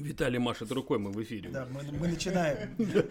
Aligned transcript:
Виталий 0.00 0.38
машет 0.38 0.72
рукой, 0.72 0.98
мы 0.98 1.10
в 1.10 1.22
эфире. 1.22 1.50
Да, 1.50 1.66
мы, 1.70 1.82
мы 1.98 2.08
начинаем. 2.08 2.70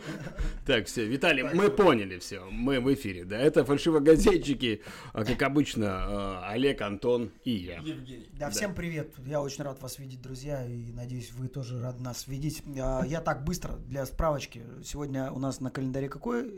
Так, 0.65 0.85
все, 0.85 1.05
Виталий, 1.05 1.43
мы 1.43 1.69
поняли 1.69 2.19
все, 2.19 2.45
мы 2.51 2.79
в 2.79 2.93
эфире, 2.93 3.25
да. 3.25 3.37
Это 3.39 3.65
фальшивогазетчики, 3.65 4.81
а, 5.13 5.23
как 5.23 5.41
обычно, 5.41 5.87
а, 5.87 6.49
Олег, 6.51 6.81
Антон 6.81 7.31
и 7.43 7.51
я. 7.51 7.79
Евгений. 7.79 8.29
Да, 8.33 8.49
всем 8.49 8.75
привет. 8.75 9.13
Я 9.25 9.41
очень 9.41 9.63
рад 9.63 9.81
вас 9.81 9.99
видеть, 9.99 10.21
друзья, 10.21 10.65
и 10.65 10.91
надеюсь, 10.91 11.31
вы 11.33 11.47
тоже 11.47 11.81
рады 11.81 12.01
нас 12.03 12.27
видеть. 12.27 12.61
А, 12.79 13.03
Я 13.05 13.21
так 13.21 13.43
быстро, 13.43 13.75
для 13.87 14.05
справочки. 14.05 14.63
Сегодня 14.83 15.31
у 15.31 15.39
нас 15.39 15.59
на 15.59 15.71
календаре 15.71 16.09
какое 16.09 16.45
э, 16.45 16.49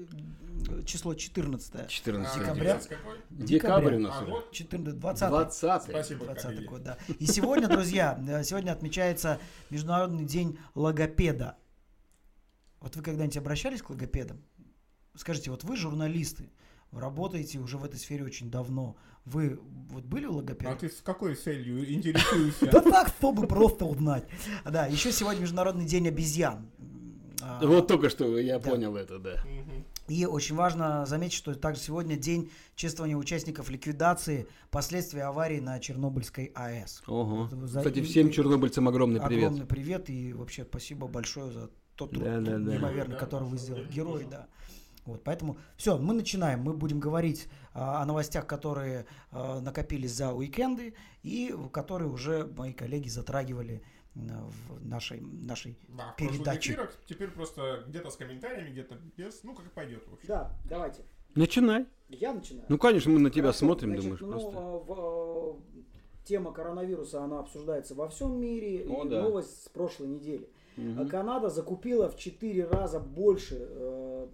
число? 0.86 1.14
14 1.14 1.88
14 1.89 2.36
А, 2.36 2.39
Декабря. 2.39 2.80
какой? 2.80 3.18
Декабрь 3.30 3.96
у 3.96 4.00
нас 4.00 4.16
А 4.20 4.23
уже. 4.23 4.32
вот 4.32 4.52
14, 4.52 5.00
20 5.00 5.30
20 5.30 5.84
Спасибо, 5.89 6.26
20 6.26 6.44
коллеги. 6.44 6.66
год, 6.66 6.84
да. 6.84 6.98
И 7.20 7.26
сегодня, 7.26 7.68
друзья, 7.68 8.20
э, 8.27 8.44
сегодня 8.44 8.71
отмечается 8.71 9.39
Международный 9.70 10.26
день 10.26 10.58
логопеда. 10.76 11.58
Вот 12.80 12.95
вы 12.95 13.04
когда-нибудь 13.04 13.38
обращались 13.38 13.82
к 13.82 13.90
логопедам? 13.90 14.41
Скажите, 15.16 15.52
вот 15.52 15.63
вы 15.63 15.76
журналисты, 15.76 16.49
вы 16.91 17.02
работаете 17.02 17.59
уже 17.59 17.77
в 17.77 17.84
этой 17.85 17.99
сфере 17.99 18.23
очень 18.23 18.49
давно. 18.49 18.96
Вы 19.26 19.59
вот 19.90 20.04
были 20.05 20.26
у 20.26 20.34
логопеда? 20.38 20.71
А 20.71 20.76
ты 20.76 20.90
с 20.90 21.02
какой 21.02 21.35
целью 21.35 21.88
интересуешься? 21.93 22.66
Да 22.71 22.82
так, 22.82 23.09
чтобы 23.09 23.46
просто 23.48 23.85
узнать. 23.85 24.23
Да, 24.66 24.88
еще 24.88 25.12
сегодня 25.12 25.41
Международный 25.41 25.85
день 25.85 26.07
обезьян. 26.07 26.66
А, 27.43 27.66
Вот 27.66 27.88
только 27.88 28.09
что 28.09 28.38
я 28.40 28.59
понял 28.59 28.96
это, 28.96 29.20
да. 29.20 29.43
И 30.08 30.26
очень 30.26 30.55
важно 30.55 31.05
заметить, 31.05 31.36
что 31.38 31.54
также 31.55 31.82
сегодня 31.82 32.16
день 32.18 32.52
чествования 32.76 33.16
участников 33.16 33.70
ликвидации 33.70 34.48
последствий 34.70 35.22
аварии 35.22 35.60
на 35.60 35.80
Чернобыльской 35.80 36.52
АЭС. 36.55 37.04
Ого. 37.08 37.48
За- 37.66 37.80
Кстати, 37.80 38.02
всем 38.02 38.32
чернобыльцам 38.32 38.88
огромный 38.88 39.22
привет. 39.22 39.46
Огромный 39.46 39.66
привет 39.68 40.10
и 40.10 40.34
вообще 40.34 40.66
спасибо 40.66 41.08
большое 41.08 41.52
за 41.52 41.70
тот 41.96 42.12
труд 42.12 42.24
Да, 42.24 42.40
да, 42.40 42.58
да. 42.58 42.74
неимоверный, 42.74 43.18
который 43.18 43.48
вы 43.48 43.58
сделали. 43.58 43.88
Герой, 43.88 44.27
да. 44.30 44.48
Вот, 45.05 45.24
поэтому 45.24 45.58
все, 45.77 45.98
мы 45.98 46.13
начинаем. 46.13 46.62
Мы 46.62 46.74
будем 46.74 46.99
говорить 46.99 47.48
а, 47.74 48.02
о 48.02 48.05
новостях, 48.05 48.46
которые 48.46 49.05
а, 49.32 49.60
накопились 49.60 50.12
за 50.13 50.32
уикенды 50.34 50.93
и 51.24 51.55
которые 51.71 52.10
уже 52.10 52.46
мои 52.55 52.71
коллеги 52.74 53.10
затрагивали 53.10 53.82
в 54.15 54.85
нашей, 54.85 55.21
нашей 55.21 55.77
Да, 55.90 56.13
передаче. 56.17 56.73
эфирах 56.73 56.98
теперь 57.05 57.29
просто 57.29 57.84
где-то 57.87 58.09
с 58.09 58.18
комментариями, 58.18 58.71
где-то 58.71 58.98
без, 59.15 59.43
ну 59.43 59.55
как 59.55 59.71
пойдет 59.71 60.05
в 60.07 60.13
общем. 60.13 60.27
Да, 60.27 60.51
давайте. 60.65 61.03
Начинай. 61.35 61.85
Я 62.09 62.34
начинаю. 62.34 62.65
Ну, 62.68 62.77
конечно, 62.77 63.09
мы 63.12 63.20
на 63.20 63.29
тебя 63.29 63.43
Хорошо, 63.43 63.59
смотрим, 63.59 63.90
значит, 63.91 64.03
думаешь, 64.03 64.22
ну, 64.22 64.31
просто. 64.31 64.59
а, 64.59 64.79
в, 64.79 64.91
а, 64.91 65.62
тема 66.25 66.51
коронавируса, 66.51 67.23
она 67.23 67.40
обсуждается 67.40 67.95
во 67.95 68.09
всем 68.09 68.38
мире. 68.40 68.85
О, 68.90 69.06
и 69.06 69.09
да. 69.09 69.22
новость 69.22 69.63
с 69.66 69.69
прошлой 69.69 70.07
недели. 70.09 70.50
А 70.78 71.06
Канада 71.06 71.50
закупила 71.50 72.09
в 72.09 72.18
4 72.18 72.66
раза 72.66 73.00
больше 73.00 73.57
э, 73.59 74.28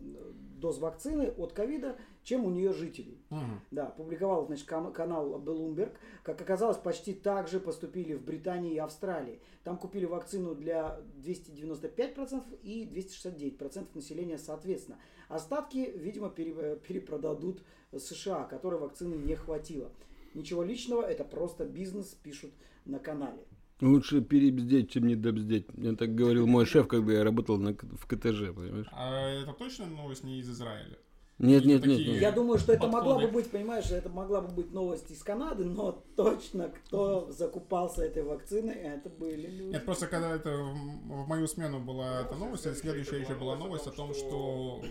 доз 0.60 0.80
вакцины 0.80 1.34
от 1.38 1.54
ковида, 1.54 1.98
чем 2.28 2.44
у 2.44 2.50
нее 2.50 2.74
жителей. 2.74 3.22
Мгм. 3.30 3.62
Да, 3.72 3.86
публиковал 3.86 4.46
значит, 4.48 4.68
канал 4.68 5.40
Bloomberg. 5.40 5.94
Как 6.24 6.42
оказалось, 6.42 6.76
почти 6.76 7.14
так 7.14 7.48
же 7.48 7.62
поступили 7.62 8.16
в 8.16 8.22
Британии 8.22 8.74
и 8.74 8.78
Австралии. 8.80 9.40
Там 9.64 9.78
купили 9.78 10.04
вакцину 10.04 10.54
для 10.54 11.00
295% 11.24 12.44
и 12.64 12.84
269% 12.84 13.96
населения 13.96 14.38
соответственно. 14.38 15.00
Остатки, 15.30 15.90
видимо, 15.96 16.34
э, 16.36 16.78
перепродадут 16.86 17.64
США, 17.98 18.44
которой 18.44 18.82
вакцины 18.82 19.16
не 19.16 19.36
хватило. 19.36 19.90
Ничего 20.34 20.64
личного, 20.64 21.04
это 21.04 21.24
просто 21.24 21.64
бизнес, 21.64 22.08
пишут 22.08 22.52
на 22.84 23.00
канале. 23.00 23.40
Лучше 23.80 24.20
перебздеть, 24.20 24.92
чем 24.92 25.08
недобздеть. 25.08 25.74
Мне 25.78 25.96
так 25.96 26.14
говорил 26.14 26.46
мой 26.46 26.66
шеф, 26.66 26.90
когда 26.90 27.14
я 27.14 27.24
работал 27.24 27.58
на, 27.58 27.72
в 27.72 28.06
КТЖ, 28.06 28.54
понимаешь? 28.54 28.88
А 28.92 29.30
это 29.30 29.54
точно 29.54 29.86
новость 29.86 30.26
не 30.26 30.40
из 30.40 30.50
Израиля? 30.50 30.98
Нет, 31.40 31.66
нет, 31.66 31.86
нет, 31.86 32.00
нет. 32.00 32.20
Я 32.22 32.32
думаю, 32.32 32.58
что 32.58 32.74
это 32.74 32.88
Подходы. 32.88 33.06
могла 33.10 33.20
бы 33.28 33.32
быть, 33.32 33.52
понимаешь, 33.52 33.92
это 33.92 34.10
могла 34.10 34.42
бы 34.42 34.54
быть 34.56 34.72
новость 34.74 35.12
из 35.12 35.22
Канады, 35.22 35.66
но 35.66 36.04
точно 36.16 36.70
кто 36.70 37.32
закупался 37.32 38.04
этой 38.04 38.24
вакциной, 38.24 38.74
это 38.74 39.10
были 39.10 39.46
люди. 39.48 39.74
Нет, 39.74 39.86
просто 39.86 40.08
когда 40.08 40.36
это 40.36 40.50
в 40.58 41.28
мою 41.28 41.46
смену 41.48 41.80
была 41.80 42.22
эта 42.22 42.34
новость, 42.36 42.66
и 42.66 42.74
следующая 42.74 43.22
еще 43.22 43.36
была 43.36 43.56
новость 43.56 43.86
о 43.86 43.92
том, 43.92 44.16
что 44.16 44.82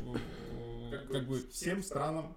э, 0.93 0.99
как 1.11 1.27
бы 1.27 1.41
всем 1.51 1.83
странам 1.83 2.37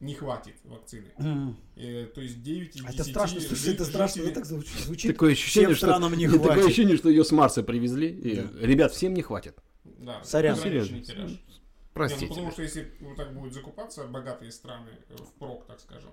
не 0.00 0.14
хватит 0.14 0.54
вакцины. 0.64 1.12
М. 1.18 1.56
Э, 1.76 2.06
То 2.12 2.20
есть 2.22 2.42
9 2.42 2.74
из 2.74 2.82
10 2.82 2.94
Это 2.94 3.04
страшно, 3.04 3.40
слушай, 3.40 3.72
это 3.74 3.84
страшно, 3.84 4.22
это 4.22 4.34
так 4.34 4.46
звучит. 4.46 4.80
звучит. 4.80 5.12
Такое 5.12 5.30
ощущение, 5.30 5.68
всем 5.68 5.76
что, 5.76 5.86
странам 5.86 6.14
не 6.14 6.26
такое 6.28 6.40
хватит. 6.42 6.64
ощущение, 6.64 6.96
что 6.96 7.08
ее 7.08 7.22
с 7.24 7.30
Марса 7.30 7.62
привезли. 7.62 8.08
и, 8.08 8.34
Да. 8.40 8.48
Ребят, 8.66 8.90
всем 8.90 9.14
не 9.14 9.22
хватит. 9.22 9.56
Да, 9.84 10.24
Сорян. 10.24 10.56
Серьезно. 10.56 10.98
Тираж. 11.94 12.10
Не, 12.10 12.16
Простите. 12.16 12.26
ну, 12.26 12.34
потому 12.34 12.50
что 12.52 12.62
если 12.62 12.92
вот 13.00 13.16
так 13.16 13.34
будут 13.34 13.52
закупаться 13.52 14.04
богатые 14.06 14.52
страны 14.52 14.90
э, 15.08 15.16
впрок, 15.16 15.66
так 15.66 15.80
скажем, 15.80 16.10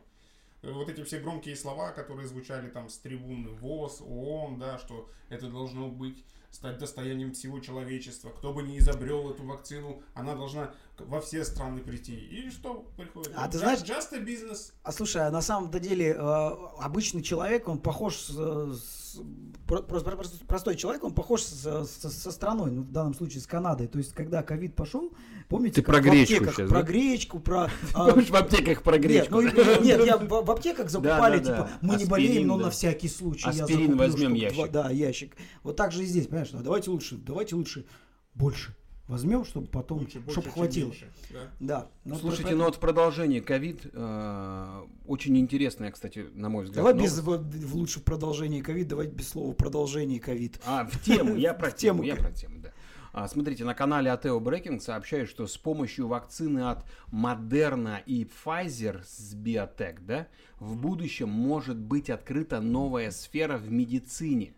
э, 0.61 0.71
вот 0.71 0.89
эти 0.89 1.03
все 1.03 1.19
громкие 1.19 1.55
слова, 1.55 1.91
которые 1.91 2.27
звучали 2.27 2.69
там 2.69 2.89
с 2.89 2.97
трибуны 2.97 3.49
ВОЗ, 3.49 4.01
ООН, 4.01 4.59
да, 4.59 4.77
что 4.77 5.09
это 5.29 5.49
должно 5.49 5.89
быть 5.89 6.23
стать 6.51 6.77
достоянием 6.77 7.33
всего 7.33 7.59
человечества. 7.59 8.29
Кто 8.29 8.53
бы 8.53 8.63
не 8.63 8.79
изобрел 8.79 9.29
эту 9.31 9.43
вакцину, 9.43 10.01
она 10.13 10.35
должна 10.35 10.73
во 10.97 11.21
все 11.21 11.45
страны 11.45 11.79
прийти. 11.81 12.13
И 12.15 12.49
что 12.51 12.85
приходит? 12.97 13.31
А 13.35 13.47
ты 13.47 13.57
Just- 13.57 13.59
знаешь- 13.61 13.79
Just 13.81 14.13
a 14.13 14.19
business. 14.19 14.71
А 14.83 14.91
слушай, 14.91 15.21
а 15.25 15.31
на 15.31 15.41
самом 15.41 15.71
деле 15.71 16.07
э, 16.17 16.51
обычный 16.79 17.21
человек, 17.21 17.67
он 17.69 17.77
похож 17.79 18.17
с, 18.17 18.29
с- 18.35 19.19
про- 19.65 19.81
просто, 19.81 20.11
просто 20.11 20.45
простой 20.45 20.75
человек, 20.75 21.03
он 21.05 21.13
похож 21.13 21.41
с- 21.43 21.85
со, 21.87 22.09
со 22.09 22.31
страной, 22.31 22.71
ну, 22.71 22.81
в 22.81 22.91
данном 22.91 23.13
случае 23.13 23.39
с 23.41 23.47
Канадой. 23.47 23.87
То 23.87 23.97
есть, 23.97 24.13
когда 24.13 24.43
ковид 24.43 24.75
пошел, 24.75 25.13
помните, 25.47 25.75
Ты 25.75 25.81
как 25.83 25.95
про 25.95 26.01
в 26.01 26.05
гречку 26.11 26.33
аптеках, 26.35 26.55
щас, 26.57 26.69
про 26.69 26.79
да? 26.81 26.85
гречку, 26.87 27.39
про... 27.39 27.69
а, 27.93 28.09
Помнишь, 28.09 28.29
в 28.29 28.35
аптеках 28.35 28.83
про 28.83 28.97
Нет, 28.97 29.01
гречку? 29.03 29.35
ну, 29.35 29.41
и- 29.47 29.53
нет, 29.85 30.05
я 30.05 30.17
в, 30.17 30.27
в 30.27 30.51
аптеках 30.51 30.89
закупали, 30.89 31.39
Да, 31.39 31.43
да, 31.45 31.55
типа, 31.63 31.69
мы 31.81 31.95
не 31.95 32.05
болеем, 32.05 32.47
но 32.47 32.57
на 32.57 32.69
всякий 32.71 33.07
случай. 33.07 33.43
я 33.53 33.63
Аспирин 33.63 33.91
закуплю 33.91 33.97
возьмем 33.99 34.33
ящик. 34.33 34.71
да, 34.71 34.89
ящик. 34.89 35.37
Вот 35.63 35.77
так 35.77 35.93
же 35.93 36.03
и 36.03 36.05
здесь, 36.05 36.27
понимаешь, 36.39 36.51
ну, 36.53 36.63
давайте 36.63 36.89
лучше, 36.91 37.17
давайте 37.17 37.55
лучше 37.55 37.85
больше 38.33 38.75
возьмем, 39.07 39.43
чтобы 39.43 39.67
потом, 39.67 39.99
Лучше 39.99 40.19
больше, 40.19 40.39
чтобы 40.41 40.53
хватило. 40.53 40.89
меньше, 40.89 41.11
да. 41.31 41.39
Да. 41.59 41.87
ну, 42.05 42.15
Слушайте, 42.15 42.43
поэтому- 42.43 42.59
ну 42.59 42.65
вот 42.65 42.75
в 42.75 42.79
продолжении 42.79 43.39
ковид, 43.39 43.81
э, 43.91 44.81
очень 45.07 45.35
интересная, 45.37 45.91
кстати, 45.91 46.27
на 46.33 46.49
мой 46.49 46.65
взгляд. 46.65 46.77
Давай 46.77 46.93
новость. 46.93 47.17
без 47.17 47.65
в, 47.65 47.75
лучше 47.75 47.99
в 48.01 48.03
продолжении 48.03 48.61
ковид, 48.61 48.87
давайте 48.87 49.11
без 49.13 49.29
слова 49.29 49.51
продолжение 49.53 50.19
ковид. 50.19 50.59
А, 50.65 50.85
в 50.85 51.01
тему, 51.01 51.35
я 51.35 51.53
про 51.55 51.71
тему, 51.71 52.03
я 52.03 52.15
про 52.15 52.31
тему, 52.31 52.59
да. 52.59 52.71
А, 53.11 53.27
смотрите, 53.27 53.65
на 53.65 53.73
канале 53.73 54.11
Атео 54.11 54.39
Брекинг 54.39 54.83
сообщают, 54.83 55.27
что 55.27 55.47
с 55.47 55.57
помощью 55.57 56.07
вакцины 56.07 56.69
от 56.69 56.85
Moderna 57.11 57.97
и 58.05 58.25
Pfizer 58.45 59.01
с 59.03 59.33
Biotech, 59.35 59.97
да, 60.01 60.27
в 60.59 60.77
будущем 60.77 61.29
может 61.29 61.77
быть 61.77 62.11
открыта 62.11 62.61
новая 62.61 63.09
сфера 63.09 63.57
в 63.57 63.71
медицине, 63.71 64.53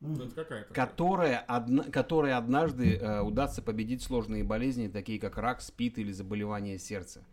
Ну, 0.00 0.24
Это 0.24 0.66
которая, 0.72 1.38
одна, 1.38 1.84
которой 1.84 2.34
однажды 2.34 2.96
э, 2.96 3.20
удастся 3.22 3.62
победить 3.62 4.02
сложные 4.02 4.44
болезни, 4.44 4.88
такие 4.88 5.18
как 5.18 5.38
рак, 5.38 5.62
СПИД 5.62 5.98
или 5.98 6.12
заболевания 6.12 6.78
сердца. 6.78 7.24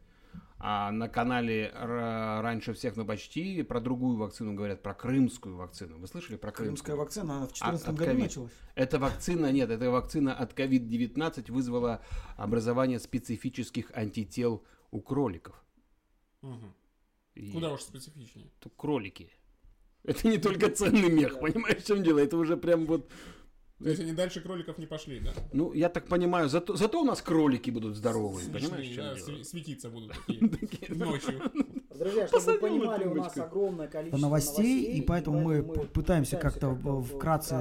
А 0.66 0.92
на 0.92 1.10
канале 1.10 1.74
раньше 1.76 2.72
всех, 2.74 2.96
ну 2.96 3.06
почти, 3.06 3.64
про 3.64 3.82
другую 3.82 4.16
вакцину 4.16 4.54
говорят, 4.54 4.82
про 4.82 4.94
крымскую 4.94 5.58
вакцину. 5.58 5.98
Вы 5.98 6.08
слышали 6.08 6.38
про 6.38 6.54
Крымская 6.54 6.96
крымскую? 6.96 6.98
вакцина, 6.98 7.34
она 7.36 7.46
в 7.48 7.48
2014 7.50 7.88
от 7.88 7.96
году 7.96 8.06
ковид. 8.06 8.24
началась. 8.24 8.52
Эта 8.76 8.98
вакцина, 8.98 9.52
нет, 9.52 9.70
эта 9.70 9.92
вакцина 9.92 10.34
от 10.34 10.58
COVID-19 10.58 11.52
вызвала 11.52 12.02
образование 12.38 13.00
специфических 13.00 13.92
антител 13.94 14.64
у 14.92 15.02
кроликов. 15.02 15.62
Мгм. 16.42 16.74
И 17.36 17.52
Куда 17.52 17.74
уж 17.74 17.82
специфичнее. 17.82 18.50
то 18.60 18.70
кролики. 18.70 19.30
Это 20.06 20.28
не 20.28 20.38
только 20.38 20.70
ценный 20.70 21.10
мех, 21.10 21.40
понимаешь, 21.40 21.84
в 21.84 21.88
чем 21.88 22.04
дело? 22.04 22.20
Это 22.20 22.38
уже 22.38 22.58
прям 22.58 22.86
вот... 22.86 23.10
То 23.80 23.90
есть 23.90 24.02
они 24.02 24.14
дальше 24.14 24.40
кроликов 24.42 24.78
не 24.78 24.86
пошли, 24.86 25.20
да? 25.20 25.34
Ну, 25.52 25.74
я 25.74 25.90
так 25.90 26.08
понимаю, 26.08 26.48
зато, 26.48 26.76
зато 26.76 27.02
у 27.02 27.04
нас 27.04 27.22
кролики 27.22 27.70
будут 27.70 27.96
здоровые, 27.98 28.48
понимаешь, 28.50 28.88
Смешные, 28.88 28.96
да, 28.96 29.16
чем 29.16 29.26
дело? 29.26 29.38
сви- 29.40 29.44
светиться 29.44 29.90
будут 29.90 30.14
такие 30.28 30.96
ночью. 30.96 31.42
Друзья, 31.98 32.28
чтобы 32.28 32.46
вы 32.46 32.58
понимали, 32.60 33.06
у 33.06 33.14
нас 33.16 33.38
огромное 33.38 33.88
количество 33.88 34.22
новостей, 34.22 34.98
и 34.98 35.02
поэтому 35.02 35.42
мы 35.42 35.64
пытаемся 35.64 36.38
как-то 36.38 36.76
вкратце 37.02 37.56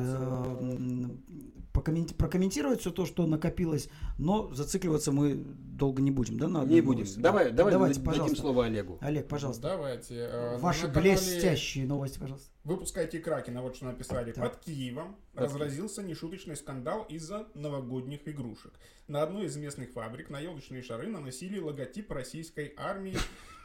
м, 1.74 1.80
покомменти- 1.82 2.14
прокомментировать 2.14 2.80
все 2.80 2.90
то, 2.90 3.06
что 3.06 3.26
накопилось, 3.26 3.88
но 4.18 4.52
зацикливаться 4.54 5.12
мы 5.12 5.34
долго 5.34 6.02
не 6.02 6.10
будем, 6.10 6.38
да? 6.38 6.48
на 6.48 6.62
одной 6.62 6.74
Не 6.76 6.80
будем. 6.80 7.00
новости? 7.00 7.18
Давай, 7.18 7.50
давай 7.50 7.72
Давайте, 7.72 7.98
дадим 8.00 8.10
пожалуйста. 8.12 8.36
слово 8.40 8.66
Олегу. 8.66 8.98
Олег, 9.00 9.28
пожалуйста, 9.28 9.62
Давайте. 9.62 10.14
э, 10.16 10.58
ваши 10.58 10.86
на 10.88 10.94
канале 10.94 11.10
блестящие 11.12 11.86
новости, 11.86 12.18
пожалуйста. 12.18 12.50
Выпускайте 12.64 13.18
Кракена, 13.18 13.62
вот 13.62 13.76
что 13.76 13.86
написали. 13.86 14.32
Так. 14.32 14.44
Под 14.52 14.64
Киевом 14.64 15.16
разразился 15.34 16.02
нешуточный 16.02 16.56
скандал 16.56 17.04
из-за 17.08 17.48
новогодних 17.54 18.20
игрушек. 18.26 18.72
На 19.08 19.22
одной 19.22 19.46
из 19.46 19.56
местных 19.56 19.90
фабрик 19.92 20.30
на 20.30 20.38
елочные 20.38 20.82
шары 20.82 21.08
наносили 21.08 21.58
логотип 21.58 22.10
российской 22.12 22.72
армии. 22.76 23.16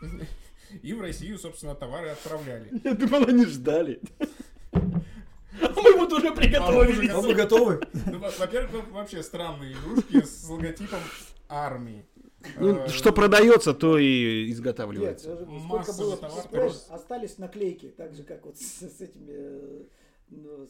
И 0.81 0.93
в 0.93 1.01
Россию, 1.01 1.37
собственно, 1.39 1.75
товары 1.75 2.09
отправляли. 2.09 2.71
Я 2.83 2.93
думал, 2.93 3.25
они 3.27 3.45
ждали. 3.45 4.01
А 5.75 5.81
мы 5.81 5.93
вот 5.97 6.13
уже 6.13 6.27
А, 6.29 6.31
приготовились. 6.31 6.97
уже 6.99 7.11
А 7.11 7.21
вы 7.21 7.33
готовы? 7.33 7.81
Ну, 8.05 8.19
во- 8.19 8.31
Во-первых, 8.31 8.71
во- 8.71 8.99
вообще 8.99 9.23
странные 9.23 9.73
игрушки 9.73 10.21
с 10.23 10.47
логотипом 10.49 10.99
армии. 11.49 12.05
Ну, 12.59 12.75
Э, 12.77 12.87
что 12.89 13.11
продается, 13.11 13.73
то 13.73 13.97
и 13.97 14.45
Нет, 14.47 14.55
изготавливается. 14.55 15.35
даже 15.35 15.45
сколько 15.65 15.93
было, 15.93 16.71
остались 16.89 17.37
наклейки, 17.39 17.87
так 17.97 18.13
же, 18.13 18.23
как 18.23 18.45
вот 18.45 18.57
с, 18.57 18.81
с 18.83 19.01
этими, 19.01 19.31
э, 19.31 19.79
ну, 19.79 19.85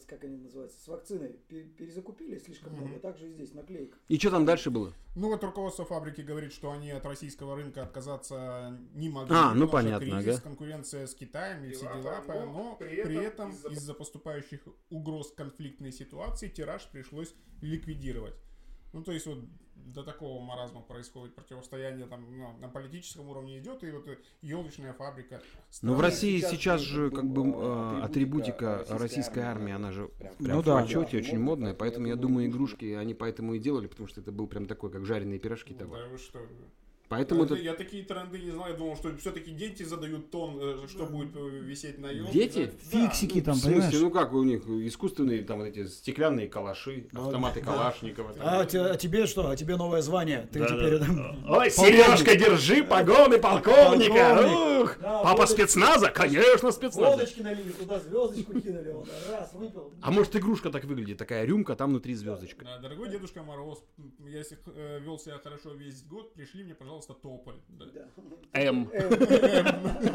как 0.06 0.24
они 0.24 0.36
называются, 0.36 0.80
с 0.80 0.88
вакциной. 0.88 1.36
Пе- 1.48 1.64
Перезакупили 1.64 2.38
слишком 2.38 2.74
много, 2.74 2.98
так 3.00 3.18
же 3.18 3.28
и 3.28 3.32
здесь 3.32 3.52
наклейка. 3.54 3.98
И 4.08 4.18
что 4.18 4.30
там 4.30 4.44
дальше 4.44 4.70
было? 4.70 4.92
Ну 5.16 5.28
вот 5.28 5.42
руководство 5.42 5.84
фабрики 5.84 6.20
говорит, 6.20 6.52
что 6.52 6.70
они 6.70 6.90
от 6.92 7.04
российского 7.04 7.56
рынка 7.56 7.82
отказаться 7.82 8.78
не 8.94 9.08
могли. 9.08 9.34
А, 9.36 9.54
ну 9.54 9.68
понятно, 9.68 10.06
кризис, 10.06 10.34
ага. 10.36 10.42
конкуренция 10.42 11.06
с 11.06 11.14
Китаем 11.14 11.64
и 11.64 11.72
все 11.72 11.82
Дела 11.86 12.22
но 12.26 12.46
но 12.46 12.76
при 12.76 13.02
при 13.02 13.14
этом 13.16 13.18
этом 13.24 13.50
из-за- 13.50 13.68
из-за 13.70 13.94
поступающих 13.94 14.60
угроз 14.90 15.32
конфликтной 15.32 15.90
ситуации 15.92 16.48
тираж 16.48 16.88
пришлось 16.90 17.34
ликвидировать. 17.60 18.34
Ну 18.92 19.02
то 19.02 19.12
есть 19.12 19.26
вот 19.26 19.38
до 19.74 20.02
такого 20.02 20.40
маразма 20.42 20.82
происходит 20.82 21.34
противостояние 21.34 22.06
там 22.06 22.26
ну, 22.36 22.56
на 22.58 22.68
политическом 22.68 23.28
уровне 23.28 23.58
идет, 23.58 23.82
и 23.84 23.90
вот 23.90 24.06
елочная 24.42 24.92
фабрика. 24.92 25.40
Ну, 25.82 25.94
в 25.94 26.00
России 26.00 26.38
сейчас 26.38 26.50
сейчас 26.52 26.80
же 26.80 27.10
как 27.10 27.24
бы, 27.24 27.42
э, 27.42 27.44
э, 27.46 28.00
атрибутика 28.02 28.80
атрибутика 28.80 28.98
российской 28.98 29.40
армии, 29.40 29.72
она 29.72 29.92
же 29.92 30.08
прям- 30.08 30.34
Ну 30.38 30.60
в 30.60 30.64
да. 30.64 30.80
почете, 30.82 30.94
Да, 30.94 31.00
очень 31.00 31.18
модная, 31.18 31.38
модная, 31.40 31.74
поэтому 31.74 32.06
я 32.06 32.16
думаю, 32.16 32.48
игрушки 32.48 32.92
они 32.92 33.14
поэтому 33.14 33.54
и 33.54 33.58
делали, 33.58 33.86
потому 33.86 34.08
что 34.08 34.20
это 34.20 34.32
был 34.32 34.46
прям 34.46 34.66
такой, 34.66 34.90
как 34.90 35.04
жареные 35.04 35.38
пирожки 35.38 35.72
Ну, 35.72 35.78
товар. 35.80 36.02
да 36.02 36.08
вы 36.08 36.18
что? 36.18 36.40
Поэтому 37.08 37.44
Это- 37.44 37.54
это... 37.54 37.62
Я 37.62 37.74
такие 37.74 38.04
тренды 38.04 38.38
не 38.38 38.50
знаю, 38.50 38.72
я 38.72 38.78
думал, 38.78 38.96
что 38.96 39.16
все-таки 39.16 39.50
дети 39.50 39.82
задают 39.82 40.30
тон, 40.30 40.58
э, 40.60 40.86
что 40.88 41.06
будет 41.06 41.34
э, 41.36 41.40
висеть 41.48 41.98
на 41.98 42.10
елке. 42.10 42.32
Дети? 42.32 42.70
Фиксики 42.90 43.40
там, 43.40 43.54
В 43.54 43.58
смысле, 43.58 43.80
понимаешь? 43.80 44.00
ну 44.00 44.10
как 44.10 44.32
у 44.34 44.42
них 44.42 44.66
искусственные 44.66 45.42
там 45.42 45.58
вот 45.60 45.68
эти 45.68 45.86
стеклянные 45.86 46.48
калаши, 46.48 47.08
Ну, 47.12 47.26
автоматы 47.26 47.60
да. 47.60 47.66
Калашникова. 47.66 48.32
там. 48.34 48.42
А, 48.46 48.60
а 48.60 48.66
тебе 48.96 49.26
что? 49.26 49.48
А 49.48 49.56
тебе 49.56 49.76
новое 49.76 50.02
звание? 50.02 50.48
Ты 50.52 50.58
Да, 50.60 50.66
теперь... 50.66 50.98
да. 50.98 51.06
там, 51.06 51.18
Ой, 51.48 51.70
полковник. 51.70 51.72
Сережка, 51.72 52.36
держи 52.36 52.84
погоны 52.84 53.38
полковника! 53.38 54.12
Полковник. 54.36 54.82
Ух! 54.84 54.96
Да, 55.00 55.18
Папа 55.22 55.30
водочки. 55.38 55.52
спецназа? 55.54 56.10
Конечно, 56.10 56.70
спецназа. 56.70 57.10
Водочки 57.16 57.40
налили, 57.40 57.70
туда 57.72 57.98
звездочку 58.00 58.60
кинули, 58.60 58.90
он 58.90 59.06
раз, 59.30 59.52
выпил. 59.54 59.92
А 60.02 60.10
может 60.10 60.36
игрушка 60.36 60.70
так 60.70 60.84
выглядит, 60.84 61.16
такая 61.18 61.44
рюмка, 61.44 61.74
там 61.74 61.90
внутри 61.90 62.14
звездочка. 62.14 62.64
Да, 62.64 62.78
дорогой 62.78 63.08
Дедушка 63.10 63.42
Мороз, 63.42 63.82
я 64.26 64.42
э, 64.42 65.00
вел 65.00 65.18
себя 65.18 65.38
хорошо 65.42 65.72
весь 65.72 66.02
год, 66.04 66.34
пришли 66.34 66.64
мне, 66.64 66.74
пожалуйста, 66.74 66.97
тополь. 67.06 67.56
Да. 67.68 67.86
М. 68.52 68.90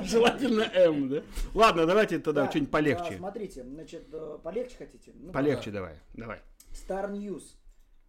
Желательно 0.03 0.62
М, 0.74 1.09
да? 1.09 1.24
Ладно, 1.53 1.85
давайте 1.85 2.19
тогда 2.19 2.44
Да, 2.45 2.50
что-нибудь 2.50 2.69
а, 2.69 2.74
полегче. 2.74 3.18
Смотрите, 3.18 3.63
значит, 3.63 4.07
э, 4.12 4.38
полегче 4.44 4.75
хотите? 4.77 5.12
Ну, 5.15 5.31
Полегче 5.31 5.71
давай, 5.71 5.95
давай. 6.13 6.39
Star 6.71 7.12
News. 7.12 7.44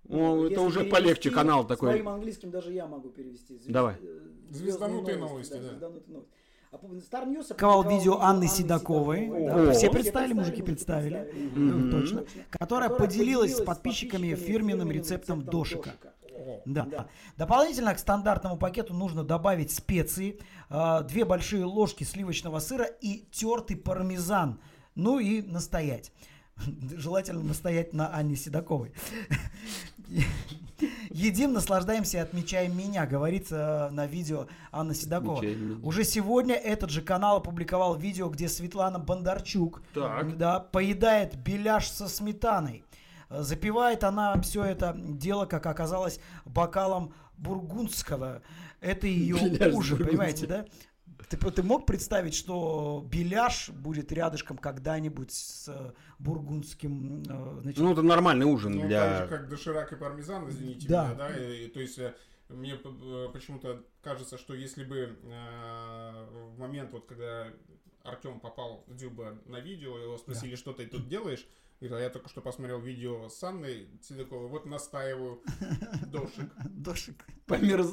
О, 0.09 0.47
это 0.47 0.61
уже 0.61 0.85
полегче 0.85 1.31
канал 1.31 1.67
такой. 1.67 1.91
Своим 1.91 2.09
английским 2.09 2.50
даже 2.50 2.73
я 2.73 2.87
могу 2.87 3.09
перевести. 3.11 3.55
Звезд- 3.56 3.73
Давай. 3.73 3.97
э, 4.00 4.21
Звезданутые 4.50 5.17
новости, 5.17 5.55
да. 5.55 5.61
звезданутые 5.61 6.12
новости. 6.15 6.32
А 6.70 6.77
Star 6.77 7.25
News 7.27 7.55
Ковал 7.55 7.81
опубликовал 7.81 7.85
видео 7.85 8.19
Анны 8.20 8.49
Седоковой. 8.49 9.29
Да, 9.29 9.73
все 9.73 9.91
представили, 9.91 10.32
мужики 10.32 10.61
представили. 10.61 11.31
Точно. 11.91 12.25
Которая 12.50 12.91
поделилась 12.91 13.56
с 13.56 13.61
подписчиками 13.62 14.35
фирменным 14.35 14.91
рецептом 14.91 15.43
дошика. 15.43 15.93
Да. 16.64 16.84
Да. 16.84 17.06
Дополнительно 17.36 17.94
к 17.94 17.98
стандартному 17.98 18.56
пакету 18.56 18.94
нужно 18.94 19.25
добавить 19.25 19.70
специи, 19.70 20.40
а, 20.69 21.02
две 21.02 21.25
большие 21.25 21.64
ложки 21.64 22.04
сливочного 22.04 22.58
сыра 22.58 22.84
и 22.84 23.26
тертый 23.31 23.76
пармезан. 23.76 24.60
Ну 24.94 25.19
и 25.19 25.42
настоять. 25.42 26.12
Желательно 26.96 27.42
настоять 27.42 27.92
на 27.92 28.14
Анне 28.14 28.36
Седоковой. 28.36 28.92
Едим, 31.10 31.52
наслаждаемся 31.52 32.19
и 32.19 32.20
отмечаем 32.20 32.76
меня, 32.76 33.06
говорится 33.06 33.88
на 33.92 34.06
видео 34.06 34.48
Анна 34.72 34.94
Седокова. 34.94 35.38
Отмечаем. 35.38 35.81
Уже 35.84 36.04
сегодня 36.04 36.54
этот 36.54 36.90
же 36.90 37.02
канал 37.02 37.36
опубликовал 37.36 37.96
видео, 37.96 38.28
где 38.28 38.48
Светлана 38.48 38.98
Бондарчук 38.98 39.82
Так. 39.94 40.36
да, 40.36 40.60
поедает 40.60 41.36
беляш 41.36 41.88
со 41.88 42.08
сметаной. 42.08 42.84
Запивает 43.42 44.04
она 44.04 44.40
все 44.40 44.64
это 44.64 44.94
дело, 44.96 45.46
как 45.46 45.66
оказалось, 45.66 46.20
бокалом 46.44 47.12
бургундского. 47.36 48.42
Это 48.81 49.06
ее 49.06 49.36
ужин, 49.72 49.98
понимаете, 49.98 50.46
да? 50.46 50.66
Ты, 51.28 51.38
ты 51.38 51.62
мог 51.62 51.86
представить, 51.86 52.34
что 52.34 53.02
беляш 53.10 53.70
будет 53.70 54.12
рядышком 54.12 54.58
когда-нибудь 54.58 55.32
с 55.32 55.69
э, 55.69 55.92
бургундским, 56.19 57.22
э, 57.22 57.58
значит, 57.62 57.81
Ну, 57.81 57.92
это 57.92 58.02
нормальный 58.02 58.44
ужин 58.46 58.72
Ну, 58.72 58.81
так 58.81 58.88
для... 58.88 59.19
же, 59.22 59.26
как 59.28 59.48
доширак 59.48 59.92
и 59.92 59.96
пармезан, 59.96 60.48
извините 60.50 60.86
Да. 60.88 61.06
меня, 61.06 61.14
да, 61.14 61.36
и- 61.38 61.64
и 61.64 61.69
то 61.69 61.81
есть 61.81 61.98
э, 61.98 62.14
мне 62.50 62.75
почему-то 63.32 63.82
кажется, 64.02 64.36
что 64.36 64.54
если 64.54 64.84
бы 64.84 65.16
э, 65.22 66.26
в 66.54 66.58
момент, 66.58 66.92
вот 66.92 67.06
когда 67.06 67.46
Артем 68.02 68.38
попал 68.38 68.84
Дюба 68.88 69.38
на 69.46 69.60
видео, 69.60 69.96
его 69.96 70.19
спросили, 70.19 70.56
что 70.56 70.72
ты 70.75 70.86
тут 70.86 71.08
делаешь, 71.08 71.46
говорит, 71.88 72.04
а 72.04 72.08
я 72.08 72.10
только 72.10 72.28
что 72.28 72.40
посмотрел 72.40 72.81
видео 72.81 73.28
с 73.28 73.42
Анной 73.42 73.88
Седоковой, 74.02 74.48
вот 74.48 74.66
настаиваю 74.66 75.42
дошик. 76.06 76.52
дошик. 76.70 77.25
Померз... 77.46 77.90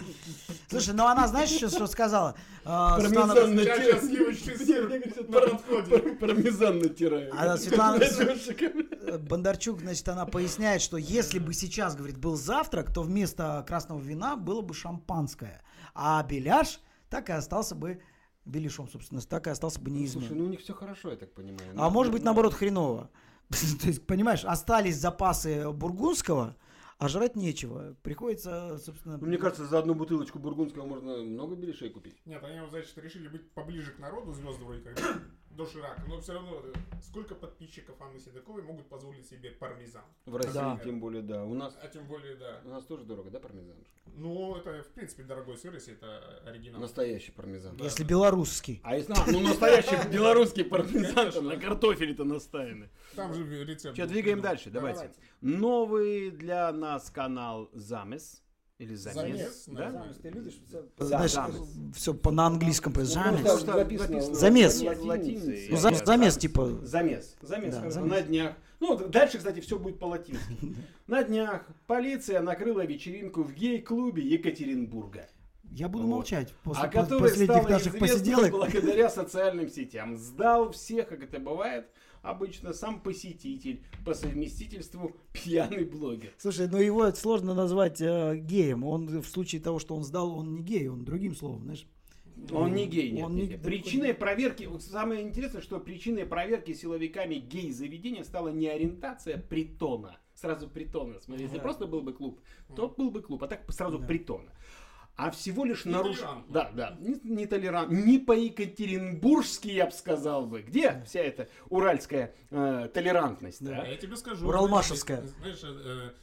Слушай, 0.69 0.93
ну 0.93 1.05
она, 1.07 1.27
знаешь, 1.27 1.49
что, 1.49 1.69
что 1.69 1.87
сказала? 1.87 2.35
А, 2.63 2.97
Пармезан 2.97 3.31
Светлана- 3.31 3.47
на 3.53 3.61
Сейчас 3.63 3.77
те- 3.79 3.83
сейчас 3.91 4.05
сливочный 4.05 4.57
сыр 4.57 4.87
Мне 4.87 4.99
говорят, 4.99 5.17
на 5.29 5.33
пар- 5.39 5.49
подходе. 5.51 5.89
пар- 5.99 6.15
Пармезан 6.17 6.79
натираю. 6.79 7.33
А 7.37 7.57
Светлана- 7.57 9.17
Бондарчук, 9.19 9.79
значит, 9.81 10.07
она 10.07 10.25
поясняет, 10.25 10.81
что 10.81 10.97
если 10.97 11.39
бы 11.39 11.53
сейчас, 11.53 11.95
говорит, 11.95 12.17
был 12.17 12.35
завтрак, 12.37 12.93
то 12.93 13.01
вместо 13.03 13.63
красного 13.67 13.99
вина 13.99 14.35
было 14.37 14.61
бы 14.61 14.73
шампанское. 14.73 15.61
А 15.93 16.23
беляш 16.23 16.79
так 17.09 17.29
и 17.29 17.33
остался 17.33 17.75
бы 17.75 18.01
беляшом, 18.45 18.87
собственно, 18.89 19.21
так 19.21 19.47
и 19.47 19.49
остался 19.49 19.79
бы 19.81 19.89
Слушай, 19.89 19.99
неизменным. 20.01 20.37
ну 20.37 20.45
у 20.45 20.47
них 20.47 20.61
все 20.61 20.73
хорошо, 20.73 21.09
я 21.11 21.17
так 21.17 21.33
понимаю. 21.33 21.73
А 21.75 21.89
может 21.89 22.11
быть, 22.13 22.21
ну, 22.21 22.27
наоборот, 22.27 22.53
хреново. 22.53 23.09
То 23.81 23.87
есть, 23.87 24.05
понимаешь, 24.05 24.45
остались 24.45 24.97
запасы 24.97 25.69
бургундского, 25.71 26.55
а 26.97 27.07
жрать 27.07 27.35
нечего. 27.35 27.95
Приходится, 28.03 28.77
собственно... 28.77 29.17
Ну, 29.17 29.27
мне 29.27 29.37
кажется, 29.37 29.65
за 29.65 29.79
одну 29.79 29.93
бутылочку 29.93 30.39
бургундского 30.39 30.85
можно 30.85 31.17
много 31.17 31.55
беляшей 31.55 31.89
купить. 31.89 32.21
Нет, 32.25 32.43
они, 32.43 32.59
значит, 32.69 32.97
решили 32.97 33.27
быть 33.27 33.51
поближе 33.51 33.91
к 33.91 33.99
народу, 33.99 34.33
звезды 34.33 34.63
вроде 34.63 34.81
как 34.81 35.21
доширак, 35.55 35.99
но 36.07 36.19
все 36.21 36.33
равно 36.33 36.61
э, 36.63 36.73
сколько 37.01 37.35
подписчиков 37.35 38.01
Анны 38.01 38.19
Седоковой 38.19 38.61
могут 38.63 38.87
позволить 38.87 39.27
себе 39.27 39.51
пармезан? 39.51 40.03
В 40.25 40.35
России, 40.35 40.53
Да. 40.53 40.79
тем 40.83 40.99
более, 40.99 41.21
да. 41.21 41.43
У 41.45 41.53
нас, 41.53 41.77
А 41.81 41.87
тем 41.87 42.07
более, 42.07 42.35
да. 42.35 42.61
у 42.65 42.69
нас 42.69 42.85
тоже 42.85 43.03
дорого, 43.05 43.29
да, 43.29 43.39
пармезан? 43.39 43.75
Ну, 44.15 44.55
это, 44.55 44.83
в 44.83 44.87
принципе, 44.93 45.23
дорогой 45.23 45.57
сыр, 45.57 45.73
если 45.73 45.93
это 45.93 46.41
оригинал. 46.45 46.81
Настоящий 46.81 47.31
пармезан. 47.31 47.77
Да. 47.77 47.83
Если 47.85 48.03
белорусский. 48.03 48.81
А 48.83 48.95
если... 48.95 49.13
а, 49.13 49.25
ну, 49.31 49.39
настоящий 49.39 50.09
белорусский 50.11 50.63
пармезан, 50.65 51.15
Конечно. 51.15 51.31
там 51.41 51.45
на 51.47 51.57
картофеле-то 51.57 52.23
настаиваны. 52.23 52.89
Там 53.15 53.33
же 53.33 53.63
рецепт. 53.65 53.95
Что, 53.95 54.07
двигаем 54.07 54.41
дальше. 54.41 54.69
Давайте. 54.69 55.11
Новый 55.41 56.31
для 56.31 56.71
нас 56.71 57.09
канал 57.09 57.69
Замес. 57.73 58.41
Или 58.81 58.95
Замес, 58.95 59.15
Замес, 59.15 59.63
да? 59.67 59.91
да. 59.91 59.91
Замес, 59.91 60.17
ты 60.17 60.29
любишь? 60.29 60.59
Знаешь, 60.97 61.31
замес. 61.33 61.55
все 61.95 62.19
на 62.31 62.47
английском. 62.47 62.93
Ну, 62.95 63.03
Замес. 63.03 63.37
потому 63.41 63.59
что 63.59 63.73
написано 63.75 64.21
Замес. 64.21 64.81
латиницей. 64.81 65.67
Ну, 65.69 65.77
за- 65.77 65.93
замес, 66.03 66.37
типа... 66.37 66.65
Замес. 66.83 67.35
Замес. 67.41 67.75
Да, 67.75 67.91
замес. 67.91 68.11
На 68.11 68.21
днях. 68.21 68.55
Ну, 68.79 68.97
дальше, 68.97 69.37
кстати, 69.37 69.59
все 69.59 69.77
будет 69.77 69.99
по-латински. 69.99 70.57
На 71.05 71.23
днях 71.23 71.63
полиция 71.85 72.41
накрыла 72.41 72.83
вечеринку 72.83 73.43
в 73.43 73.53
гей-клубе 73.53 74.23
Екатеринбурга. 74.23 75.27
Я 75.63 75.87
буду 75.87 76.05
Вот. 76.05 76.15
молчать 76.15 76.51
после 76.63 76.83
а 76.83 76.87
по- 76.87 77.01
который 77.01 77.19
последних 77.21 77.45
стал 77.51 77.69
наших 77.69 77.95
известным 77.95 78.09
посиделок. 78.09 78.49
благодаря 78.51 79.09
социальным 79.11 79.69
сетям. 79.69 80.17
Сдал 80.17 80.71
всех, 80.71 81.07
как 81.07 81.21
это 81.23 81.37
бывает, 81.39 81.85
обычно 82.21 82.73
сам 82.73 83.01
посетитель, 83.01 83.81
по 84.05 84.13
совместительству 84.13 85.15
пьяный 85.33 85.85
блогер. 85.85 86.31
Слушай, 86.37 86.67
ну 86.69 86.77
его 86.77 87.11
сложно 87.11 87.53
назвать 87.53 88.01
э, 88.01 88.37
геем. 88.37 88.83
Он 88.83 89.07
в 89.21 89.27
случае 89.27 89.61
того, 89.61 89.79
что 89.79 89.95
он 89.95 90.03
сдал, 90.03 90.37
он 90.37 90.53
не 90.53 90.61
гей, 90.61 90.87
он 90.87 91.03
другим 91.05 91.35
словом, 91.35 91.63
знаешь. 91.63 91.85
Он 92.51 92.73
не 92.73 92.87
гей, 92.87 93.11
нет. 93.11 93.25
Он 93.25 93.35
нет, 93.35 93.43
не- 93.45 93.49
нет. 93.51 93.61
Причиной 93.61 94.13
проверки, 94.15 94.63
вот 94.63 94.81
самое 94.81 95.21
интересное, 95.21 95.61
что 95.61 95.79
причиной 95.79 96.25
проверки 96.25 96.73
силовиками 96.73 97.35
гей-заведения 97.35 98.23
стала 98.23 98.49
не 98.49 98.67
ориентация 98.67 99.37
притона. 99.37 100.17
Сразу 100.33 100.67
притона. 100.67 101.19
Смотри, 101.19 101.43
если 101.43 101.57
Да. 101.57 101.61
просто 101.61 101.85
был 101.85 102.01
бы 102.01 102.13
клуб, 102.13 102.39
то 102.75 102.87
был 102.89 103.11
бы 103.11 103.21
клуб, 103.21 103.43
а 103.43 103.47
так 103.47 103.71
сразу 103.71 103.99
Да. 103.99 104.07
притона. 104.07 104.50
А 105.21 105.29
всего 105.29 105.65
лишь. 105.65 105.85
Нетолерантно. 105.85 106.43
Да, 106.49 106.71
да. 106.73 106.97
Не, 106.99 107.19
не 107.23 107.45
толерант. 107.45 107.91
Не 107.91 108.17
по-екатеринбургски, 108.17 109.67
я 109.67 109.85
бы 109.85 109.91
сказал 109.91 110.47
бы. 110.47 110.63
Где 110.63 111.03
вся 111.05 111.19
эта 111.19 111.47
уральская 111.69 112.33
э, 112.49 112.89
толерантность? 112.91 113.63
Да. 113.63 113.81
а? 113.81 113.81
А 113.83 113.87
я 113.87 113.97
тебе 113.97 114.15
скажу. 114.15 114.47
Уралмашевская. 114.47 115.21
Знаешь, 115.21 115.61
э, 115.63 116.13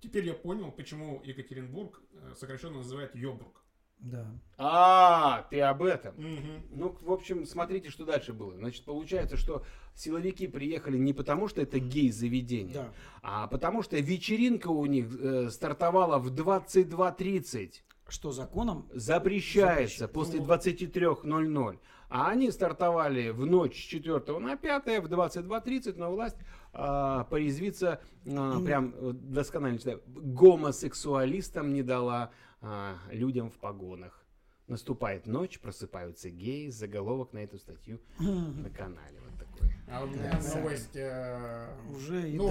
теперь 0.00 0.24
я 0.24 0.32
понял, 0.32 0.72
почему 0.72 1.20
Екатеринбург 1.22 2.00
э, 2.14 2.34
сокращенно 2.34 2.78
называют 2.78 3.14
Йобург. 3.14 3.60
Да. 3.98 4.26
А, 4.56 5.46
ты 5.50 5.60
об 5.60 5.82
этом. 5.82 6.14
Мгм. 6.16 6.62
Ну, 6.70 6.96
в 7.02 7.12
общем, 7.12 7.44
смотрите, 7.44 7.90
что 7.90 8.06
дальше 8.06 8.32
было. 8.32 8.56
Значит, 8.56 8.86
получается, 8.86 9.36
что 9.36 9.66
силовики 9.94 10.46
приехали 10.46 10.96
не 10.96 11.12
потому, 11.12 11.48
что 11.48 11.60
это 11.60 11.78
гей-заведение, 11.78 12.72
Да. 12.72 12.92
а 13.20 13.46
потому 13.48 13.82
что 13.82 13.98
вечеринка 13.98 14.68
у 14.68 14.86
них 14.86 15.14
э, 15.20 15.50
стартовала 15.50 16.18
в 16.18 16.32
22.30. 16.32 17.82
Что 18.10 18.32
законом? 18.32 18.88
Запрещается 18.92 20.00
Запрещается. 20.00 20.08
после 20.08 20.40
Ну. 20.40 20.46
23.00. 20.46 21.78
А 22.08 22.28
они 22.30 22.50
стартовали 22.50 23.30
в 23.30 23.46
ночь 23.46 23.76
с 23.76 23.86
4 23.86 24.38
на 24.40 24.56
5 24.56 24.84
в 25.00 25.06
22.30, 25.06 25.94
но 25.96 26.10
власть 26.10 26.36
а, 26.72 27.22
порезвиться, 27.24 28.00
а, 28.26 28.60
прям 28.60 28.92
э, 28.96 29.12
досконально 29.12 29.78
читаю, 29.78 30.02
гомосексуалистам 30.06 31.72
не 31.72 31.82
дала 31.84 32.32
а, 32.60 32.96
людям 33.12 33.48
в 33.50 33.58
погонах. 33.58 34.24
Наступает 34.66 35.26
ночь, 35.26 35.60
просыпаются 35.60 36.30
геи, 36.30 36.68
заголовок 36.70 37.32
на 37.32 37.38
эту 37.38 37.58
статью 37.58 38.00
на 38.18 38.70
канале. 38.70 39.20
Вот 39.28 39.38
такой. 39.48 39.68
А 39.88 40.02
у 40.02 40.06
меня 40.08 40.30
Красавец. 40.30 40.54
новость 40.56 40.96
э, 40.96 41.68
Уже 41.94 42.28
и 42.30 42.36
ну, 42.36 42.48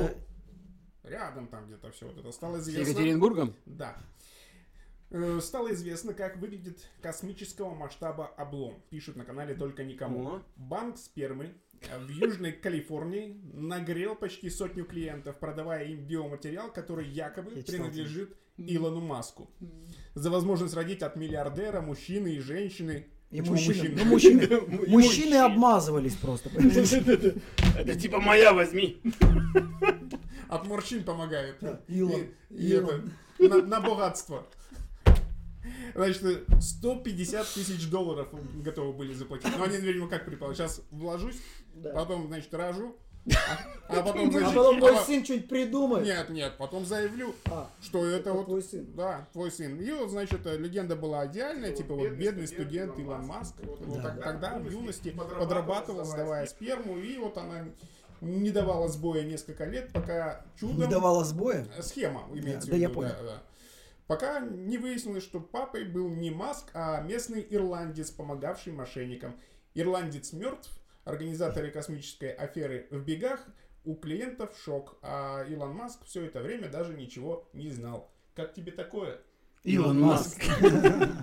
да- 1.04 1.10
рядом 1.10 1.48
там 1.48 1.66
где-то 1.68 1.92
все 1.92 2.08
вот 2.08 2.18
это 2.18 2.32
стало 2.32 2.58
С 2.60 2.62
известно. 2.68 2.92
Екатеринбургом? 2.92 3.54
Да. 3.66 3.98
Э, 5.12 5.40
Стало 5.42 5.74
известно, 5.74 6.14
как 6.14 6.38
выглядит 6.38 6.88
космического 7.02 7.74
масштаба 7.74 8.28
облом. 8.38 8.82
Пишут 8.90 9.16
на 9.16 9.26
канале 9.26 9.56
только 9.56 9.84
никому. 9.84 10.28
О. 10.28 10.42
Банк 10.56 10.98
спермы 10.98 11.56
э, 11.82 12.00
в 12.00 12.10
Южной 12.10 12.52
Калифорнии 12.52 13.40
нагрел 13.54 14.16
почти 14.16 14.50
сотню 14.50 14.86
клиентов, 14.86 15.38
продавая 15.40 15.86
им 15.86 16.06
биоматериал, 16.06 16.72
который 16.72 17.08
якобы 17.08 17.52
Я 17.56 17.64
читал 17.64 17.76
принадлежит 17.76 18.38
Илону 18.58 19.02
Маску. 19.02 19.50
За 20.14 20.30
возможность 20.30 20.76
родить 20.76 21.02
от 21.02 21.16
миллиардера 21.16 21.82
мужчины 21.82 22.36
и 22.36 22.40
женщины. 22.40 23.08
И 23.32 23.42
мужчины, 23.42 23.76
мужчины? 23.76 23.96
ну, 24.04 24.06
мужчины, 24.06 24.42
мужчины 24.68 24.88
мужчины. 24.88 25.36
обмазывались 25.36 26.16
просто. 26.16 26.50
Это 27.78 28.00
типа 28.00 28.20
моя 28.20 28.54
возьми. 28.54 29.02
От 30.48 30.68
морщин 30.68 31.04
помогает. 31.04 31.58
Илон, 31.88 32.26
И, 32.50 32.70
это, 32.72 33.62
на 33.62 33.82
богатство. 33.82 34.48
Значит, 35.96 36.46
150 36.62 37.48
тысяч 37.48 37.90
долларов 37.90 38.28
готовы 38.64 38.94
были 38.94 39.14
заплатить. 39.14 39.52
Но 39.58 39.64
они, 39.64 39.78
видимо, 39.78 40.08
как 40.10 40.26
предположили. 40.26 40.68
Сейчас 40.68 40.82
вложусь, 40.92 41.38
Да. 41.76 41.92
потом, 41.94 42.28
значит, 42.28 42.54
рожу, 42.54 42.96
а, 43.28 43.98
а 44.00 44.02
потом, 44.04 44.30
А 44.30 44.32
значит, 44.32 44.56
потом 44.56 44.80
мой 44.80 44.96
а- 44.96 45.02
сын 45.04 45.24
что-нибудь 45.24 45.50
придумает. 45.50 46.06
Нет, 46.06 46.30
нет, 46.30 46.54
потом 46.58 46.86
заявлю, 46.86 47.36
А, 47.46 47.70
что 47.82 48.06
это, 48.06 48.18
это 48.18 48.34
вот... 48.34 48.46
твой 48.46 48.62
сын. 48.64 48.86
Да, 48.96 49.28
твой 49.34 49.52
сын. 49.52 49.80
И 49.80 49.92
вот, 49.92 50.10
значит, 50.10 50.46
э, 50.46 50.58
легенда 50.58 50.96
была 50.96 51.28
идеальная, 51.28 51.72
типа 51.74 51.94
вот 51.96 52.10
бедный 52.12 52.48
студент 52.48 52.98
Илон 52.98 53.26
Маск. 53.26 53.56
Вот 53.62 53.96
Да. 53.98 54.02
так- 54.02 54.24
тогда 54.24 54.58
в 54.58 54.70
юности 54.72 55.10
подрабатывал, 55.10 56.06
сдавая 56.06 56.46
сперму, 56.48 56.98
и 56.98 57.18
вот 57.18 57.38
она 57.38 57.66
не 58.22 58.52
давала 58.52 58.88
сбоя 58.90 59.24
несколько 59.24 59.66
лет, 59.66 59.92
пока 59.94 60.46
чудом... 60.60 60.78
Не 60.80 60.88
давала 60.88 61.24
сбоя? 61.24 61.66
Схема 61.82 62.24
имеется 62.34 62.68
Да, 62.70 62.76
в 62.76 62.80
я 62.80 62.88
виду, 62.88 62.94
понял. 62.96 63.14
да, 63.22 63.24
да. 63.24 63.42
Пока 64.10 64.40
не 64.40 64.80
выяснилось, 64.80 65.22
что 65.22 65.40
папой 65.40 65.84
был 65.84 66.10
не 66.10 66.32
Маск, 66.32 66.72
а 66.74 67.00
местный 67.00 67.46
ирландец, 67.48 68.10
помогавший 68.10 68.74
мошенникам. 68.74 69.40
Ирландец 69.76 70.34
мертв, 70.34 70.68
организаторы 71.04 71.70
космической 71.70 72.32
аферы 72.32 72.88
в 72.90 73.06
бегах, 73.06 73.40
у 73.86 73.94
клиентов 73.94 74.58
шок, 74.66 74.98
а 75.04 75.46
Илон 75.48 75.76
Маск 75.76 76.04
все 76.06 76.26
это 76.26 76.42
время 76.42 76.70
даже 76.70 76.96
ничего 76.96 77.48
не 77.54 77.70
знал. 77.70 78.10
Как 78.34 78.56
тебе 78.56 78.72
такое? 78.72 79.22
Илон 79.64 80.02
Маск. 80.02 80.42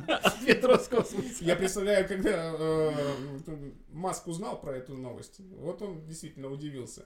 Ответ 0.07 0.65
Роскосмоса. 0.65 1.45
Я 1.45 1.57
представляю, 1.57 2.07
когда 2.07 2.55
э, 2.57 2.93
Маск 3.89 4.29
узнал 4.29 4.61
про 4.61 4.77
эту 4.77 4.95
новость, 4.95 5.41
вот 5.41 5.83
он 5.83 6.07
действительно 6.07 6.49
удивился. 6.49 7.05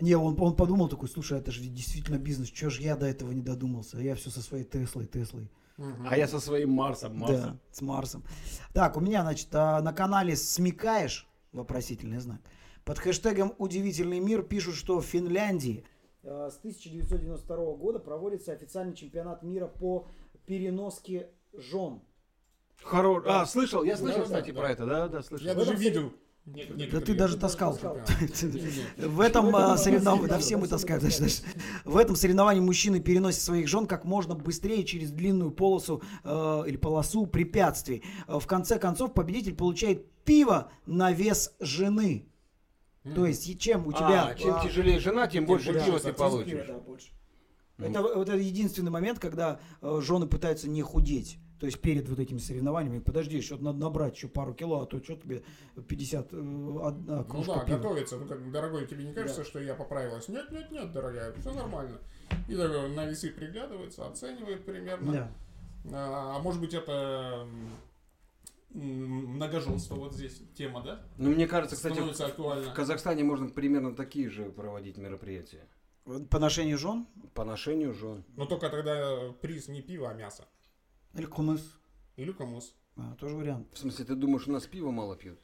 Не, 0.00 0.14
он, 0.14 0.40
он 0.40 0.54
подумал 0.56 0.88
такой, 0.88 1.08
слушай, 1.08 1.38
это 1.38 1.50
же 1.50 1.62
действительно 1.62 2.18
бизнес, 2.18 2.48
чё 2.48 2.70
ж 2.70 2.80
я 2.80 2.96
до 2.96 3.06
этого 3.06 3.32
не 3.32 3.42
додумался? 3.42 3.98
Я 3.98 4.14
все 4.14 4.30
со 4.30 4.40
своей 4.42 4.64
Теслой, 4.64 5.06
Теслой. 5.06 5.50
А 6.08 6.16
я 6.16 6.26
со 6.26 6.40
своим 6.40 6.70
Марсом, 6.72 7.18
Да, 7.20 7.26
Марсом. 7.26 7.60
с 7.70 7.80
Марсом. 7.82 8.24
Так, 8.74 8.96
у 8.96 9.00
меня, 9.00 9.22
значит, 9.22 9.48
а, 9.52 9.80
на 9.80 9.92
канале 9.92 10.34
«Смекаешь?» 10.34 11.28
Вопросительный 11.52 12.18
знак. 12.18 12.40
Под 12.84 12.98
хэштегом 12.98 13.54
«Удивительный 13.58 14.18
мир» 14.18 14.42
пишут, 14.42 14.74
что 14.74 15.00
в 15.00 15.04
Финляндии 15.04 15.84
Э, 16.22 16.50
С 16.50 16.58
1992 16.58 17.74
года 17.76 17.98
проводится 17.98 18.52
официальный 18.52 18.94
чемпионат 18.94 19.42
мира 19.42 19.66
по 19.66 20.08
переноске 20.46 21.30
жен. 21.52 22.02
Хоро... 22.82 23.22
А, 23.26 23.46
слышал? 23.46 23.82
Я 23.82 23.96
слышал, 23.96 24.20
Да, 24.20 24.24
кстати, 24.24 24.50
да, 24.50 24.60
про 24.60 24.70
это. 24.70 24.86
Да, 24.86 25.08
да, 25.08 25.22
слышал. 25.22 25.46
Я 25.46 25.54
даже 25.54 25.74
видел. 25.74 26.12
Да 26.90 27.00
ты 27.00 27.14
даже 27.14 27.36
таскал. 27.36 27.78
В 28.96 29.20
этом 29.20 29.54
а, 29.54 29.76
соревновании, 29.76 30.28
да 30.28 30.38
все 30.38 30.56
мы 30.56 30.66
таскаем, 30.68 31.00
значит, 31.00 31.42
в 31.84 31.96
этом 31.96 32.16
соревновании 32.16 32.60
мужчины 32.60 33.00
переносят 33.00 33.40
своих 33.42 33.68
жен 33.68 33.86
как 33.86 34.04
можно 34.04 34.34
быстрее 34.34 34.84
через 34.84 35.10
длинную 35.10 35.50
полосу 35.50 36.02
э, 36.24 36.64
или 36.66 36.76
полосу 36.76 37.26
препятствий. 37.26 38.02
Э, 38.26 38.38
В 38.38 38.46
конце 38.46 38.78
концов 38.78 39.14
победитель 39.14 39.54
получает 39.54 40.10
пиво 40.24 40.70
на 40.86 41.12
вес 41.12 41.54
жены. 41.60 42.28
То 43.14 43.26
есть 43.26 43.58
чем 43.58 43.86
у 43.86 43.92
тебя... 43.92 44.28
А, 44.28 44.34
чем 44.34 44.60
тяжелее 44.60 44.98
жена, 44.98 45.26
тем 45.26 45.46
больше 45.46 45.72
пива 45.72 45.98
ты 45.98 46.12
получишь. 46.12 46.66
Больше. 46.86 47.12
Это, 47.78 48.00
это 48.00 48.36
единственный 48.36 48.90
момент, 48.90 49.18
когда 49.18 49.60
э, 49.80 50.00
жены 50.02 50.26
пытаются 50.26 50.68
не 50.68 50.82
худеть. 50.82 51.38
То 51.58 51.66
есть 51.66 51.80
перед 51.80 52.08
вот 52.08 52.18
этими 52.20 52.38
соревнованиями, 52.38 53.00
подожди, 53.00 53.36
еще 53.36 53.56
надо 53.56 53.78
набрать 53.78 54.14
еще 54.14 54.28
пару 54.28 54.54
кило, 54.54 54.82
а 54.82 54.86
то 54.86 55.02
что 55.02 55.16
тебе 55.16 55.42
50 55.88 56.32
э, 56.32 56.36
одна 56.36 57.16
Ну 57.16 57.24
кружка 57.24 57.54
да, 57.54 57.64
пива. 57.64 57.76
готовится. 57.78 58.16
Ну 58.16 58.26
как, 58.26 58.50
дорогой, 58.52 58.86
тебе 58.86 59.04
не 59.04 59.12
кажется, 59.12 59.44
что 59.44 59.58
я 59.58 59.74
поправилась? 59.74 60.28
Нет, 60.28 60.50
нет, 60.52 60.70
нет, 60.70 60.92
дорогая, 60.92 61.32
все 61.32 61.52
нормально. 61.52 61.98
И 62.48 62.54
такой 62.54 62.88
на 62.90 63.06
весы 63.06 63.30
приглядывается, 63.30 64.06
оценивает 64.06 64.64
примерно. 64.64 65.12
Да. 65.12 65.32
А, 65.92 66.36
а 66.36 66.38
может 66.40 66.60
быть 66.60 66.74
это 66.74 67.46
многоженство 68.70 69.96
вот 69.96 70.14
здесь 70.14 70.40
тема, 70.54 70.82
да? 70.82 71.02
Ну, 71.16 71.30
мне 71.30 71.48
кажется, 71.48 71.74
кстати, 71.74 71.98
в 71.98 72.20
актуально. 72.20 72.72
Казахстане 72.72 73.24
можно 73.24 73.48
примерно 73.48 73.96
такие 73.96 74.30
же 74.30 74.50
проводить 74.50 74.98
мероприятия. 74.98 75.66
По 76.30 76.38
ношению 76.38 76.78
жен 76.78 77.06
По 77.34 77.44
ношению 77.44 77.92
жен. 77.92 78.24
Но 78.36 78.46
только 78.46 78.70
тогда 78.70 79.32
приз 79.42 79.68
не 79.68 79.82
пиво, 79.82 80.10
а 80.10 80.14
мясо. 80.14 80.44
Или 81.18 81.26
кумыс. 81.26 81.78
Или 82.16 82.32
комус. 82.32 82.74
А, 82.96 83.14
тоже 83.16 83.36
вариант. 83.36 83.68
В 83.72 83.78
смысле, 83.78 84.04
ты 84.04 84.14
думаешь, 84.14 84.48
у 84.48 84.52
нас 84.52 84.66
пиво 84.66 84.90
мало 84.90 85.16
пьют? 85.16 85.38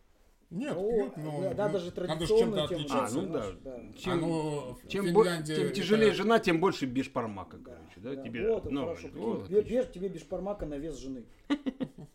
Нет, 0.51 0.77
О, 0.77 0.89
пьют, 0.91 1.17
но 1.17 1.41
да, 1.55 1.55
надо 1.55 1.57
же 1.57 1.63
надо 1.67 1.79
же 1.79 1.91
традиционную 1.93 2.69
чем-то 2.69 2.69
тему 2.69 2.81
отличиться. 2.81 3.05
А, 3.07 3.11
ну 3.11 3.33
да. 3.33 3.53
да. 3.65 3.93
Чем, 3.99 4.13
А, 4.13 4.17
ну, 4.17 4.75
в 4.83 4.89
чем, 4.89 5.13
бо- 5.13 5.25
Финляндии 5.25 5.55
тем 5.55 5.65
это- 5.67 5.75
тяжелее 5.75 6.13
жена, 6.13 6.39
тем 6.39 6.61
больше 6.61 6.87
бешпармака, 6.87 7.59
короче, 7.59 8.01
да? 8.01 8.15
Да, 8.15 8.23
Тебе, 8.23 8.53
вот, 8.53 8.71
ну, 8.71 8.83
хорошо, 8.83 9.09
вот, 9.15 9.49
бе- 9.49 9.59
отлично. 9.61 9.83
бе- 9.87 9.93
тебе 9.93 10.09
бешпармака 10.09 10.67
на 10.67 10.75
вес 10.79 10.97
жены. 10.99 11.25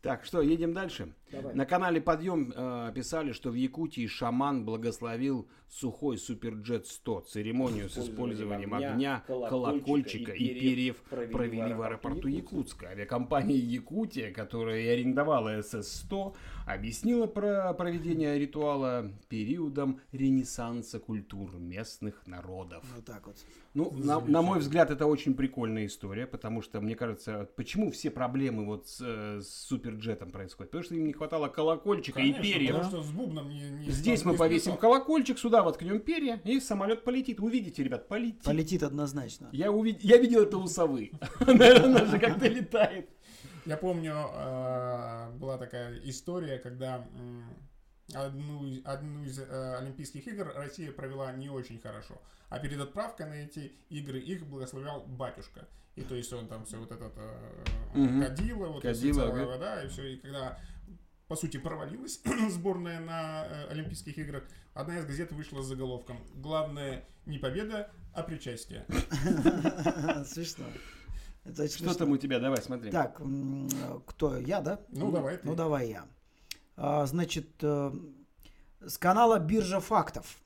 Так, 0.00 0.24
что, 0.24 0.42
едем 0.42 0.72
дальше. 0.72 1.14
Давай. 1.30 1.54
На 1.54 1.64
канале 1.64 2.00
Подъем 2.00 2.52
э, 2.56 2.92
писали, 2.92 3.30
что 3.30 3.50
в 3.50 3.54
Якутии 3.54 4.08
шаман 4.08 4.64
благословил 4.64 5.48
сухой 5.72 6.18
Суперджет 6.18 6.86
100. 6.86 7.20
Церемонию 7.22 7.88
с 7.88 7.98
использованием 7.98 8.74
огня, 8.74 9.24
колокольчика 9.26 10.32
и 10.32 10.48
перьев 10.48 10.96
провели 11.08 11.72
в 11.72 11.82
аэропорту 11.82 12.28
Якутска. 12.28 12.88
Авиакомпания 12.88 13.56
Якутия, 13.56 14.32
которая 14.32 14.80
и 14.80 14.88
арендовала 14.88 15.60
СС-100, 15.62 16.34
объяснила 16.66 17.26
про 17.26 17.72
проведение 17.72 18.38
ритуала 18.38 19.10
периодом 19.28 20.00
ренессанса 20.12 20.98
культур 20.98 21.56
местных 21.56 22.26
народов. 22.26 22.84
Вот 22.94 23.04
так 23.04 23.26
вот. 23.26 23.36
Ну, 23.74 23.90
на, 23.92 24.20
на 24.20 24.42
мой 24.42 24.58
взгляд, 24.58 24.90
это 24.90 25.06
очень 25.06 25.32
прикольная 25.34 25.86
история, 25.86 26.26
потому 26.26 26.60
что, 26.60 26.80
мне 26.82 26.94
кажется, 26.94 27.48
почему 27.56 27.90
все 27.90 28.10
проблемы 28.10 28.66
вот 28.66 28.86
с, 28.86 29.00
э, 29.00 29.40
с 29.40 29.48
суперджетом 29.48 30.30
происходят? 30.30 30.70
Потому 30.70 30.84
что 30.84 30.94
им 30.94 31.06
не 31.06 31.14
хватало 31.14 31.48
колокольчика 31.48 32.18
Конечно, 32.18 32.40
и 32.42 32.52
перьев. 32.52 32.74
потому 32.74 32.90
что 32.90 33.02
с 33.02 33.10
бубном 33.10 33.48
не, 33.48 33.70
не 33.70 33.90
Здесь 33.90 34.26
мы 34.26 34.34
повесим 34.36 34.76
колокольчик, 34.76 35.38
сюда 35.38 35.61
воткнем 35.62 36.00
перья, 36.00 36.40
и 36.44 36.60
самолет 36.60 37.04
полетит. 37.04 37.40
Увидите, 37.40 37.82
ребят, 37.84 38.08
полетит. 38.08 38.42
Полетит 38.44 38.82
однозначно. 38.82 39.48
Я, 39.52 39.68
увид- 39.68 40.00
я 40.00 40.16
видел 40.18 40.42
это 40.42 40.58
у 40.58 40.66
совы. 40.66 41.10
Наверное, 41.40 42.06
же 42.06 42.18
как-то 42.18 42.48
летает. 42.48 43.08
Я 43.66 43.76
помню, 43.76 44.14
э, 44.34 45.30
была 45.38 45.56
такая 45.58 45.98
история, 46.04 46.58
когда 46.58 47.04
одну, 48.14 48.64
из- 48.66 48.84
одну 48.84 49.24
из 49.24 49.38
э, 49.38 49.76
Олимпийских 49.78 50.26
игр 50.26 50.52
Россия 50.56 50.92
провела 50.92 51.32
не 51.32 51.48
очень 51.48 51.78
хорошо. 51.80 52.20
А 52.48 52.58
перед 52.58 52.80
отправкой 52.80 53.26
на 53.26 53.34
эти 53.34 53.72
игры 53.88 54.18
их 54.18 54.46
благословлял 54.46 55.04
батюшка. 55.06 55.66
И 55.94 56.02
то 56.02 56.14
есть 56.14 56.32
он 56.32 56.48
там 56.48 56.64
все 56.64 56.78
вот 56.78 56.90
этот 56.90 57.12
э, 57.16 57.64
Мгм. 57.94 58.22
кадило, 58.22 58.66
вот 58.66 58.82
целая 58.82 59.30
ага. 59.30 59.44
вода, 59.46 59.82
и 59.82 59.88
все. 59.88 60.14
И 60.14 60.16
когда 60.16 60.58
по 61.28 61.36
сути, 61.36 61.56
провалилась 61.56 62.20
сборная 62.50 63.00
на 63.00 63.46
э, 63.46 63.68
Олимпийских 63.68 64.18
играх, 64.18 64.44
одна 64.74 64.98
из 64.98 65.06
газет 65.06 65.32
вышла 65.32 65.62
с 65.62 65.66
заголовком 65.66 66.18
«Главное 66.34 67.04
не 67.26 67.38
победа, 67.38 67.90
а 68.12 68.22
причастие». 68.22 68.84
Смешно. 70.26 70.66
Это 71.44 71.66
Что 71.68 71.78
смешно. 71.78 71.94
там 71.94 72.10
у 72.10 72.16
тебя? 72.16 72.38
Давай, 72.38 72.62
смотри. 72.62 72.90
Так, 72.90 73.20
кто? 74.06 74.36
Я, 74.36 74.60
да? 74.60 74.80
Ну, 74.90 75.10
давай 75.10 75.38
ты. 75.38 75.46
Ну, 75.46 75.54
давай 75.56 75.88
я. 75.88 76.06
А, 76.76 77.04
значит, 77.06 77.48
э, 77.62 77.92
с 78.80 78.98
канала 78.98 79.38
Биржа 79.38 79.80
фактов. 79.80 80.38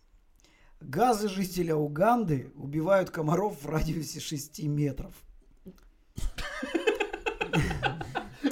Газы 0.81 1.29
жителя 1.29 1.75
Уганды 1.75 2.53
убивают 2.55 3.11
комаров 3.11 3.63
в 3.63 3.69
радиусе 3.69 4.21
6 4.21 4.63
метров. 4.65 5.15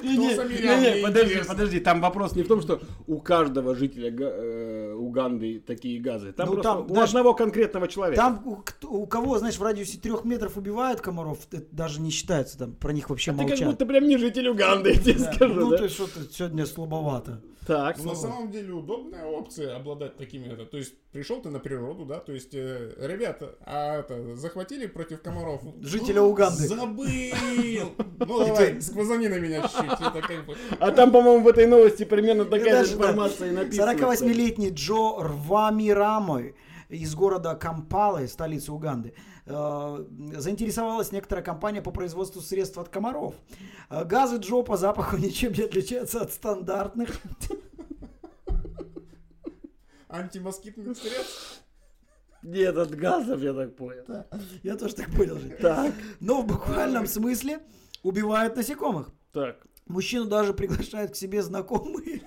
Не, 0.05 0.17
не, 0.17 0.97
не, 0.97 1.03
подожди, 1.03 1.41
подожди, 1.47 1.81
там 1.81 2.01
вопрос 2.01 2.37
не 2.37 2.43
в 2.43 2.49
том, 2.49 2.61
что 2.61 2.81
у 3.07 3.19
каждого 3.19 3.75
жителя 3.75 4.15
э, 4.17 4.93
Уганды 4.95 5.63
такие 5.67 6.01
газы. 6.01 6.33
Там 6.33 6.49
Ну, 6.49 6.63
там, 6.63 6.91
у 6.91 7.01
одного 7.01 7.35
конкретного 7.35 7.89
человека. 7.89 8.21
Там 8.21 8.63
у, 8.83 9.07
кого, 9.07 9.39
знаешь, 9.39 9.57
в 9.57 9.63
радиусе 9.63 9.99
трех 9.99 10.25
метров 10.25 10.57
убивают 10.57 11.01
комаров, 11.01 11.39
это 11.51 11.65
даже 11.73 12.01
не 12.01 12.11
считается, 12.11 12.59
там 12.59 12.73
про 12.73 12.93
них 12.93 13.11
вообще 13.11 13.31
А 13.31 13.35
ты 13.35 13.41
молчат. 13.41 13.59
как 13.59 13.69
будто 13.69 13.87
прям 13.87 14.05
не 14.07 14.19
житель 14.19 14.49
Уганды, 14.49 14.91
я 14.91 14.99
тебе 14.99 15.19
скажу, 15.19 15.55
ну, 15.55 15.77
ты 15.77 15.89
что-то 15.89 16.21
сегодня 16.31 16.67
слабовато. 16.67 17.41
Так, 17.67 17.97
Ну, 17.99 18.11
на 18.11 18.15
самом 18.15 18.51
деле 18.51 18.73
удобная 18.73 19.25
опция 19.25 19.77
обладать 19.77 20.17
такими. 20.17 20.53
Это, 20.53 20.67
то 20.67 20.77
есть 20.77 20.95
пришел 21.13 21.41
ты 21.41 21.51
на 21.51 21.59
природу, 21.59 22.05
да, 22.05 22.19
то 22.19 22.33
есть 22.33 22.55
э, 22.55 22.93
ребята, 22.99 23.55
а 23.65 24.01
это 24.01 24.37
захватили 24.37 24.87
против 24.87 25.23
комаров. 25.23 25.63
Жителя 25.81 26.23
Уганды. 26.23 26.67
Забыл. 26.69 27.07
Ну 28.27 28.39
давай, 28.39 28.81
сквозани 28.81 29.29
на 29.29 29.39
меня 29.39 29.63
чуть-чуть. 29.63 30.79
А 30.81 30.91
там, 30.93 31.13
по-моему, 31.13 31.45
в 31.45 31.49
этой 31.49 31.67
новости 31.67 32.05
примерно 32.05 32.45
такая 32.45 32.85
же 32.85 32.95
информация 32.95 33.53
написана. 33.53 33.91
48-летний 33.93 34.71
Джо 34.71 35.19
Рвамирамой 35.19 36.55
из 36.89 37.15
города 37.15 37.55
Кампалы, 37.55 38.29
столицы 38.29 38.73
Уганды, 38.73 39.15
э, 39.47 40.05
заинтересовалась 40.37 41.13
некоторая 41.13 41.45
компания 41.45 41.83
по 41.83 41.91
производству 41.91 42.41
средств 42.41 42.79
от 42.79 42.89
комаров. 42.89 43.35
Э, 43.91 44.05
Газы 44.05 44.37
Джо 44.39 44.63
по 44.63 44.77
запаху 44.77 45.17
ничем 45.19 45.53
не 45.53 45.63
отличаются 45.65 46.21
от 46.23 46.33
стандартных. 46.33 47.11
Антимоскитных 50.09 50.97
средств. 50.97 51.63
Нет, 52.43 52.77
от 52.77 52.91
газов, 52.95 53.41
я 53.41 53.55
так 53.55 53.75
понял. 53.75 54.05
Я 54.63 54.77
тоже 54.77 54.95
так 54.95 55.11
понял. 55.11 55.39
Так, 55.61 55.95
Но 56.21 56.43
в 56.43 56.47
буквальном 56.47 57.07
смысле 57.07 57.61
убивают 58.03 58.57
насекомых. 58.57 59.11
так. 59.33 59.67
Мужчину 59.87 60.25
даже 60.25 60.55
приглашают 60.55 61.13
к 61.13 61.15
себе 61.17 61.43
знакомые, 61.43 62.23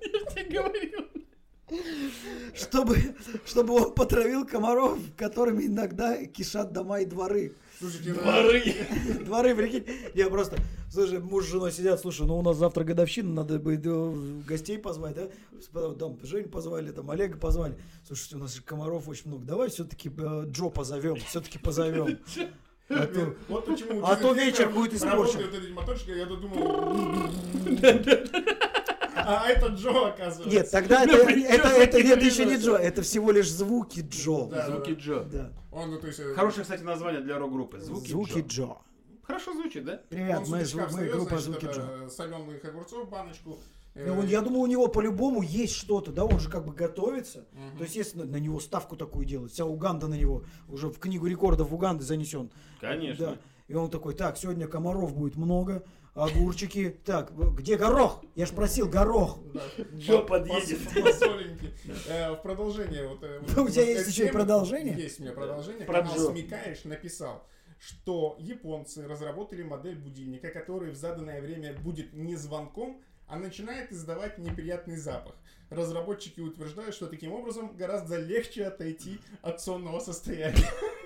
Я 0.00 0.30
тебе 0.30 0.58
говорил. 0.60 1.06
Чтобы, 2.54 2.96
чтобы 3.46 3.74
он 3.74 3.94
потравил 3.94 4.46
комаров, 4.46 4.98
которыми 5.16 5.66
иногда 5.66 6.24
кишат 6.26 6.72
дома 6.72 7.00
и 7.00 7.04
дворы. 7.04 7.54
Слушайте, 7.78 8.12
ну, 8.14 8.22
Дворы. 8.22 8.74
Дворы, 9.24 9.54
прикинь. 9.54 9.84
Я 10.14 10.28
просто, 10.30 10.56
слушай, 10.90 11.20
муж 11.20 11.44
с 11.44 11.48
женой 11.48 11.70
сидят, 11.70 12.00
слушай, 12.00 12.26
ну 12.26 12.38
у 12.38 12.42
нас 12.42 12.56
завтра 12.56 12.82
годовщина, 12.82 13.32
надо 13.32 13.58
бы 13.60 13.74
э, 13.76 14.42
гостей 14.48 14.78
позвать, 14.78 15.14
да? 15.14 15.28
Там 15.94 16.18
Женю 16.24 16.48
позвали, 16.48 16.90
там 16.90 17.10
Олега 17.10 17.38
позвали. 17.38 17.78
Слушайте, 18.06 18.36
у 18.36 18.38
нас 18.40 18.54
же 18.54 18.62
комаров 18.62 19.08
очень 19.08 19.28
много. 19.28 19.44
Давай 19.44 19.68
все-таки 19.70 20.08
Джо 20.08 20.70
позовем, 20.70 21.16
все-таки 21.16 21.58
позовем. 21.58 22.18
А 22.88 23.06
то- 23.06 23.36
Вот 23.48 23.66
почему 23.66 24.04
А 24.04 24.16
то 24.16 24.32
вечер 24.32 24.70
будет 24.70 24.94
испорчен. 24.94 25.40
Работают 25.40 25.64
эти 25.64 25.72
моторчики, 25.72 26.10
я 26.10 26.26
тут 26.26 26.40
думал... 26.40 27.30
А 29.26 29.48
это 29.48 29.66
Джо, 29.68 30.08
оказывается. 30.08 30.48
Нет, 30.48 30.70
тогда 30.70 31.02
это, 31.04 31.12
это, 31.30 31.68
это, 31.68 32.02
нет, 32.02 32.22
еще 32.22 32.44
не 32.44 32.56
Джо, 32.56 32.76
это 32.76 33.02
всего 33.02 33.30
лишь 33.30 33.50
звуки 33.50 34.00
Джо. 34.08 34.46
Да, 34.46 34.66
Звуки. 34.66 34.90
Джо. 34.98 35.24
Да. 35.24 35.52
Он, 35.72 35.90
ну, 35.90 35.98
то 35.98 36.06
есть, 36.06 36.20
э, 36.20 36.34
Хорошее, 36.34 36.62
кстати, 36.62 36.82
название 36.82 37.20
для 37.20 37.38
рок-группы. 37.38 37.78
Звуки, 37.80 38.08
Звуки 38.08 38.38
Джо. 38.46 38.64
Джо. 38.64 38.76
Хорошо 39.22 39.52
звучит, 39.52 39.84
да? 39.84 40.00
Привет, 40.08 40.38
он 40.44 40.50
мы, 40.50 40.58
зву- 40.62 40.80
мы 40.82 40.88
встает, 40.88 41.12
группа 41.12 41.38
значит, 41.38 41.60
Звуки 41.62 41.74
Джо. 41.76 41.82
это 42.02 42.10
соленых 42.10 42.64
огурцов 42.64 43.08
баночку. 43.10 43.58
э, 43.94 44.06
Ну, 44.06 44.22
я 44.24 44.40
думаю, 44.40 44.60
у 44.62 44.66
него 44.66 44.88
по-любому 44.88 45.42
есть 45.42 45.74
что-то, 45.74 46.12
да, 46.12 46.24
он 46.24 46.40
же 46.40 46.48
как 46.48 46.64
бы 46.64 46.72
готовится. 46.72 47.44
Мгм. 47.52 47.76
То 47.78 47.82
есть, 47.84 47.96
естественно, 47.96 48.24
на 48.24 48.36
него 48.36 48.58
ставку 48.60 48.96
такую 48.96 49.26
делают. 49.26 49.52
Вся 49.52 49.66
Уганда 49.66 50.08
на 50.08 50.14
него 50.14 50.44
уже 50.68 50.88
в 50.88 50.98
книгу 50.98 51.26
рекордов 51.26 51.72
Уганды 51.72 52.04
занесен. 52.04 52.50
Конечно. 52.80 53.26
Да. 53.26 53.36
И 53.68 53.74
он 53.74 53.90
такой, 53.90 54.14
так, 54.14 54.38
сегодня 54.38 54.66
комаров 54.66 55.14
будет 55.14 55.36
много, 55.36 55.82
огурчики. 56.18 56.96
Так, 57.04 57.32
где 57.54 57.76
горох? 57.76 58.22
Я 58.34 58.46
ж 58.46 58.50
просил 58.50 58.88
горох. 58.88 59.38
Джо 59.94 60.18
По- 60.18 60.38
подъедет. 60.38 60.80
Э, 62.08 62.32
В 62.32 62.36
продолжение. 62.42 63.08
э, 63.22 63.40
У 63.60 63.68
тебя 63.68 63.84
есть 63.84 64.08
еще 64.08 64.26
и 64.28 64.32
продолжение? 64.32 64.94
Есть 64.96 65.20
у 65.20 65.22
меня 65.22 65.32
продолжение. 65.32 65.86
Про 65.86 66.02
Канал. 66.02 66.32
Смекаешь 66.32 66.84
написал, 66.84 67.46
что 67.78 68.36
японцы 68.40 69.06
разработали 69.06 69.62
модель 69.62 69.96
будильника, 69.96 70.50
который 70.50 70.90
в 70.90 70.96
заданное 70.96 71.40
время 71.40 71.74
будет 71.78 72.12
не 72.12 72.36
звонком, 72.36 73.00
а 73.26 73.36
начинает 73.38 73.92
издавать 73.92 74.38
неприятный 74.38 74.96
запах. 74.96 75.34
Разработчики 75.70 76.40
утверждают, 76.40 76.94
что 76.94 77.06
таким 77.08 77.32
образом 77.32 77.76
гораздо 77.76 78.18
легче 78.18 78.64
отойти 78.64 79.20
от 79.42 79.60
сонного 79.60 80.00
состояния. 80.00 80.56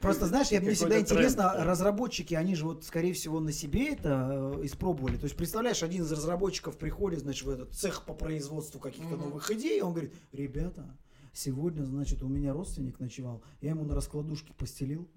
Просто, 0.00 0.26
знаешь, 0.26 0.48
я, 0.48 0.60
мне 0.60 0.72
всегда 0.72 0.98
интересно, 1.00 1.52
разработчики, 1.56 2.34
они 2.34 2.54
же 2.54 2.64
вот, 2.64 2.84
скорее 2.84 3.12
всего, 3.12 3.40
на 3.40 3.52
себе 3.52 3.92
это 3.92 4.54
э, 4.58 4.66
испробовали. 4.66 5.16
То 5.16 5.24
есть, 5.24 5.36
представляешь, 5.36 5.82
один 5.82 6.02
из 6.02 6.12
разработчиков 6.12 6.76
приходит, 6.78 7.20
значит, 7.20 7.44
в 7.46 7.50
этот 7.50 7.72
цех 7.74 8.04
по 8.04 8.14
производству 8.14 8.80
каких-то 8.80 9.16
новых 9.16 9.50
идей, 9.50 9.78
и 9.78 9.82
он 9.82 9.92
говорит, 9.92 10.14
ребята, 10.32 10.84
сегодня, 11.32 11.84
значит, 11.84 12.22
у 12.22 12.28
меня 12.28 12.52
родственник 12.52 12.98
ночевал, 13.00 13.42
я 13.60 13.70
ему 13.70 13.84
на 13.84 13.94
раскладушке 13.94 14.52
постелил, 14.54 15.08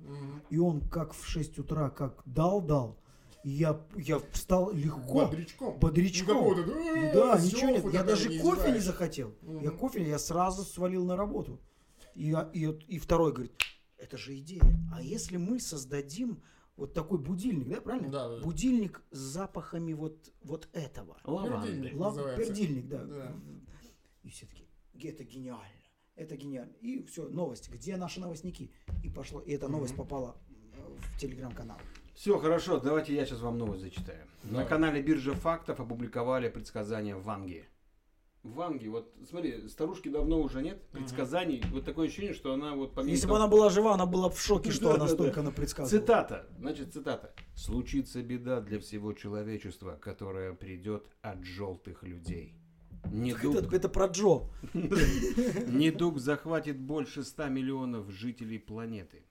и 0.50 0.58
он 0.58 0.82
как 0.82 1.14
в 1.14 1.26
6 1.26 1.60
утра, 1.60 1.90
как 1.90 2.22
дал-дал, 2.26 3.00
я, 3.46 3.78
я 3.98 4.20
встал 4.32 4.72
легко, 4.72 5.26
Бодрячком. 5.26 5.78
бодрячком. 5.78 6.28
Никакого 6.38 6.56
тут, 6.56 6.68
«Э, 6.78 7.14
Да, 7.14 7.38
сёфу 7.38 7.46
ничего 7.56 7.70
нет. 7.72 7.94
Я 7.94 8.04
даже 8.04 8.30
не 8.30 8.38
кофе 8.40 8.72
не 8.72 8.78
издеваешь». 8.78 8.84
захотел. 8.86 9.34
Я 9.42 9.70
Мгм. 9.72 9.78
кофе, 9.80 10.08
я 10.08 10.18
сразу 10.18 10.64
свалил 10.64 11.04
на 11.06 11.18
работу. 11.18 11.60
И, 12.16 12.30
я- 12.30 12.50
и, 12.54 12.68
вот- 12.68 12.84
и 12.88 13.00
второй 13.00 13.34
говорит, 13.34 13.52
это 14.04 14.18
же 14.18 14.38
идея. 14.38 14.63
А 14.94 15.02
если 15.02 15.38
мы 15.38 15.60
создадим 15.60 16.42
вот 16.76 16.94
такой 16.94 17.18
будильник, 17.20 17.70
да, 17.70 17.82
правильно? 17.82 18.10
Да, 18.12 18.30
да. 18.30 18.42
Будильник 18.44 19.02
с 19.12 19.18
запахами 19.18 19.94
вот, 19.94 20.32
вот 20.44 20.68
этого. 20.74 21.18
Лаванды. 21.24 21.68
Пердильник 21.68 21.94
Лав- 21.96 22.16
называется. 22.16 22.46
пердильник, 22.54 22.88
да. 22.88 23.04
Да. 23.06 23.36
И 24.24 24.30
все 24.30 24.46
таки 24.46 24.68
это 25.08 25.24
гениально. 25.24 25.63
Это 26.16 26.36
гениально. 26.36 26.74
И 26.82 27.04
все, 27.04 27.28
новость. 27.30 27.70
Где 27.70 27.96
наши 27.98 28.20
новостники? 28.20 28.72
И 29.04 29.10
пошло. 29.10 29.39
И 29.42 29.52
эта 29.52 29.68
новость 29.68 29.94
Мгм. 29.94 30.04
попала 30.04 30.36
э, 30.74 30.98
в 30.98 31.20
телеграм-канал. 31.20 31.78
Все, 32.13 32.38
хорошо, 32.38 32.80
давайте 32.80 33.16
я 33.16 33.26
сейчас 33.26 33.39
вам 33.42 33.58
новость 33.58 33.82
зачитаю. 33.82 34.28
На 34.44 34.50
Давай. 34.52 34.68
канале 34.68 35.02
Биржа 35.02 35.34
фактов 35.34 35.80
опубликовали 35.80 36.50
предсказания 36.50 37.16
Ванги. 37.16 37.66
Ванги, 38.44 38.88
вот 38.90 39.14
смотри, 39.30 39.70
старушки 39.70 40.10
давно 40.10 40.42
уже 40.42 40.62
нет 40.62 40.82
предсказаний. 40.92 41.64
Вот 41.72 41.86
такое 41.86 42.08
ощущение, 42.08 42.34
что 42.34 42.54
она 42.54 42.76
вот 42.76 42.94
по 42.94 43.00
мере 43.00 43.14
Если 43.14 43.26
бы 43.28 43.38
она 43.38 43.48
была 43.48 43.70
жива, 43.70 43.94
она 43.94 44.06
была 44.06 44.30
в 44.30 44.40
шоке, 44.40 44.72
что 44.72 44.90
Да, 44.90 44.96
она 44.96 45.06
да, 45.06 45.06
да. 45.06 45.14
столько 45.14 45.42
напредсказывала. 45.42 46.02
Цитата, 46.02 46.48
значит, 46.60 46.94
цитата. 46.94 47.34
«Случится 47.56 48.22
беда 48.22 48.60
для 48.60 48.80
всего 48.80 49.14
человечества, 49.14 49.98
которая 50.02 50.54
придет 50.54 51.08
от 51.22 51.44
желтых 51.46 52.04
людей. 52.04 52.54
Недуг, 53.12 53.56
Это, 53.56 53.76
это 53.76 53.90
про 53.90 54.08
Джо. 54.08 54.50
недуг 54.74 56.20
захватит 56.20 56.80
больше 56.80 57.24
100 57.24 57.48
миллионов 57.48 58.10
жителей 58.10 58.60
планеты. 58.60 59.26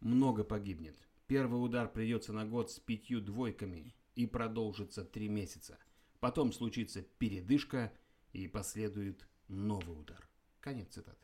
Много 0.00 0.44
погибнет. 0.44 0.96
Первый 1.26 1.56
удар 1.64 1.90
придется 1.90 2.34
на 2.34 2.44
год 2.44 2.70
с 2.70 2.78
пятью 2.78 3.20
двойками 3.20 3.94
и 4.14 4.26
продолжится 4.26 5.02
три 5.04 5.28
месяца. 5.28 5.78
Потом 6.20 6.52
случится 6.52 7.02
передышка 7.02 7.92
и 8.34 8.48
последует 8.48 9.26
новый 9.48 9.98
удар. 9.98 10.28
Конец 10.60 10.88
цитаты. 10.88 11.18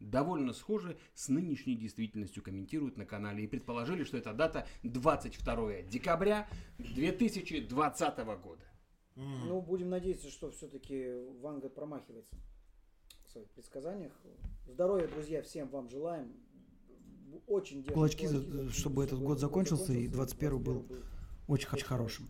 Довольно 0.00 0.54
схоже 0.54 0.96
с 1.14 1.28
нынешней 1.28 1.76
действительностью 1.76 2.42
комментируют 2.42 2.96
на 2.96 3.04
канале 3.04 3.44
и 3.44 3.46
предположили, 3.46 4.02
что 4.04 4.16
эта 4.16 4.32
дата 4.32 4.66
22 4.82 5.82
декабря 5.82 6.48
2020 6.78 8.18
года. 8.42 8.64
Ну, 9.16 9.60
будем 9.60 9.90
надеяться, 9.90 10.30
что 10.30 10.50
все-таки 10.50 11.12
Ванга 11.42 11.68
промахивается 11.68 12.34
в 13.26 13.30
своих 13.30 13.50
предсказаниях. 13.50 14.12
Здоровья, 14.66 15.06
друзья, 15.08 15.42
всем 15.42 15.68
вам 15.68 15.90
желаем. 15.90 16.32
Очень 17.46 17.78
держим 17.82 17.94
Кулачки, 17.94 18.26
за- 18.26 18.40
за- 18.40 18.70
чтобы 18.72 19.04
этот 19.04 19.20
год 19.20 19.38
закончился 19.38 19.92
и 19.92 20.08
21 20.08 20.58
был 20.62 20.86
Очень 21.46 21.68
хоч- 21.68 21.82
хорошим. 21.84 22.28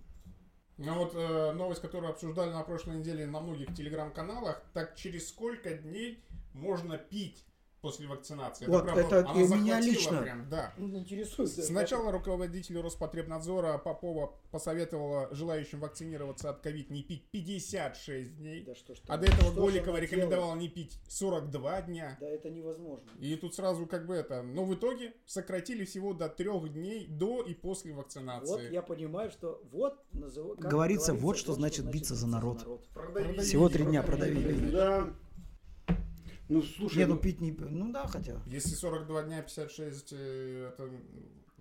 Ну 0.83 0.95
вот 0.95 1.12
э, 1.14 1.53
новость, 1.53 1.83
которую 1.83 2.11
обсуждали 2.11 2.51
на 2.53 2.62
прошлой 2.62 2.97
неделе 2.97 3.27
на 3.27 3.40
многих 3.40 3.75
телеграм-каналах, 3.75 4.62
так 4.73 4.97
через 4.97 5.29
сколько 5.29 5.75
дней 5.75 6.25
можно 6.55 6.97
пить 6.97 7.45
после 7.81 8.07
вакцинации. 8.07 8.66
Вот, 8.66 8.85
правда, 8.85 9.01
это 9.03 9.31
она 9.31 9.40
и 9.40 9.47
меня 9.49 9.81
лично. 9.81 10.23
прям, 10.23 10.49
да. 10.49 10.73
Интересует. 10.79 11.51
Сначала 11.51 12.12
руководитель 12.12 12.79
Роспотребнадзора 12.81 13.79
Попова 13.79 14.35
посоветовала 14.51 15.29
желающим 15.33 15.81
вакцинироваться 15.81 16.51
от 16.51 16.61
ковид 16.61 16.90
не 16.90 17.03
пить 17.03 17.25
56 17.31 18.37
дней. 18.37 18.64
Да 18.64 18.75
что 18.75 18.95
ж 18.95 18.99
А 19.09 19.16
до 19.16 19.27
этого 19.27 19.53
что 19.53 19.62
Голикова 19.62 20.01
рекомендовала 20.01 20.55
не 20.57 20.69
пить 20.69 20.99
42 21.09 21.83
дня. 21.83 22.01
делает? 22.01 22.19
Да 22.21 22.29
это 22.29 22.51
невозможно. 22.51 23.11
И 23.19 23.37
тут 23.37 23.55
сразу 23.55 23.87
как 23.87 24.07
бы 24.07 24.14
это... 24.14 24.43
Но 24.43 24.64
в 24.64 24.75
итоге 24.75 25.14
сократили 25.27 25.85
всего 25.85 26.12
до 26.12 26.29
трех 26.29 26.73
дней 26.73 27.07
до 27.07 27.43
и 27.43 27.55
после 27.55 27.93
вакцинации. 27.93 28.51
Вот 28.51 28.62
я 28.62 28.83
понимаю, 28.83 29.31
что 29.31 29.62
вот 29.71 29.99
назыв- 30.12 30.57
как 30.61 30.71
Говорится, 30.71 31.14
вот 31.14 31.37
что 31.38 31.53
значит 31.55 31.90
биться 31.90 32.14
за 32.14 32.27
народ. 32.27 32.87
Продавили. 32.95 33.40
Всего 33.40 33.69
три 33.69 33.85
дня 33.85 34.03
продавили. 34.03 34.71
Да. 34.71 35.09
Ну, 36.51 36.63
слушай, 36.63 36.99
Не, 36.99 37.07
ну 37.07 37.15
ну, 37.15 37.21
пить 37.21 37.41
не... 37.41 37.53
Ну 37.53 37.93
да, 37.93 38.07
хотя. 38.09 38.41
Если 38.47 38.75
42 38.75 39.23
дня 39.23 39.41
56, 39.43 40.13
э, 40.13 40.71
это... 40.73 40.91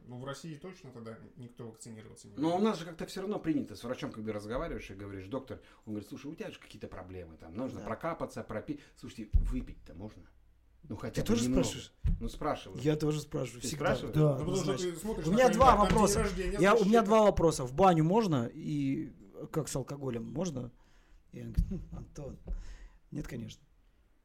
Ну, 0.07 0.17
в 0.17 0.25
России 0.25 0.55
точно 0.55 0.89
тогда 0.91 1.15
никто 1.37 1.67
вакцинироваться 1.67 2.27
не 2.27 2.35
но 2.35 2.49
у 2.49 2.51
будет. 2.53 2.63
нас 2.63 2.79
же 2.79 2.85
как-то 2.85 3.05
все 3.05 3.21
равно 3.21 3.37
принято 3.37 3.75
с 3.75 3.83
врачом, 3.83 4.11
когда 4.11 4.33
разговариваешь 4.33 4.89
и 4.89 4.95
говоришь, 4.95 5.27
доктор, 5.27 5.61
он 5.85 5.93
говорит, 5.93 6.09
слушай, 6.09 6.25
у 6.31 6.33
тебя 6.33 6.49
же 6.49 6.59
какие-то 6.59 6.87
проблемы, 6.87 7.37
там, 7.37 7.55
нужно 7.55 7.79
Да. 7.81 7.85
прокапаться, 7.85 8.41
пропить. 8.41 8.79
Слушайте, 8.95 9.29
выпить-то 9.33 9.93
можно? 9.93 10.23
Ну, 10.87 10.95
хотя 10.95 11.13
Ты 11.13 11.21
бы 11.21 11.27
тоже 11.27 11.43
немного. 11.43 11.63
спрашиваешь? 11.65 11.93
Ну, 12.19 12.27
спрашиваю. 12.29 12.81
Я 12.81 12.95
тоже 12.95 13.21
спрашиваю 13.21 13.61
Ты 13.61 13.67
всегда. 13.67 13.85
спрашиваешь? 13.85 14.15
Да, 14.15 14.31
Ну, 14.31 14.39
потому 14.39 14.55
что 14.55 14.77
ты 14.79 14.95
смотришь 14.95 15.27
У 15.27 15.31
меня 15.31 15.49
два 15.49 15.75
вопроса. 15.75 16.23
рождения 16.23 16.57
Я, 16.59 16.73
у 16.73 16.83
меня 16.85 17.03
два 17.03 17.21
вопроса. 17.21 17.63
В 17.65 17.73
баню 17.75 18.03
можно 18.03 18.49
и 18.51 19.13
как 19.51 19.67
с 19.67 19.75
алкоголем 19.75 20.23
можно? 20.25 20.71
Я 21.33 21.43
говорю, 21.43 21.63
«Хм, 21.69 21.95
Антон, 21.97 22.39
нет, 23.11 23.27
конечно. 23.27 23.61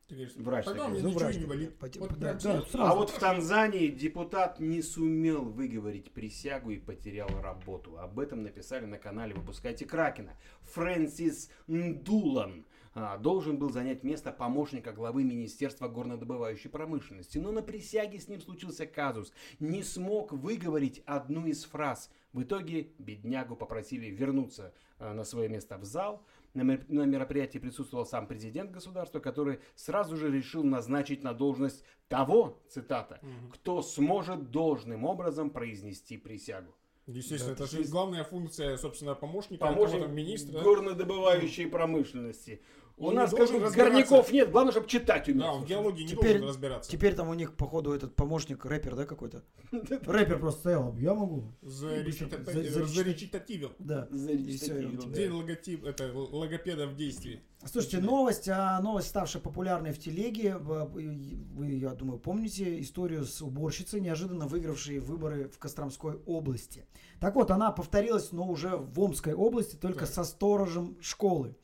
Ты 0.09 0.17
говоришь, 0.17 0.35
Врач 0.37 0.65
тогда 0.67 0.89
Ну, 0.89 1.11
врач 1.11 1.37
не 1.37 1.47
болит. 1.47 1.73
Вот 1.81 2.19
да, 2.19 2.35
да, 2.35 2.41
сразу. 2.41 2.67
сразу. 2.67 2.93
А 2.93 2.95
вот 2.95 3.11
в 3.11 3.19
Танзании 3.19 3.89
депутат 3.89 4.61
не 4.61 4.83
сумел 4.83 5.45
выговорить 5.45 6.13
присягу 6.13 6.71
и 6.71 6.79
потерял 6.79 7.29
работу. 7.41 7.99
Об 7.99 8.19
этом 8.19 8.43
написали 8.43 8.85
на 8.85 8.99
канале 8.99 9.35
«Выпускайте 9.35 9.87
Кракена». 9.87 10.37
Фрэнсис 10.63 11.51
Ндулан 11.69 12.67
а, 12.95 13.19
должен 13.19 13.59
был 13.59 13.71
занять 13.71 14.05
место 14.05 14.31
помощника 14.31 14.93
главы 14.93 15.25
Министерства 15.25 15.89
горнодобывающей 15.89 16.69
промышленности. 16.69 17.39
Но 17.39 17.51
на 17.51 17.63
присяге 17.63 18.21
с 18.21 18.29
ним 18.29 18.41
случился 18.41 18.87
казус. 18.87 19.33
Не 19.59 19.83
смог 19.83 20.33
выговорить 20.33 21.03
одну 21.07 21.47
из 21.47 21.65
фраз. 21.65 22.11
В 22.33 22.43
итоге 22.43 22.89
беднягу 22.99 23.57
попросили 23.57 24.07
вернуться 24.11 24.75
а, 24.99 25.13
на 25.13 25.25
свое 25.25 25.49
место 25.49 25.77
в 25.79 25.85
зал. 25.85 26.25
На 26.55 26.63
мер- 26.63 26.85
на 26.89 27.03
мероприятии 27.05 27.59
присутствовал 27.59 28.07
сам 28.07 28.29
президент 28.29 28.71
государства, 28.71 29.19
который 29.19 29.59
сразу 29.75 30.17
же 30.17 30.31
решил 30.31 30.63
назначить 30.63 31.25
на 31.25 31.35
должность 31.35 31.85
того, 32.09 32.63
цитата, 32.69 33.21
кто 33.53 33.83
сможет 33.83 34.51
должным 34.53 35.05
образом 35.05 35.51
произнести 35.51 36.17
присягу. 36.17 36.73
Естественно, 37.07 37.57
Да, 37.57 37.65
это 37.65 37.77
же 37.77 37.83
главная 37.91 38.25
функция, 38.25 38.77
собственно, 38.79 39.15
помощника, 39.15 39.67
Помощник 39.67 39.99
кого-то 40.01 40.13
министра. 40.15 40.61
горнодобывающей 40.63 41.67
промышленности. 41.67 42.63
У 42.97 43.09
Он 43.09 43.17
нас, 43.17 43.33
разбираться. 43.33 43.77
горняков 43.77 44.31
нет, 44.33 44.53
главное, 44.53 44.71
чтобы 44.71 44.87
читать 44.87 45.29
умел. 45.29 45.41
Да, 45.43 45.53
он 45.55 45.63
в 45.65 45.67
геологии 45.67 46.03
не 46.03 46.09
Теперь- 46.11 46.39
должен 46.39 46.49
разбираться. 46.49 46.89
Теперь 46.91 47.15
там 47.15 47.29
у 47.29 47.35
них, 47.35 47.57
походу, 47.57 47.93
этот 47.93 48.15
помощник 48.15 48.65
рэпер, 48.65 48.95
да, 48.95 49.05
какой-то? 49.05 49.43
Рэпер 49.73 50.39
просто 50.39 50.61
стоял. 50.61 50.97
Я 50.99 51.15
могу. 51.15 51.53
За 51.61 51.89
За- 51.89 52.87
за- 52.87 53.03
речитативил. 53.03 53.73
Да. 53.81 54.07
День 54.13 55.31
логотип, 55.33 55.85
это 55.85 56.13
логопеда 56.15 56.87
в 56.87 56.95
действии. 56.95 57.43
Слушайте, 57.65 57.99
новость, 57.99 58.49
а, 58.49 58.79
новость, 58.81 59.09
ставшая 59.09 59.43
популярной 59.43 59.93
в 59.93 59.99
телеге. 59.99 60.57
Вы, 60.57 61.73
я 61.73 61.95
думаю, 61.95 62.21
помните 62.21 62.81
историю 62.81 63.25
с 63.25 63.43
уборщицей, 63.43 64.01
неожиданно 64.01 64.47
выигравшей 64.47 65.01
выборы 65.01 65.49
в 65.49 65.59
Костромской 65.59 66.17
области. 66.27 66.87
Так 67.21 67.35
вот, 67.35 67.51
она 67.51 67.73
повторилась, 67.73 68.31
но 68.33 68.47
уже 68.47 68.77
в 68.77 69.01
Омской 69.01 69.35
области, 69.35 69.77
только 69.77 70.07
со 70.07 70.23
сторожем 70.25 70.97
школы. 71.01 71.57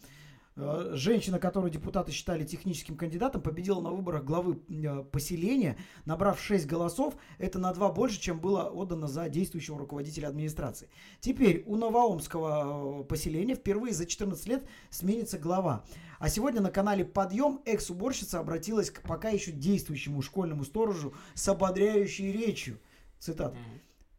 Э, 0.57 0.91
Женщина, 0.95 1.39
которую 1.39 1.71
депутаты 1.71 2.13
считали 2.13 2.45
техническим 2.45 2.97
кандидатом, 2.97 3.41
победила 3.41 3.81
на 3.81 3.91
выборах 3.91 4.25
главы 4.25 4.61
э, 4.69 5.05
поселения, 5.05 5.79
набрав 6.05 6.41
6 6.41 6.67
голосов. 6.67 7.15
Это 7.39 7.59
на 7.59 7.73
2 7.73 7.93
больше, 7.93 8.21
чем 8.21 8.41
было 8.41 8.65
отдано 8.65 9.07
за 9.07 9.29
действующего 9.29 9.79
руководителя 9.79 10.29
администрации. 10.29 10.89
Теперь 11.21 11.63
у 11.67 11.77
новоомского 11.77 13.01
э, 13.01 13.05
поселения 13.05 13.55
впервые 13.55 13.95
за 13.95 14.07
14 14.07 14.47
лет 14.49 14.67
сменится 14.91 15.39
глава. 15.39 15.85
А 16.19 16.29
сегодня 16.29 16.61
на 16.61 16.71
канале 16.71 17.05
«Подъем» 17.05 17.61
экс-уборщица 17.65 18.41
обратилась 18.41 18.91
к 18.91 19.03
пока 19.03 19.31
еще 19.31 19.53
действующему 19.53 20.21
школьному 20.21 20.65
сторожу 20.65 21.15
с 21.35 21.49
ободряющей 21.49 22.33
речью. 22.33 22.79
Цитата. 23.19 23.57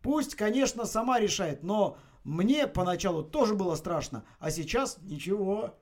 Пусть, 0.02 0.36
конечно, 0.36 0.86
сама 0.86 1.20
решает, 1.20 1.62
но 1.62 1.98
мне 2.24 2.67
поначалу 2.67 3.24
тоже 3.24 3.56
было 3.56 3.76
страшно, 3.76 4.24
а 4.39 4.50
сейчас 4.50 4.98
ничего. 5.02 5.76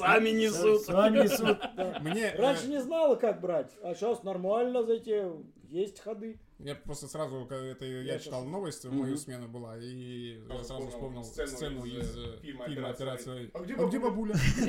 Сами 0.00 0.30
несут. 0.30 0.82
Сами 0.82 1.18
несут. 1.22 1.58
Да. 1.76 1.98
Мне, 2.00 2.32
э, 2.32 2.40
Раньше 2.40 2.66
не 2.68 2.80
знала, 2.80 3.16
как 3.16 3.40
брать, 3.40 3.70
а 3.82 3.94
сейчас 3.94 4.22
нормально 4.22 4.82
зайти, 4.82 5.22
есть 5.70 6.00
ходы. 6.00 6.38
Я 6.58 6.74
просто 6.74 7.06
сразу, 7.06 7.46
когда 7.48 7.66
это 7.68 7.86
я, 7.86 8.02
Я 8.02 8.18
читал 8.18 8.42
щас- 8.42 8.50
новость, 8.52 8.84
в 8.84 8.92
мою 8.92 9.16
смену 9.16 9.48
была, 9.48 9.78
и 9.78 10.40
я 10.46 10.64
сразу 10.64 10.88
вспомнил 10.88 11.24
сцену, 11.24 11.84
из, 11.86 12.16
э, 12.16 12.36
фильма, 12.42 12.64
«Операция». 12.66 13.50
А 13.54 13.60
где, 13.60 13.98
бабуля? 13.98 14.34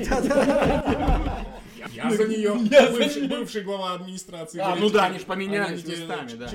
Я 1.92 2.10
за 2.10 2.24
нее. 2.28 2.54
Бывший, 2.54 3.28
бывший 3.28 3.62
глава 3.62 3.94
администрации. 3.94 4.60
А, 4.60 4.74
ну 4.76 4.88
да, 4.88 5.06
они 5.06 5.18
ж 5.18 5.22
они 5.22 5.26
поменялись 5.26 5.86
местами, 5.86 6.30
да. 6.36 6.48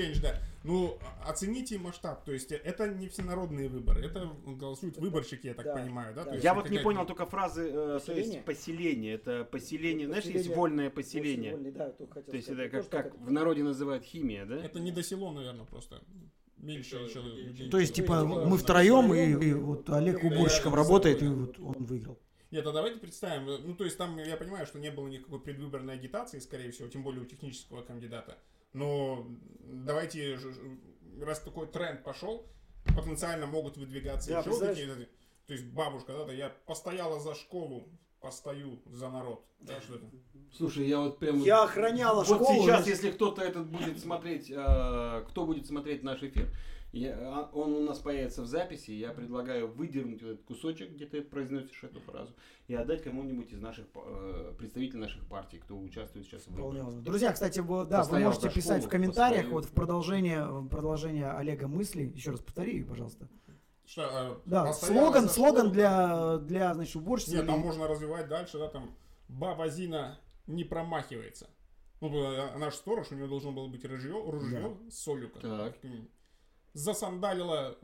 Ну, 0.68 1.00
оцените 1.26 1.78
масштаб. 1.80 2.26
То 2.26 2.34
есть 2.34 2.52
это 2.52 2.90
не 2.90 3.08
всенародные 3.08 3.70
выборы, 3.70 4.06
это 4.06 4.30
голосуют 4.46 4.98
выборщики, 4.98 5.48
я 5.48 5.54
так 5.54 5.66
Да, 5.66 5.74
понимаю, 5.76 6.14
да? 6.14 6.26
да. 6.26 6.36
Я 6.36 6.54
вот 6.54 6.70
не 6.70 6.80
понял 6.80 7.06
только 7.06 7.26
фразы, 7.26 7.70
э, 7.70 7.74
то 7.74 7.94
есть 7.96 8.06
Поселение? 8.08 8.42
поселение. 8.44 9.14
Это 9.16 9.46
поселение, 9.46 10.08
знаешь, 10.08 10.26
есть 10.26 10.36
Поселение- 10.36 10.58
вольное 10.58 10.90
поселение. 10.90 11.52
вольный, 11.54 11.72
да, 11.72 11.90
То 11.92 12.04
есть 12.34 12.48
сказать. 12.48 12.68
это 12.68 12.78
Тоже 12.78 12.90
как, 12.90 12.90
как 13.14 13.20
в 13.20 13.32
народе 13.32 13.64
называют 13.64 14.04
химия, 14.04 14.46
да? 14.46 14.58
Это 14.58 14.80
не 14.80 14.92
до 14.92 15.02
село, 15.04 15.32
наверное, 15.32 15.66
просто. 15.66 16.02
Меньше 16.58 16.98
еще 16.98 17.22
людей. 17.22 17.70
То 17.70 17.80
есть, 17.80 17.94
типа, 17.94 18.24
есть, 18.24 18.46
мы 18.48 18.58
втроем, 18.58 19.14
и, 19.14 19.46
и 19.48 19.54
вот 19.54 19.90
Олег 19.90 20.24
уборщиком 20.24 20.72
да, 20.72 20.78
работает, 20.78 21.22
и 21.24 21.28
вот 21.28 21.58
он 21.60 21.86
выиграл. 21.86 22.20
Нет, 22.52 22.66
а 22.66 22.72
давайте 22.72 23.00
представим, 23.00 23.46
ну 23.66 23.76
то 23.76 23.84
есть 23.84 23.98
там 23.98 24.18
я 24.18 24.38
понимаю, 24.38 24.66
что 24.66 24.80
не 24.80 24.90
было 24.90 25.08
никакой 25.08 25.40
предвыборной 25.40 25.94
агитации, 25.94 26.40
скорее 26.40 26.72
всего, 26.72 26.88
тем 26.88 27.04
более 27.04 27.22
у 27.22 27.26
технического 27.26 27.84
кандидата. 27.84 28.38
Но 28.78 29.26
давайте, 29.64 30.38
раз 31.22 31.40
такой 31.40 31.68
тренд 31.68 32.04
пошел, 32.04 32.46
потенциально 32.96 33.48
могут 33.48 33.78
выдвигаться 33.78 34.30
Да, 34.30 34.40
еще 34.40 34.60
какие-то. 34.60 34.96
То 35.48 35.54
есть 35.54 35.66
бабушка, 35.66 36.14
да, 36.14 36.26
да, 36.26 36.34
я 36.34 36.50
постояла 36.66 37.20
за 37.20 37.34
школу, 37.34 37.88
постою 38.20 38.82
за 38.86 39.10
народ. 39.10 39.46
Да, 39.60 39.80
что 39.82 39.96
это? 39.96 40.06
Слушай, 40.56 40.88
я 40.88 41.00
вот 41.00 41.20
прям... 41.20 41.42
Я 41.42 41.64
охраняла 41.64 42.24
Вот 42.24 42.42
школу. 42.42 42.62
сейчас, 42.62 42.84
значит, 42.84 42.88
если 42.88 43.12
кто-то 43.12 43.42
этот 43.42 43.68
будет 43.68 44.00
смотреть, 44.00 44.52
э, 44.52 45.26
кто 45.30 45.46
будет 45.46 45.66
смотреть 45.66 46.04
наш 46.04 46.22
эфир, 46.22 46.54
я- 46.92 47.16
а, 47.20 47.50
он 47.54 47.74
у 47.74 47.82
нас 47.82 48.00
появится 48.00 48.42
в 48.42 48.46
записи, 48.48 48.92
я 48.92 49.12
предлагаю 49.12 49.68
выдернуть 49.68 50.22
этот 50.22 50.44
кусочек, 50.44 50.92
где 50.92 51.06
ты 51.06 51.22
произносишь 51.22 51.84
эту 51.84 52.00
фразу, 52.02 52.34
и 52.68 52.76
отдать 52.76 53.04
кому-нибудь 53.04 53.52
из 53.52 53.60
наших 53.60 53.86
э, 53.96 54.54
представителей 54.58 55.02
наших 55.02 55.28
партий, 55.28 55.60
кто 55.60 55.78
участвует 55.78 56.26
сейчас 56.26 56.44
в 56.48 56.52
выборах. 56.52 57.02
Друзья, 57.04 57.32
кстати, 57.34 57.60
вы, 57.60 57.86
да, 57.86 57.98
вы 57.98 58.04
Постоял 58.04 58.30
можете 58.30 58.50
писать 58.50 58.78
школу, 58.84 58.88
в 58.88 58.92
комментариях 58.92 59.42
постою. 59.44 59.54
вот 59.56 59.66
в 59.66 59.72
продолжение, 59.74 60.46
в 60.46 60.68
продолжение 60.70 61.32
Олега 61.32 61.68
мысли. 61.68 62.12
Еще 62.16 62.32
раз 62.32 62.40
повтори, 62.40 62.84
пожалуйста. 62.84 63.28
Что, 63.86 64.02
а, 64.12 64.42
Да, 64.46 64.74
слоган, 64.74 65.30
слоган 65.30 65.72
для, 65.72 66.38
для, 66.40 66.74
значит, 66.74 66.96
уборщицы. 66.98 67.32
Нет, 67.36 67.44
или- 67.44 67.52
там 67.52 67.60
можно 67.62 67.88
развивать 67.88 68.28
дальше, 68.28 68.58
да, 68.58 68.68
там 68.68 68.92
баба 69.30 69.70
Зина 69.70 70.20
не 70.46 70.64
промахивается. 70.66 71.50
Ну, 72.02 72.14
э, 72.14 72.50
она 72.54 72.70
же 72.70 72.76
сторож, 72.76 73.08
у 73.12 73.16
нее 73.16 73.28
должно 73.28 73.52
было 73.54 73.68
быть 73.68 73.84
ружье, 73.86 74.12
ружье 74.30 74.78
с 74.90 75.00
солью. 75.00 75.30
как- 75.30 75.42
Так. 75.42 75.76
Засандалила... 76.78 77.76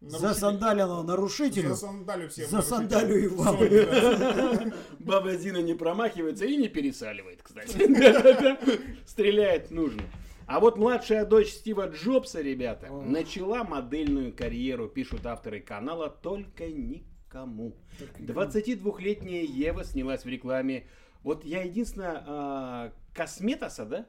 нарушителя- 0.00 0.18
Засандалила 0.18 1.02
нарушителю. 1.02 1.68
Засандалю 1.70 2.28
всем 2.28 2.48
Засандалю 2.50 3.18
и 3.18 3.28
вам. 3.28 4.72
Баба 4.98 5.34
Зина 5.36 5.62
не 5.62 5.74
промахивается 5.74 6.44
и 6.44 6.56
не 6.56 6.68
пересаливает, 6.68 7.42
кстати. 7.42 7.72
Стреляет 9.06 9.70
нужно. 9.70 10.02
А 10.46 10.60
вот 10.60 10.76
младшая 10.76 11.24
дочь 11.24 11.48
Стива 11.48 11.88
Джобса, 11.88 12.40
ребята, 12.42 12.88
начала 12.90 13.64
модельную 13.64 14.32
карьеру, 14.36 14.88
пишут 14.88 15.24
авторы 15.26 15.60
канала, 15.60 16.08
только 16.10 16.68
никому. 16.68 17.74
22-летняя 18.18 19.42
Ева 19.44 19.82
снялась 19.82 20.24
в 20.24 20.28
рекламе. 20.28 20.86
Вот 21.24 21.44
я 21.44 21.62
единственное, 21.62 22.22
а, 22.26 22.92
косметоса, 23.14 23.84
да? 23.86 24.06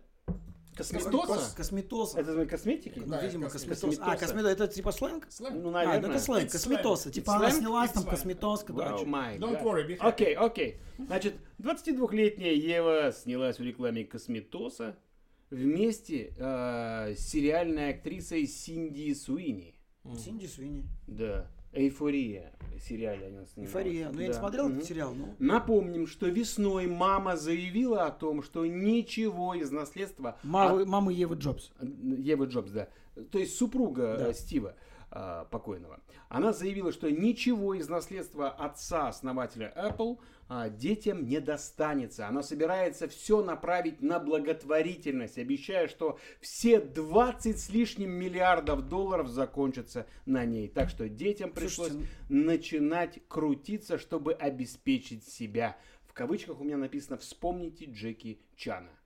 Косметоса? 0.77 1.55
Косметоса. 1.55 2.19
Это 2.19 2.45
косметики? 2.45 2.99
Ну, 2.99 3.07
Да, 3.07 3.21
видимо, 3.25 3.49
косметоса. 3.49 3.87
косметоса. 3.87 4.11
А, 4.11 4.17
косметоса, 4.17 4.51
это 4.51 4.67
типа 4.67 4.91
сленг? 4.91 5.27
Сленг. 5.29 5.55
Ну, 5.63 5.69
А, 5.69 5.71
наверное. 5.71 6.09
это 6.11 6.19
сленг, 6.19 6.51
косметоса. 6.51 7.11
Типа 7.11 7.35
она 7.35 7.51
снялась 7.51 7.91
там, 7.91 8.03
косметоска, 8.03 8.73
Wow, 8.73 8.77
короче. 8.77 9.05
my 9.05 9.37
Don't 9.39 9.61
worry, 9.63 9.87
be 9.87 9.97
happy. 9.97 10.07
Окей, 10.07 10.33
окей. 10.35 10.77
Значит, 10.97 11.35
22-летняя 11.59 12.53
Ева 12.53 13.11
снялась 13.11 13.59
в 13.59 13.63
рекламе 13.63 14.03
косметоса 14.05 14.95
вместе 15.49 16.33
э, 16.37 17.13
с 17.15 17.19
сериальной 17.19 17.91
актрисой 17.91 18.45
Синди 18.47 19.13
Суини. 19.13 19.75
Синди 20.17 20.45
Суини. 20.45 20.85
Да. 21.07 21.49
Эйфория. 21.77 22.51
Сериале 22.79 23.27
она 23.27 23.45
снималась. 23.45 23.57
Эйфория. 23.57 24.09
Ну, 24.13 24.19
я 24.19 24.27
не 24.27 24.33
Да. 24.33 24.39
смотрел 24.39 24.65
Мгм. 24.69 24.75
этот 24.77 24.87
сериал, 24.87 25.13
но... 25.13 25.35
Напомним, 25.39 26.07
что 26.07 26.27
весной 26.27 26.87
мама 26.87 27.35
заявила 27.35 28.05
о 28.05 28.11
том, 28.11 28.43
что 28.43 28.65
ничего 28.65 29.55
из 29.55 29.71
наследства 29.71 30.37
Мамы, 30.43 30.85
мамы 30.85 31.11
Евы 31.11 31.35
Джобс. 31.35 31.71
Евы 31.81 32.45
Джобс, 32.45 32.71
да. 32.71 32.87
То 33.31 33.39
есть 33.39 33.57
супруга 33.57 34.15
Да. 34.19 34.27
э, 34.29 34.33
Стива 34.33 34.75
э, 35.11 35.45
покойного. 35.49 35.99
Она 36.29 36.53
заявила, 36.53 36.91
что 36.91 37.09
ничего 37.11 37.73
из 37.73 37.89
наследства 37.89 38.49
отца, 38.49 39.07
основателя 39.07 39.73
Apple, 39.75 40.17
а, 40.19 40.23
детям 40.69 41.25
не 41.25 41.39
достанется. 41.39 42.27
Она 42.27 42.41
собирается 42.41 43.07
все 43.07 43.43
направить 43.43 44.01
на 44.01 44.19
благотворительность, 44.19 45.38
обещая, 45.38 45.88
что 45.88 46.17
все 46.39 46.79
20 46.79 47.60
с 47.60 47.69
лишним 47.69 48.12
миллиардов 48.12 48.88
долларов 48.88 49.27
закончатся 49.27 50.07
на 50.25 50.45
ней. 50.45 50.67
Так 50.67 50.89
что 50.89 51.10
детям 51.10 51.51
пришлось 51.51 51.91
Слушайте, 51.91 52.12
начинать 52.29 53.19
крутиться, 53.27 53.97
чтобы 53.97 54.33
обеспечить 54.33 55.27
себя. 55.27 55.77
В 56.05 56.13
кавычках 56.13 56.60
у 56.60 56.63
меня 56.63 56.77
написано 56.77 57.17
«Вспомните 57.17 57.86
Джеки 57.86 58.39
Чана». 58.55 58.96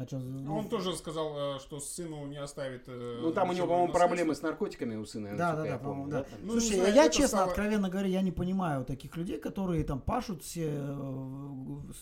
А 0.00 0.06
чё, 0.06 0.18
А 0.18 0.50
Он 0.52 0.68
тоже 0.68 0.94
сказал, 0.96 1.56
э, 1.56 1.58
что 1.58 1.80
сыну 1.80 2.24
не 2.28 2.36
оставит... 2.36 2.84
э, 2.86 3.18
Ну, 3.20 3.32
там 3.32 3.50
у 3.50 3.52
него, 3.52 3.66
по-моему, 3.66 3.92
проблемы 3.92 4.34
с 4.36 4.42
наркотиками 4.42 4.94
у 4.94 5.04
сына. 5.04 5.36
Да, 5.36 5.56
да, 5.56 5.64
да, 5.64 5.78
помню, 5.78 5.78
по-моему, 5.80 6.10
да. 6.10 6.26
Ну, 6.42 6.52
Слушай, 6.52 6.68
я, 6.68 6.76
знаю, 6.76 6.94
я 6.94 7.08
честно, 7.08 7.26
стало- 7.28 7.44
откровенно 7.50 7.88
говоря, 7.90 8.06
я 8.08 8.22
не 8.22 8.30
понимаю 8.30 8.84
таких 8.84 9.16
людей, 9.16 9.38
которые 9.40 9.82
там 9.82 10.00
пашут 10.00 10.42
все, 10.44 10.68
э, 10.72 11.92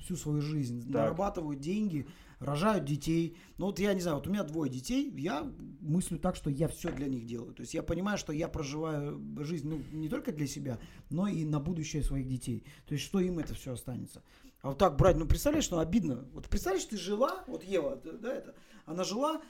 всю 0.00 0.16
свою 0.16 0.40
жизнь, 0.40 0.88
нарабатывают 0.88 1.58
деньги, 1.60 2.06
рожают 2.38 2.84
детей. 2.84 3.36
Ну 3.58 3.66
вот 3.66 3.78
я 3.80 3.94
не 3.94 4.00
знаю, 4.00 4.18
вот 4.18 4.26
у 4.26 4.30
меня 4.30 4.44
двое 4.44 4.70
детей, 4.70 5.12
я 5.18 5.44
мыслю 5.80 6.18
так, 6.18 6.36
что 6.36 6.50
я 6.50 6.68
все 6.68 6.90
для 6.92 7.06
них 7.08 7.26
делаю. 7.26 7.52
То 7.52 7.62
есть 7.62 7.74
я 7.74 7.82
понимаю, 7.82 8.16
что 8.16 8.32
я 8.32 8.48
проживаю 8.48 9.20
жизнь 9.40 9.68
ну, 9.68 9.82
не 9.92 10.08
только 10.08 10.32
для 10.32 10.46
себя, 10.46 10.78
но 11.10 11.26
и 11.28 11.44
на 11.44 11.58
будущее 11.60 12.02
своих 12.02 12.28
детей. 12.28 12.64
То 12.86 12.94
есть 12.94 13.04
что 13.04 13.20
им 13.20 13.38
это 13.40 13.54
все 13.54 13.72
останется. 13.72 14.22
А 14.62 14.68
вот 14.68 14.78
так 14.78 14.96
брать, 14.96 15.16
ну 15.16 15.26
представляешь, 15.26 15.70
ну 15.70 15.78
обидно. 15.78 16.28
Вот 16.32 16.48
представляешь, 16.48 16.84
ты 16.84 16.96
жила, 16.96 17.44
вот 17.46 17.62
Ева, 17.64 17.96
да, 18.04 18.34
это, 18.34 18.54
она 18.84 19.04
жила, 19.04 19.40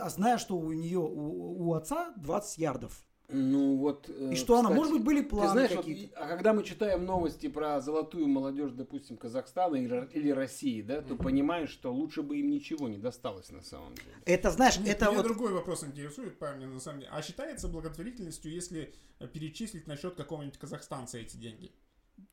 а 0.00 0.08
зная, 0.08 0.38
что 0.38 0.56
у 0.56 0.72
нее, 0.72 0.98
у, 0.98 1.68
у 1.68 1.74
отца 1.74 2.12
20 2.16 2.58
ярдов. 2.58 3.00
Ну 3.28 3.76
вот. 3.78 4.08
э, 4.08 4.30
И 4.32 4.36
что 4.36 4.54
она, 4.54 4.68
кстати, 4.68 4.76
может 4.78 4.92
быть, 4.94 5.04
были 5.04 5.20
Ты 5.22 5.28
планы 5.28 5.50
знаешь, 5.50 5.70
вот, 5.72 5.84
какие-то. 5.84 6.16
а 6.16 6.28
когда 6.28 6.52
мы 6.52 6.62
читаем 6.62 7.04
новости 7.04 7.48
про 7.48 7.80
золотую 7.80 8.28
молодежь, 8.28 8.70
допустим, 8.72 9.16
Казахстана 9.16 9.74
или, 9.76 10.08
или 10.12 10.30
России, 10.30 10.80
да, 10.80 11.02
то 11.02 11.16
понимаешь, 11.16 11.70
что 11.70 11.92
лучше 11.92 12.22
бы 12.22 12.38
им 12.38 12.50
ничего 12.50 12.88
не 12.88 12.98
досталось 12.98 13.50
на 13.50 13.62
самом 13.62 13.94
деле. 13.96 14.14
Это, 14.26 14.52
знаешь, 14.52 14.78
Меня- 14.78 14.92
это 14.92 15.06
меня 15.06 15.16
вот... 15.16 15.24
другой 15.24 15.52
вопрос 15.52 15.82
интересует, 15.82 16.38
парни, 16.38 16.66
на 16.66 16.78
самом 16.78 17.00
деле. 17.00 17.10
А 17.12 17.20
считается 17.20 17.66
благотворительностью, 17.66 18.52
если 18.52 18.94
перечислить 19.32 19.88
на 19.88 19.96
счет 19.96 20.14
какого-нибудь 20.14 20.58
казахстанца 20.58 21.18
эти 21.18 21.36
деньги? 21.36 21.72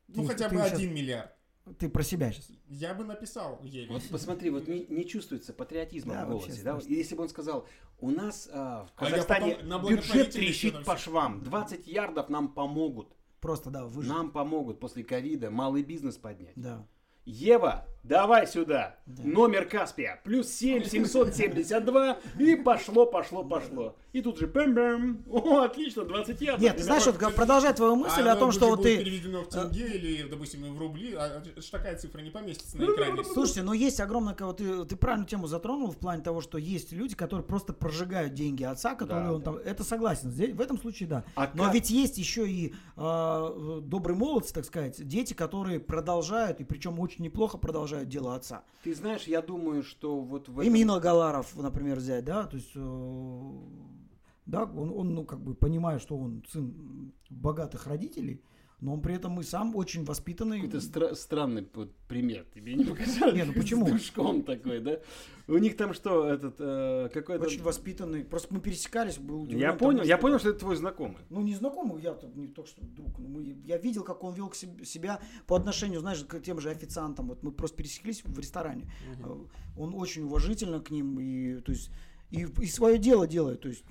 Ну, 0.08 0.22
Ты- 0.24 0.28
хотя 0.30 0.50
ты 0.50 0.56
бы 0.56 0.62
один 0.62 0.94
миллиард. 0.94 1.32
Ты 1.80 1.88
про 1.90 2.04
себя 2.04 2.32
сейчас. 2.32 2.52
Я 2.68 2.94
бы 2.94 3.06
написал 3.06 3.60
ей. 3.64 3.88
Вот 3.88 4.04
посмотри, 4.10 4.50
вот 4.50 4.68
не, 4.68 4.86
не 4.90 5.08
чувствуется 5.08 5.54
патриотизма 5.54 6.14
Да, 6.14 6.26
в 6.26 6.30
голосе. 6.30 6.50
Да? 6.64 6.80
страшно. 6.80 6.90
Если 6.90 7.16
бы 7.16 7.24
он 7.24 7.30
сказал, 7.30 7.68
у 8.00 8.12
нас 8.12 8.50
а, 8.52 8.86
в 8.86 8.92
А 8.98 9.06
Казахстане 9.06 9.58
на 9.64 9.80
бюджет 9.80 10.32
трещит 10.32 10.84
по 10.84 10.98
швам, 10.98 11.42
20 11.42 11.88
ярдов 11.88 12.30
нам 12.30 12.50
помогут. 12.50 13.16
Просто, 13.40 13.70
да, 13.70 13.86
выжить. 13.86 14.12
Нам 14.12 14.32
помогут 14.32 14.80
после 14.80 15.04
ковида 15.04 15.52
малый 15.52 15.84
бизнес 15.84 16.18
поднять. 16.18 16.54
Да. 16.56 16.86
Ева, 17.26 17.88
давай 18.04 18.48
сюда. 18.48 18.96
Номер 19.06 19.66
Каспия. 19.66 20.20
Плюс 20.24 20.50
7 20.50 20.84
772. 20.86 22.18
И 22.40 22.56
пошло, 22.56 23.06
пошло, 23.06 23.44
пошло. 23.44 23.96
И 24.14 24.22
тут 24.22 24.38
же 24.38 24.46
бэм-бэм. 24.46 25.24
О, 25.32 25.62
отлично, 25.62 26.04
20 26.06 26.40
ярдов. 26.42 26.62
Нет, 26.62 26.78
ты 26.78 26.84
знаешь, 26.84 27.06
вот 27.06 27.18
продолжать 27.36 27.78
твою 27.78 27.96
мысль 27.96 28.22
А 28.22 28.34
о 28.34 28.36
том, 28.36 28.52
что 28.52 28.68
вот 28.68 28.84
ты... 28.84 28.98
переведено 28.98 29.42
в 29.44 29.50
тенге 29.50 29.88
или, 29.88 30.24
допустим, 30.30 30.72
в 30.76 30.78
рубли, 30.80 31.14
а 31.16 31.42
ж 31.44 31.66
такая 31.72 31.98
цифра 31.98 32.22
не 32.22 32.30
поместится 32.30 32.78
на 32.78 32.84
экране. 32.86 33.24
Слушайте, 33.24 33.64
но 33.64 33.74
есть 33.74 34.00
огромное... 34.00 34.36
кого- 34.36 34.54
Ты, 34.54 34.86
ты 34.86 34.96
правильную 34.96 35.28
тему 35.28 35.48
затронул 35.48 35.92
в 35.92 35.98
плане 35.98 36.22
того, 36.22 36.42
что 36.42 36.58
есть 36.60 36.92
люди, 36.92 37.16
которые 37.16 37.46
просто 37.46 37.74
прожигают 37.74 38.34
деньги 38.36 38.64
отца, 38.64 38.94
которые 38.96 39.26
Да, 39.30 39.34
он 39.34 39.42
там... 39.42 39.56
Это 39.58 39.84
согласен. 39.84 40.30
Здесь, 40.30 40.54
в 40.54 40.62
этом 40.62 40.78
случае, 40.78 41.10
да. 41.10 41.24
А 41.36 41.50
но 41.56 41.66
как- 41.66 41.74
ведь 41.74 41.90
есть 41.90 42.18
еще 42.20 42.48
и 42.48 42.76
э, 42.96 43.80
добрые 43.84 44.16
молодцы, 44.18 44.54
так 44.54 44.66
сказать, 44.66 45.04
дети, 45.08 45.34
которые 45.34 45.80
продолжают, 45.80 46.60
и 46.62 46.64
причем 46.64 47.00
очень 47.00 47.24
неплохо 47.24 47.58
продолжают 47.58 47.93
дело 48.06 48.36
отца. 48.36 48.64
Ты 48.84 48.94
знаешь, 48.96 49.24
я 49.24 49.42
думаю, 49.42 49.84
что 49.84 50.20
вот 50.20 50.50
в 50.50 50.60
И 50.60 50.64
этом- 50.64 50.74
Мина 50.74 51.00
Галаров, 51.00 51.56
например, 51.56 51.98
взять, 51.98 52.26
да, 52.26 52.46
то 52.46 52.58
есть, 52.58 52.72
э, 52.76 53.52
да, 54.46 54.64
он, 54.64 54.92
он, 54.96 55.16
ну, 55.16 55.26
как 55.26 55.40
бы 55.40 55.54
понимает, 55.56 56.02
что 56.02 56.18
он 56.18 56.44
сын 56.50 57.14
богатых 57.30 57.88
родителей, 57.88 58.42
но 58.84 58.94
он 58.96 59.02
при 59.02 59.16
этом 59.16 59.40
и 59.40 59.44
сам 59.44 59.76
очень 59.78 60.04
воспитанный. 60.04 60.62
Какой-то 60.62 60.78
стра- 60.86 61.16
странный 61.16 61.66
вот 61.74 61.96
пример. 62.10 62.46
Тебе 62.54 62.74
не 62.76 62.84
показали? 62.84 63.38
Не, 63.38 63.44
ну 63.46 63.54
почему? 63.54 63.88
С 63.88 63.92
душком 63.92 64.44
такой, 64.44 64.82
да? 64.82 65.00
У 65.48 65.58
них 65.58 65.78
там 65.78 65.94
что, 65.94 66.28
этот, 66.28 66.56
э, 66.60 67.10
какой-то... 67.14 67.46
Очень 67.46 67.64
воспитанный. 67.64 68.26
Просто 68.26 68.54
мы 68.54 68.60
пересекались, 68.60 69.18
был 69.18 69.44
удивлен 69.44 69.62
Я 69.62 69.74
понял, 69.74 70.04
я 70.04 70.16
что- 70.18 70.22
понял, 70.22 70.40
что 70.40 70.50
это 70.50 70.60
твой 70.60 70.76
знакомый. 70.76 71.18
Ну, 71.30 71.42
не 71.42 71.56
знакомый, 71.56 72.02
я 72.02 72.14
тут 72.14 72.36
не 72.36 72.48
только 72.48 72.70
что 72.70 72.82
друг. 72.86 73.08
я 73.66 73.78
видел, 73.78 74.04
как 74.04 74.22
он 74.24 74.34
вел 74.34 74.50
к 74.50 74.56
себе- 74.56 74.86
себя 74.86 75.22
по 75.48 75.56
отношению, 75.56 76.02
знаешь, 76.02 76.24
к 76.26 76.40
тем 76.42 76.60
же 76.60 76.70
официантам. 76.70 77.28
Вот 77.30 77.42
мы 77.42 77.52
просто 77.54 77.78
пересеклись 77.78 78.22
в 78.26 78.38
ресторане. 78.38 78.92
Э, 79.24 79.34
Он 79.78 79.94
очень 79.96 80.24
уважительно 80.24 80.82
к 80.82 80.92
ним 80.92 81.20
и, 81.22 81.60
то 81.62 81.72
есть, 81.72 81.90
и, 82.32 82.46
и 82.62 82.66
свое 82.68 82.98
дело 82.98 83.28
делает. 83.28 83.62
То 83.62 83.70
есть, 83.70 83.84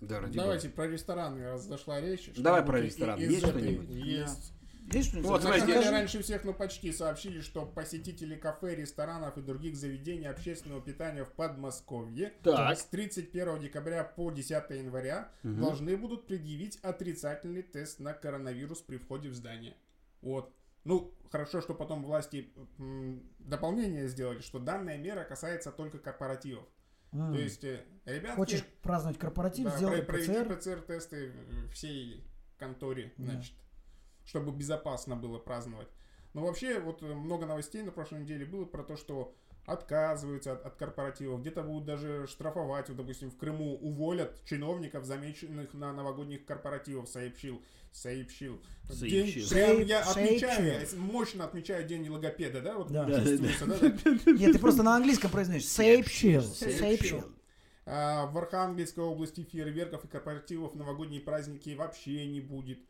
Да, 0.00 0.20
ради 0.20 0.36
Давайте 0.38 0.68
про 0.70 0.86
рестораны, 0.86 1.42
раз 1.44 1.62
зашла 1.64 2.00
речь. 2.00 2.30
Давай 2.36 2.62
про 2.64 2.80
и- 2.80 2.86
ресторан. 2.86 3.18
из 3.18 3.30
Есть 3.30 3.46
что-нибудь? 3.46 3.88
Есть. 3.90 4.52
есть 4.92 5.08
что-нибудь? 5.10 5.28
Вот, 5.30 5.42
смотрите, 5.42 5.66
скажи- 5.72 5.90
раньше 5.90 6.22
всех, 6.22 6.44
но 6.44 6.54
почти 6.54 6.90
сообщили, 6.92 7.40
что 7.40 7.66
посетители 7.66 8.34
кафе, 8.34 8.74
ресторанов 8.76 9.36
и 9.36 9.42
других 9.42 9.76
заведений 9.76 10.26
общественного 10.26 10.80
питания 10.80 11.24
в 11.24 11.32
Подмосковье 11.32 12.32
Так. 12.42 12.78
с 12.78 12.84
31 12.84 13.58
декабря 13.60 14.02
по 14.04 14.30
10 14.30 14.70
января 14.78 15.30
должны 15.42 15.96
будут 15.96 16.26
предъявить 16.26 16.78
отрицательный 16.82 17.62
тест 17.62 18.00
на 18.00 18.14
коронавирус 18.14 18.80
при 18.80 18.96
входе 18.96 19.28
в 19.28 19.34
здание. 19.34 19.76
Вот. 20.22 20.52
Ну, 20.84 21.12
хорошо, 21.30 21.60
что 21.60 21.74
потом 21.74 22.02
власти 22.02 22.48
м, 22.78 23.22
дополнение 23.38 24.08
сделали, 24.08 24.40
что 24.40 24.58
данная 24.58 24.96
мера 24.96 25.24
касается 25.24 25.70
только 25.72 25.98
корпоративов. 25.98 26.64
М. 27.12 27.32
То 27.32 27.38
есть, 27.38 27.64
э, 27.64 27.84
ребятки... 28.04 28.36
Хочешь 28.36 28.64
праздновать 28.82 29.18
корпоратив, 29.18 29.64
Да, 29.64 29.76
сделай 29.76 30.02
про- 30.02 30.14
проведи 30.14 30.32
ПЦР. 30.32 30.56
ПЦР-тесты 30.56 31.32
всей 31.72 32.24
конторе, 32.58 33.12
Да. 33.16 33.32
значит, 33.32 33.54
чтобы 34.24 34.52
безопасно 34.52 35.16
было 35.16 35.38
праздновать. 35.38 35.88
Но 36.34 36.42
вообще, 36.44 36.78
вот 36.78 37.02
э, 37.02 37.06
много 37.12 37.46
новостей 37.46 37.82
на 37.82 37.90
прошлой 37.90 38.20
неделе 38.20 38.44
было 38.46 38.64
про 38.64 38.84
то, 38.84 38.96
что 38.96 39.34
отказываются 39.66 40.52
от, 40.52 40.64
от 40.64 40.76
корпоративов, 40.76 41.40
где-то 41.40 41.62
будут 41.62 41.84
даже 41.84 42.26
штрафовать, 42.26 42.88
вот, 42.88 42.96
допустим, 42.96 43.30
в 43.30 43.36
Крыму 43.36 43.76
уволят 43.76 44.42
чиновников, 44.44 45.04
замеченных 45.04 45.74
на 45.74 45.92
новогодних 45.92 46.44
корпоративах, 46.44 47.08
сообщил, 47.08 47.62
сообщил. 47.92 48.60
День, 48.88 49.26
Сообщил. 49.32 49.48
прям 49.50 49.80
я 49.86 50.00
отмечаю, 50.02 50.66
я 50.66 50.98
мощно 50.98 51.44
отмечаю 51.44 51.86
день 51.86 52.08
логопеда, 52.08 52.60
да, 52.60 52.76
вот 52.76 52.90
Да. 52.90 53.06
чувствуется, 53.06 53.66
да, 53.66 53.78
так? 53.78 54.04
Нет, 54.26 54.52
ты 54.52 54.58
просто 54.58 54.82
на 54.82 54.96
английском 54.96 55.30
произносишь. 55.30 55.68
Сообщил. 55.68 56.42
Сообщил. 56.42 57.24
А, 57.86 58.26
В 58.26 58.38
Архангельской 58.38 59.04
области 59.04 59.42
фейерверков 59.44 60.04
и 60.04 60.08
корпоративов 60.08 60.74
новогодние 60.74 61.20
праздники 61.20 61.74
вообще 61.74 62.26
не 62.26 62.40
будет. 62.40 62.80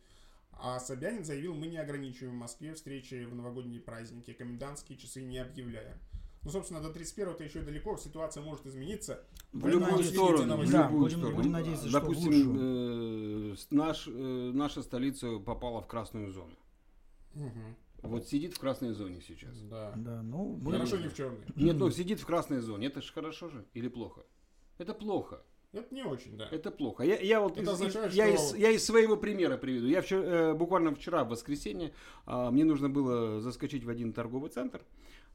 А 0.53 0.79
Собянин 0.79 1.25
заявил, 1.25 1.55
мы 1.55 1.67
не 1.69 1.79
ограничиваем 1.79 2.35
в 2.35 2.39
Москве 2.39 2.75
встречи 2.75 3.25
в 3.25 3.35
новогодние 3.35 3.81
праздники, 3.81 4.33
комендантские 4.35 4.99
часы 4.99 5.23
не 5.23 5.39
объявляем. 5.39 5.97
Ну, 6.43 6.51
собственно, 6.51 6.81
до 6.81 6.89
31-го 6.89 7.43
еще 7.45 7.61
далеко, 7.61 7.97
ситуация 7.99 8.43
может 8.43 8.67
измениться. 8.67 9.23
В 9.53 9.67
любую 9.67 10.03
сторону, 10.05 10.57
в. 10.57 10.71
Да, 10.71 10.85
любую 10.85 11.01
будем- 11.03 11.19
сторону. 11.19 11.37
будем 11.37 11.53
надеяться, 11.53 11.89
что 11.89 12.01
Допустим, 12.01 12.57
э, 13.53 13.57
с- 13.57 13.71
наш, 13.71 14.09
э, 14.09 14.11
наша 14.55 14.83
столица 14.83 15.39
попала 15.39 15.83
в 15.83 15.87
красную 15.87 16.31
зону. 16.33 16.57
Мгм. 17.35 17.77
Вот 18.03 18.27
сидит 18.27 18.55
в 18.55 18.59
красной 18.59 18.93
зоне 18.95 19.21
сейчас. 19.21 19.61
Да. 19.61 19.93
Да, 19.97 20.23
ну, 20.23 20.59
мы- 20.63 20.73
Хорошо, 20.73 20.97
не 20.97 21.09
в 21.09 21.15
черный. 21.15 21.45
Нет, 21.57 21.77
ну 21.77 21.91
сидит 21.91 22.21
в 22.21 22.25
красной 22.27 22.61
зоне. 22.61 22.87
Это 22.87 23.03
же 23.03 23.13
хорошо 23.13 23.51
же 23.51 23.67
или 23.75 23.89
плохо? 23.89 24.25
Это 24.79 24.95
плохо. 24.95 25.43
Это 25.73 25.95
не 25.95 26.03
очень, 26.03 26.37
да. 26.39 26.49
Это 26.51 26.71
плохо. 26.71 27.05
Я, 27.05 27.21
я 27.21 27.41
вот 27.41 27.53
Это 27.53 27.63
из, 27.63 27.69
означает, 27.69 28.13
я, 28.15 28.27
что- 28.35 28.57
из, 28.57 28.57
я 28.57 28.71
из 28.71 28.85
своего 28.85 29.17
примера 29.19 29.59
приведу. 29.59 29.87
Я 29.87 30.01
вчера, 30.01 30.23
э, 30.23 30.55
буквально 30.55 30.95
вчера, 30.95 31.23
в 31.23 31.29
воскресенье, 31.29 31.93
а, 32.25 32.51
мне 32.51 32.65
нужно 32.65 32.89
было 32.89 33.41
заскочить 33.43 33.85
в 33.85 33.91
один 33.91 34.13
торговый 34.15 34.49
центр. 34.51 34.83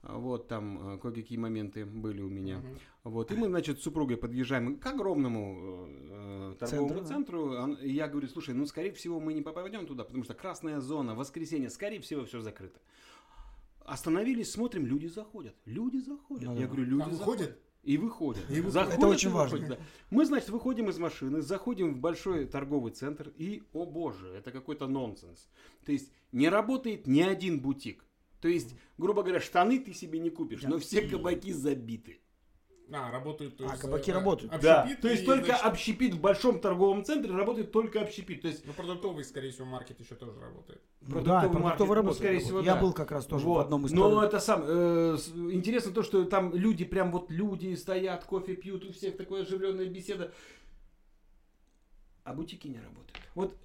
Вот 0.07 0.47
там 0.47 0.95
э, 0.95 0.97
кое-какие 0.99 1.37
моменты 1.37 1.85
были 1.85 2.21
у 2.21 2.29
меня. 2.29 2.59
Мгм. 2.59 2.77
Вот, 3.05 3.31
и 3.31 3.35
мы, 3.35 3.47
значит, 3.47 3.79
с 3.79 3.83
супругой 3.83 4.17
подъезжаем 4.17 4.77
к 4.77 4.85
огромному 4.85 5.87
э, 5.87 6.55
торговому 6.59 6.89
Центру, 6.89 7.05
центру. 7.07 7.51
Он- 7.55 7.73
и 7.75 7.89
я 7.91 8.07
говорю, 8.07 8.27
слушай, 8.27 8.53
ну, 8.53 8.65
скорее 8.65 8.91
всего, 8.91 9.19
мы 9.19 9.33
не 9.33 9.41
попадем 9.41 9.85
туда, 9.87 10.03
потому 10.03 10.23
что 10.23 10.33
красная 10.33 10.79
зона, 10.79 11.15
воскресенье, 11.15 11.69
скорее 11.69 11.99
всего, 12.01 12.23
все 12.25 12.41
закрыто. 12.41 12.79
остановились, 13.85 14.51
смотрим, 14.51 14.85
люди 14.85 15.07
заходят. 15.07 15.55
Люди 15.65 15.97
заходят. 15.97 16.45
Ну 16.45 16.53
Я 16.55 16.61
да. 16.61 16.67
говорю, 16.67 16.83
люди 16.85 17.01
А 17.03 17.11
заходят. 17.11 17.19
выходят? 17.41 17.59
И 17.83 17.97
выходят. 17.99 18.43
И 18.49 18.53
выходят. 18.55 18.73
Заходят 18.73 18.97
Это 18.97 19.07
очень 19.07 19.29
и 19.29 19.33
важно. 19.33 19.57
выходят, 19.59 19.77
да. 19.79 19.85
Мы, 20.09 20.25
значит, 20.25 20.49
выходим 20.49 20.89
из 20.89 20.97
машины, 20.97 21.41
заходим 21.41 21.93
в 21.93 21.99
большой 21.99 22.45
торговый 22.45 22.91
центр, 22.91 23.31
и, 23.37 23.61
о 23.73 23.85
боже, 23.85 24.27
это 24.29 24.49
какой-то 24.51 24.87
нонсенс. 24.87 25.47
То 25.85 25.91
есть 25.91 26.11
не 26.31 26.49
работает 26.49 27.05
ни 27.05 27.21
один 27.21 27.59
бутик. 27.59 28.03
То 28.45 28.49
есть, 28.49 28.75
грубо 28.99 29.23
говоря, 29.23 29.39
штаны 29.39 29.79
ты 29.79 29.91
себе 29.91 30.19
не 30.19 30.29
купишь, 30.29 30.62
но 30.62 30.77
все 30.77 31.01
кабаки 31.01 31.51
забиты. 31.51 32.19
А, 32.91 33.10
работают, 33.10 33.58
то 33.58 33.65
А, 33.65 33.71
есть... 33.71 33.81
кабаки 33.81 34.12
э, 34.12 34.13
работают. 34.13 34.53
общепит 34.53 35.01
то 35.01 35.10
есть 35.10 35.23
и, 35.23 35.25
только 35.25 35.45
значит, 35.47 35.65
общепит 35.65 36.13
в 36.13 36.21
большом 36.21 36.60
торговом 36.60 37.03
центре 37.03 37.34
работает 37.34 37.71
только 37.71 38.01
общепит. 38.01 38.43
То 38.43 38.47
есть 38.47 38.63
Ну, 38.63 38.73
продуктовый, 38.73 39.23
скорее 39.23 39.49
всего, 39.49 39.65
маркет 39.65 39.99
еще 39.99 40.13
тоже 40.13 40.39
работает. 40.39 40.79
Ну 41.01 41.08
продуктовый 41.08 41.25
да, 41.25 41.39
маркет, 41.39 41.51
продуктовый 41.53 41.88
ну, 41.88 41.95
работает. 41.95 42.17
скорее 42.19 42.39
всего, 42.41 42.60
Я 42.60 42.75
да. 42.75 42.81
был 42.81 42.93
как 42.93 43.12
раз 43.12 43.25
тоже 43.25 43.45
в 43.45 43.47
Вот. 43.47 43.62
одном 43.62 43.88
из 43.88 43.91
Но 43.91 44.23
это 44.23 44.39
сам 44.39 44.62
э, 44.63 45.17
интересно 45.51 45.91
то, 45.91 46.03
что 46.03 46.23
там 46.25 46.53
люди 46.53 46.86
прям 46.86 47.12
вот 47.12 47.31
люди 47.31 47.73
стоят, 47.73 48.25
кофе 48.25 48.55
пьют, 48.55 48.86
у 48.86 48.93
всех 48.93 49.17
такая 49.17 49.41
оживленная 49.41 49.88
беседа, 49.88 50.31
а 52.23 52.36
бутики 52.36 52.67
не 52.67 52.79
работают. 52.79 53.17
Вот, 53.34 53.58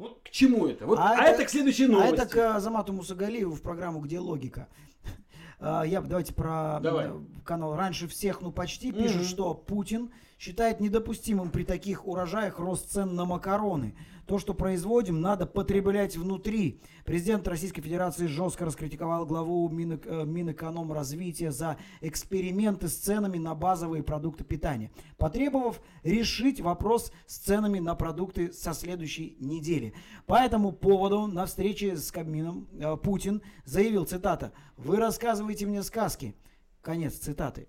вот 0.00 0.20
к 0.24 0.30
чему 0.30 0.66
это? 0.66 0.86
Вот, 0.86 0.98
А 0.98 1.12
а, 1.12 1.22
это- 1.24 1.34
это, 1.34 1.44
к 1.44 1.50
следующей 1.50 1.84
А 1.84 1.88
новости. 1.88 2.14
это 2.14 2.26
к 2.26 2.36
э, 2.36 2.46
Азамату 2.56 2.92
Мусагалиеву 2.92 3.54
в 3.54 3.62
программу 3.62 4.00
«Где 4.00 4.18
логика?». 4.18 4.66
А, 5.60 5.82
Я 5.84 6.00
давайте 6.00 6.32
про 6.34 6.80
Давай. 6.82 7.10
канал 7.44 7.76
«Раньше 7.76 8.08
всех, 8.08 8.40
ну 8.40 8.50
почти» 8.50 8.92
пишет, 8.92 9.16
Мгм. 9.16 9.24
что 9.24 9.54
Путин 9.54 10.10
считает 10.38 10.80
недопустимым 10.80 11.50
при 11.50 11.64
таких 11.64 12.06
урожаях 12.06 12.58
рост 12.58 12.90
цен 12.90 13.14
на 13.14 13.26
макароны. 13.26 13.94
То, 14.30 14.38
что 14.38 14.54
производим, 14.54 15.20
надо 15.20 15.44
потреблять 15.44 16.16
внутри. 16.16 16.80
Президент 17.04 17.48
Российской 17.48 17.82
Федерации 17.82 18.28
жестко 18.28 18.64
раскритиковал 18.64 19.26
главу 19.26 19.68
Мин, 19.68 20.00
э, 20.04 20.24
Минэкономразвития 20.24 21.50
за 21.50 21.78
эксперименты 22.00 22.86
с 22.86 22.94
ценами 22.94 23.38
на 23.38 23.56
базовые 23.56 24.04
продукты 24.04 24.44
питания, 24.44 24.92
потребовав 25.18 25.80
решить 26.04 26.60
вопрос 26.60 27.10
с 27.26 27.38
ценами 27.38 27.80
на 27.80 27.96
продукты 27.96 28.52
со 28.52 28.72
следующей 28.72 29.36
недели. 29.40 29.94
По 30.26 30.36
этому 30.36 30.70
поводу 30.70 31.26
на 31.26 31.46
встрече 31.46 31.96
с 31.96 32.12
Кабмином 32.12 32.68
э, 32.78 32.96
Путин 32.98 33.42
заявил, 33.64 34.04
цитата, 34.04 34.52
«Вы 34.76 34.98
рассказываете 34.98 35.66
мне 35.66 35.82
сказки». 35.82 36.36
Конец 36.82 37.14
цитаты. 37.14 37.66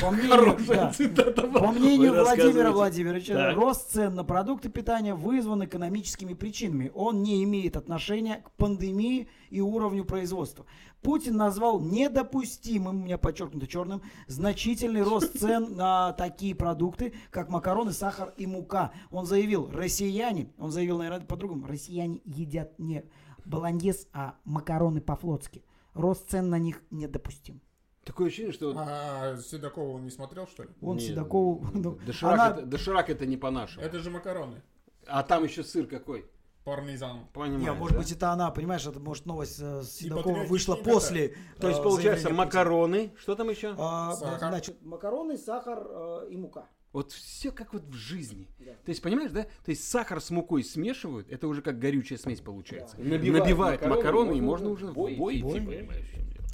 По 0.00 0.10
мнению, 0.10 0.56
да, 0.66 0.92
цитата. 0.92 1.42
по 1.42 1.72
мнению 1.72 2.12
Владимира. 2.12 2.72
Владимировича, 2.72 3.34
Так. 3.34 3.56
рост 3.56 3.92
цен 3.92 4.14
на 4.14 4.24
продукты 4.24 4.68
питания 4.68 5.14
вызван 5.14 5.64
экономическими 5.64 6.34
причинами. 6.34 6.90
Он 6.94 7.22
не 7.22 7.42
имеет 7.44 7.76
отношения 7.76 8.36
к 8.44 8.50
пандемии 8.52 9.28
и 9.50 9.60
уровню 9.60 10.04
производства. 10.04 10.66
Путин 11.02 11.36
назвал 11.36 11.80
недопустимым, 11.80 13.02
у 13.02 13.04
меня 13.04 13.18
подчеркнуто 13.18 13.66
черным, 13.66 14.02
значительный 14.26 15.02
рост 15.02 15.38
цен 15.38 15.76
на 15.76 16.12
такие 16.14 16.54
продукты, 16.54 17.14
как 17.30 17.48
макароны, 17.48 17.92
сахар 17.92 18.32
и 18.36 18.46
мука. 18.46 18.92
Он 19.10 19.26
заявил, 19.26 19.70
россияне, 19.72 20.52
он 20.58 20.72
заявил, 20.72 20.98
наверное, 20.98 21.26
по-другому, 21.26 21.66
россияне 21.66 22.20
едят 22.24 22.78
не 22.78 23.04
баланьес, 23.44 24.08
а 24.12 24.34
макароны 24.44 25.00
по-флотски. 25.00 25.64
Рост 25.94 26.28
цен 26.30 26.50
на 26.50 26.58
них 26.58 26.82
недопустим. 26.90 27.60
Такое 28.06 28.28
ощущение, 28.28 28.52
что... 28.52 28.72
А 28.78 29.36
Седокова 29.36 29.96
он 29.96 30.04
не 30.04 30.10
смотрел, 30.10 30.46
что 30.46 30.62
ли? 30.62 30.68
Он 30.80 30.96
Нет, 30.96 31.08
Седокову... 31.08 31.66
Доширак, 32.06 32.34
она- 32.34 32.50
это, 32.50 32.62
доширак 32.66 33.10
это 33.10 33.26
не 33.26 33.36
по-нашему. 33.36 33.84
Это 33.84 33.98
же 33.98 34.10
макароны. 34.10 34.62
А 35.08 35.24
там 35.24 35.42
еще 35.42 35.64
сыр 35.64 35.86
какой. 35.88 36.24
Пармезан. 36.62 37.26
Понимаешь, 37.32 37.62
Не, 37.62 37.72
может 37.72 37.94
да? 37.94 37.98
быть, 38.02 38.12
это 38.12 38.30
она, 38.30 38.50
понимаешь, 38.52 38.86
это 38.86 39.00
может 39.00 39.26
новость 39.26 39.58
э, 39.60 39.82
Седокова 39.84 40.44
вышла 40.44 40.76
после. 40.76 41.36
То 41.60 41.68
есть, 41.68 41.82
получается, 41.82 42.30
макароны. 42.30 43.12
Что 43.18 43.34
там 43.34 43.50
еще? 43.50 43.74
А, 43.76 44.12
Сахар. 44.14 44.48
Значит, 44.50 44.82
Макароны, 44.82 45.36
сахар 45.36 45.86
э, 45.88 46.28
и 46.30 46.36
мука. 46.36 46.66
Вот 46.92 47.12
все 47.12 47.50
как 47.52 47.72
вот 47.72 47.82
в 47.84 47.92
жизни. 47.92 48.48
Да. 48.58 48.72
То 48.72 48.88
есть, 48.88 49.02
понимаешь, 49.02 49.30
да? 49.32 49.42
То 49.42 49.70
есть 49.70 49.86
сахар 49.88 50.20
с 50.20 50.30
мукой 50.30 50.64
смешивают, 50.64 51.30
это 51.30 51.46
уже 51.46 51.60
как 51.60 51.78
горючая 51.78 52.18
смесь 52.18 52.40
получается. 52.40 52.96
Да. 52.96 53.02
Набивают, 53.02 53.44
Набивают 53.44 53.80
макароны, 53.82 53.96
макароны, 53.98 54.38
и 54.38 54.40
можно 54.40 54.70
уже 54.70 54.86
в 54.86 54.94
бой 54.94 55.14
бой, 55.16 55.38
идти, 55.38 55.48
идти, 55.48 55.60
бой. 55.60 55.76
понимаешь, 55.78 56.06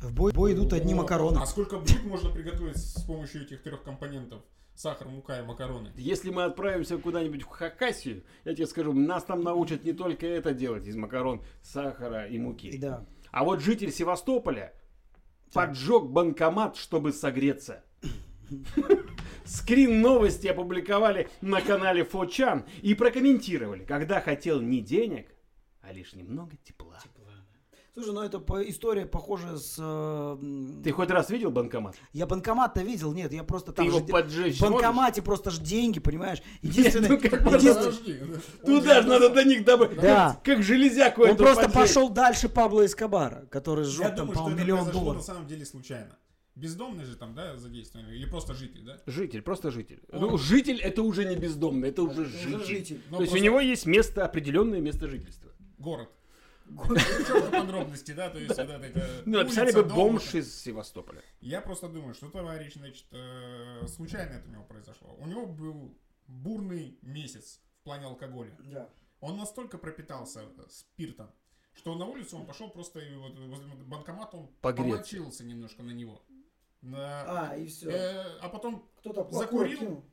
в 0.03 0.13
бой, 0.15 0.33
в 0.33 0.35
бой 0.35 0.53
идут 0.53 0.73
одни 0.73 0.95
О, 0.95 0.97
макароны. 0.97 1.39
А 1.39 1.47
сколько 1.47 1.79
блюд 1.79 2.05
можно 2.05 2.31
приготовить 2.31 2.77
с 2.77 3.03
помощью 3.05 3.43
этих 3.43 3.63
трех 3.63 3.83
компонентов? 3.83 4.43
Сахар, 4.75 5.09
мука 5.09 5.39
и 5.39 5.43
макароны. 5.43 5.93
Если 5.97 6.31
мы 6.31 6.45
отправимся 6.45 6.97
куда-нибудь 6.99 7.43
в 7.43 7.47
Хакасию, 7.47 8.25
я 8.45 8.55
тебе 8.55 8.67
скажу, 8.67 8.93
нас 8.93 9.25
там 9.25 9.43
научат 9.43 9.85
не 9.85 9.93
только 9.93 10.27
это 10.27 10.55
делать 10.55 10.87
из 10.87 10.97
макарон, 10.97 11.43
сахара 11.63 12.27
и 12.27 12.39
муки. 12.39 12.79
Да. 12.79 13.05
А 13.31 13.45
вот 13.45 13.61
житель 13.61 13.93
Севастополя 13.93 14.73
поджег 15.53 16.05
банкомат, 16.05 16.77
чтобы 16.77 17.13
согреться. 17.13 17.85
Скрин 19.45 20.01
новости 20.01 20.47
опубликовали 20.47 21.29
на 21.41 21.61
канале 21.61 22.05
Фочан 22.05 22.65
и 22.83 22.95
прокомментировали, 22.95 23.85
когда 23.85 24.21
хотел 24.21 24.61
не 24.61 24.81
денег, 24.81 25.29
а 25.81 25.93
лишь 25.93 26.15
немного 26.15 26.57
тепла. 26.65 26.99
Слушай, 27.95 28.15
ну 28.15 28.23
это 28.23 28.39
по- 28.41 28.63
история 28.67 29.05
похожа 29.05 29.59
с... 29.59 29.77
э, 29.79 30.83
Ты 30.83 30.93
хоть 30.93 31.11
раз 31.11 31.29
видел 31.29 31.51
банкомат? 31.51 31.95
Я 32.15 32.27
банкомат-то 32.27 32.81
видел, 32.83 33.13
нет, 33.13 33.33
я 33.35 33.45
просто 33.45 33.71
Ты 33.73 33.77
там 33.77 33.87
его 33.87 33.99
же 33.99 34.05
де- 34.07 34.13
поджечь 34.13 34.57
В 34.57 34.63
банкомате 34.63 35.21
просто 35.21 35.51
ж 35.51 35.59
деньги, 35.59 36.01
понимаешь? 36.01 36.39
Единственное, 36.63 37.11
ну 37.11 37.19
как 37.21 37.33
единственное- 37.33 37.75
Подожди. 37.75 38.21
Туда 38.65 39.03
же 39.03 39.09
надо 39.09 39.29
до 39.29 39.45
них 39.45 39.65
добавить. 39.67 40.01
Да. 40.01 40.41
Как 40.43 40.63
железяку 40.63 41.23
он 41.25 41.37
просто 41.37 41.65
поджечь. 41.65 41.75
пошел 41.75 42.09
дальше 42.09 42.49
Пабло 42.49 42.87
Эскобара, 42.87 43.47
который 43.51 43.85
Я 43.85 43.91
сжег 43.91 44.07
там, 44.07 44.17
думаю, 44.17 44.33
что 44.33 44.39
по-моему, 44.45 44.57
это 44.57 44.63
миллион 44.65 44.79
произошло 44.85 45.01
на 45.01 45.05
долларов. 45.05 45.23
самом 45.27 45.47
деле 45.47 45.67
случайно. 45.67 46.17
Бездомный 46.55 47.05
же 47.05 47.17
там, 47.17 47.35
да, 47.35 47.57
задействован? 47.59 48.09
Или 48.09 48.25
просто 48.25 48.55
житель, 48.55 48.85
да? 48.85 48.99
Житель, 49.07 49.43
просто 49.43 49.71
житель. 49.71 50.03
Он- 50.11 50.21
Ну, 50.21 50.39
житель 50.39 50.81
это 50.81 51.03
уже 51.03 51.27
не 51.27 51.37
бездомный, 51.37 51.91
это 51.91 52.03
уже 52.05 52.25
житель. 52.25 52.65
житель. 52.65 53.01
Ну, 53.11 53.17
То 53.19 53.23
есть 53.23 53.33
у 53.33 53.37
просто 53.37 53.45
него 53.45 53.61
есть 53.61 53.85
место, 53.85 54.25
определенное 54.25 54.81
место 54.81 55.09
жительства. 55.09 55.51
Город. 55.79 56.09
Подробности, 57.51 58.13
да, 58.13 58.31
то 58.31 58.39
есть 58.39 58.57
вот 58.57 58.69
это, 58.71 59.23
Ну, 59.27 59.39
написали 59.39 59.73
бы 59.73 59.85
бомж 59.85 60.35
из 60.35 60.55
Севастополя. 60.61 61.23
Я 61.41 61.61
просто 61.61 61.89
думаю, 61.89 62.15
что 62.15 62.29
товарищ, 62.31 62.75
значит, 62.75 63.07
э, 63.13 63.87
случайно 63.87 64.33
это 64.33 64.49
у 64.49 64.53
него 64.53 64.65
произошло. 64.65 65.15
У 65.19 65.27
него 65.27 65.47
был 65.47 65.97
бурный 66.27 66.99
месяц 67.03 67.61
в 67.81 67.85
плане 67.85 68.07
алкоголя. 68.07 68.57
Да. 68.65 68.89
Он 69.21 69.37
настолько 69.37 69.79
пропитался 69.79 70.43
спиртом, 70.69 71.31
что 71.75 71.95
на 71.95 72.07
улицу 72.07 72.37
он 72.39 72.47
пошел 72.47 72.71
просто 72.71 73.01
и 73.01 73.15
вот 73.15 73.39
возле 73.39 73.67
банкомата 73.87 74.37
он 74.37 74.49
помочился 74.61 75.45
немножко 75.45 75.83
на 75.83 75.91
него. 75.93 76.23
На- 76.81 77.51
А, 77.51 77.57
и 77.57 77.67
все. 77.67 77.91
э, 77.91 78.39
а 78.41 78.49
потом 78.49 78.89
Кто-то 78.99 79.29
закурил? 79.31 79.79
кинул. 79.79 80.05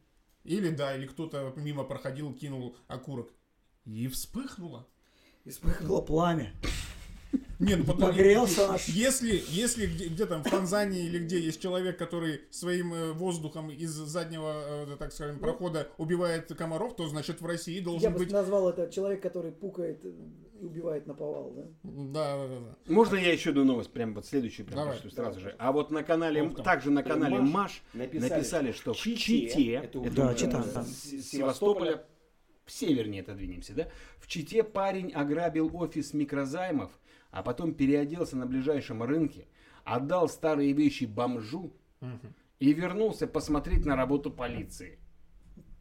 или 0.43 0.69
да, 0.69 0.95
или 0.95 1.07
кто-то 1.07 1.53
мимо 1.55 1.83
проходил, 1.83 2.33
кинул 2.35 2.75
окурок. 2.88 3.33
И 3.85 4.07
вспыхнуло. 4.07 4.88
И 5.45 5.49
вспыхнуло 5.49 6.02
пламя. 6.02 6.54
Не, 7.60 7.75
ну 7.75 7.84
потом- 7.84 8.10
Погрелся 8.10 8.67
наш- 8.69 8.88
Если, 8.88 9.43
если 9.49 9.86
где, 9.86 10.08
где 10.08 10.25
там 10.25 10.43
в 10.43 10.49
Танзании 10.49 11.04
или 11.06 11.19
где 11.19 11.38
есть 11.39 11.62
человек, 11.62 11.97
который 11.97 12.41
своим 12.52 12.93
э, 12.93 13.12
воздухом 13.12 13.69
из 13.69 13.91
заднего, 13.91 14.86
э, 14.93 14.95
так 14.97 15.12
скажем, 15.12 15.39
прохода 15.39 15.89
убивает 15.97 16.47
комаров, 16.58 16.95
то 16.95 17.06
значит 17.10 17.41
в 17.41 17.45
России 17.45 17.75
Я 17.75 17.84
должен 17.84 18.13
бы 18.13 18.19
быть. 18.19 18.32
назвал 18.32 18.69
это 18.69 18.89
человек, 18.89 19.21
который 19.21 19.52
пукает 19.52 20.06
э, 20.06 20.12
и 20.62 20.65
убивает 20.65 21.06
на 21.06 21.13
повал, 21.13 21.52
да? 21.52 21.63
Да, 21.84 22.38
да, 22.38 22.47
да, 22.47 22.60
да. 22.88 22.93
Можно 22.93 23.15
я 23.17 23.34
еще 23.34 23.49
одну 23.49 23.65
новость, 23.65 23.91
прям 23.91 24.13
вот 24.13 24.25
следующую 24.25 24.65
прям 24.65 24.78
Давай, 24.80 24.93
прочту 24.93 25.10
сразу 25.13 25.41
же. 25.41 25.54
А 25.60 25.73
вот 25.73 25.91
на 25.91 26.04
канале, 26.04 26.43
Вот 26.43 26.63
также 26.63 26.91
на 26.91 27.04
канале 27.04 27.39
Маш 27.39 27.49
Маш 27.52 27.84
написали, 27.93 28.30
написали, 28.36 28.71
что 28.71 28.93
в 28.93 28.97
Чите, 28.97 29.17
Чите, 29.49 29.73
это 29.73 29.99
Да, 30.12 30.34
Чита, 30.34 30.63
Севастополя, 31.21 32.06
севернее 32.71 33.21
отодвинемся, 33.21 33.73
да? 33.73 33.88
В 34.19 34.27
Чите 34.27 34.63
парень 34.63 35.12
ограбил 35.12 35.69
офис 35.75 36.13
микрозаймов, 36.13 36.91
а 37.32 37.43
потом 37.43 37.73
переоделся 37.73 38.38
на 38.38 38.45
ближайшем 38.45 39.03
рынке, 39.03 39.47
отдал 39.84 40.27
старые 40.29 40.73
вещи 40.73 41.05
бомжу 41.05 41.73
и 42.60 42.73
вернулся 42.73 43.27
посмотреть 43.27 43.86
на 43.86 43.95
работу 43.95 44.32
полиции. 44.32 44.99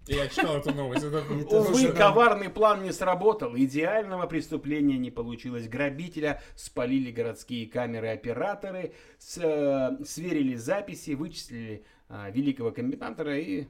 Я 0.07 0.27
читал 0.29 0.57
эту 0.57 0.72
новость. 0.72 1.05
это- 1.05 1.18
Увы, 1.55 1.88
коварный 1.92 2.48
план 2.48 2.83
не 2.83 2.92
сработал. 2.92 3.55
Идеального 3.57 4.27
преступления 4.27 4.96
не 4.96 5.11
получилось. 5.11 5.68
Грабителя 5.68 6.40
спалили 6.57 7.11
городские 7.11 7.66
камеры-операторы, 7.66 8.94
э, 9.37 10.05
сверили 10.07 10.55
записи, 10.55 11.11
вычислили 11.11 11.85
э, 12.09 12.31
великого 12.33 12.70
комбинатора 12.72 13.38
и 13.38 13.66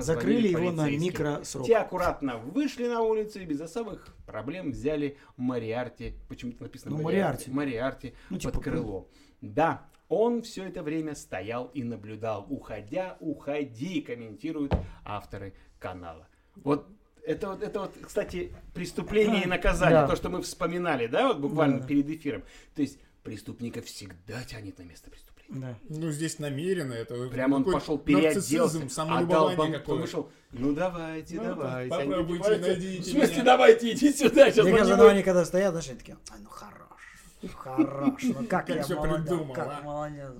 Закрыли 0.00 0.48
его 0.48 0.70
на 0.72 0.90
микросрок. 0.90 1.66
Те 1.66 1.76
аккуратно 1.76 2.38
вышли 2.38 2.86
на 2.86 3.00
улицу 3.02 3.40
и 3.40 3.44
без 3.44 3.60
особых 3.60 4.14
проблем 4.26 4.72
взяли 4.72 5.16
Мариарти. 5.36 6.14
Почему-то 6.28 6.62
написано 6.64 6.96
Ну, 6.96 7.02
Мариарти. 7.02 7.50
Мариарти. 7.50 8.14
Ну, 8.30 8.36
под 8.36 8.42
типа, 8.42 8.60
крыло. 8.60 9.08
Да, 9.40 9.86
он 10.08 10.42
все 10.42 10.64
это 10.64 10.82
время 10.82 11.14
стоял 11.14 11.66
и 11.74 11.82
наблюдал. 11.84 12.46
Уходя, 12.48 13.16
уходи, 13.20 14.00
комментируют 14.00 14.72
авторы 15.04 15.54
канала. 15.78 16.26
Вот 16.56 16.86
это 17.24 17.48
вот, 17.48 17.62
это 17.62 17.80
вот, 17.80 17.94
кстати, 18.02 18.52
преступление 18.74 19.42
и 19.44 19.46
наказание, 19.48 20.00
Да. 20.00 20.08
то, 20.08 20.16
что 20.16 20.28
мы 20.30 20.42
вспоминали, 20.42 21.06
да, 21.06 21.28
вот 21.28 21.38
буквально 21.38 21.80
Да. 21.80 21.86
перед 21.86 22.08
эфиром. 22.10 22.42
То 22.74 22.82
есть 22.82 22.98
преступника 23.22 23.82
всегда 23.82 24.42
тянет 24.44 24.78
на 24.78 24.82
место 24.82 25.10
преступления. 25.10 25.29
Да. 25.50 25.74
Ну, 25.88 26.10
здесь 26.12 26.38
намеренно, 26.38 26.92
это 26.92 27.28
Прямо 27.28 27.56
он 27.56 27.64
пошел 27.64 27.98
переоделся, 27.98 28.86
отдал 28.98 29.50
какое. 29.56 29.98
вышел. 30.00 30.30
Ну 30.52 30.72
давайте, 30.74 31.36
Ну, 31.36 31.42
давайте. 31.44 31.90
попробуйте, 31.90 32.56
найдите 32.58 33.02
В 33.02 33.12
смысле, 33.12 33.34
меня. 33.34 33.44
давайте, 33.44 33.92
иди 33.92 34.12
сюда, 34.12 34.50
сейчас 34.50 34.64
Мне 34.64 34.76
кажется, 34.76 34.96
ну, 34.96 35.06
они 35.08 35.22
когда 35.22 35.44
стоят, 35.44 35.72
знаешь, 35.72 35.88
они 35.88 35.98
такие, 35.98 36.16
«Ай, 36.30 36.38
ну 36.40 36.48
хорош, 36.48 37.52
хорош, 37.54 38.22
ну 38.22 38.34
как, 38.46 38.66
Как 38.66 38.68
я 38.68 38.96
молодец, 38.96 39.28
придумал, 39.28 39.54
как 39.54 39.68
а?» 39.68 39.82
молодец. 39.84 40.30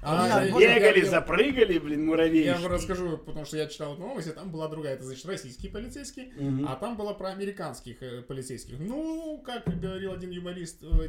А, 0.00 0.44
я- 0.44 0.52
вот 0.52 0.60
я- 0.62 0.76
Бегали, 0.78 1.00
я- 1.04 1.10
запрыгали, 1.10 1.78
блин, 1.78 2.00
Я 2.00 2.06
муравейщики. 2.06 2.62
вам 2.62 2.72
расскажу, 2.72 3.18
потому 3.18 3.44
что 3.44 3.56
я 3.56 3.66
читал 3.66 3.94
эту 3.94 4.02
новость, 4.02 4.28
и 4.28 4.30
там 4.30 4.50
была 4.50 4.68
другая, 4.68 4.94
это 4.94 5.04
значит 5.04 5.26
российские 5.26 5.72
полицейские, 5.72 6.32
Мгм. 6.36 6.68
а 6.68 6.76
там 6.76 6.96
была 6.96 7.14
про 7.14 7.30
американских 7.30 8.00
э, 8.02 8.22
полицейских. 8.22 8.78
Ну, 8.78 9.42
как 9.44 9.64
говорил 9.80 10.12
один 10.12 10.30
юморист, 10.30 10.84
э, 10.84 11.08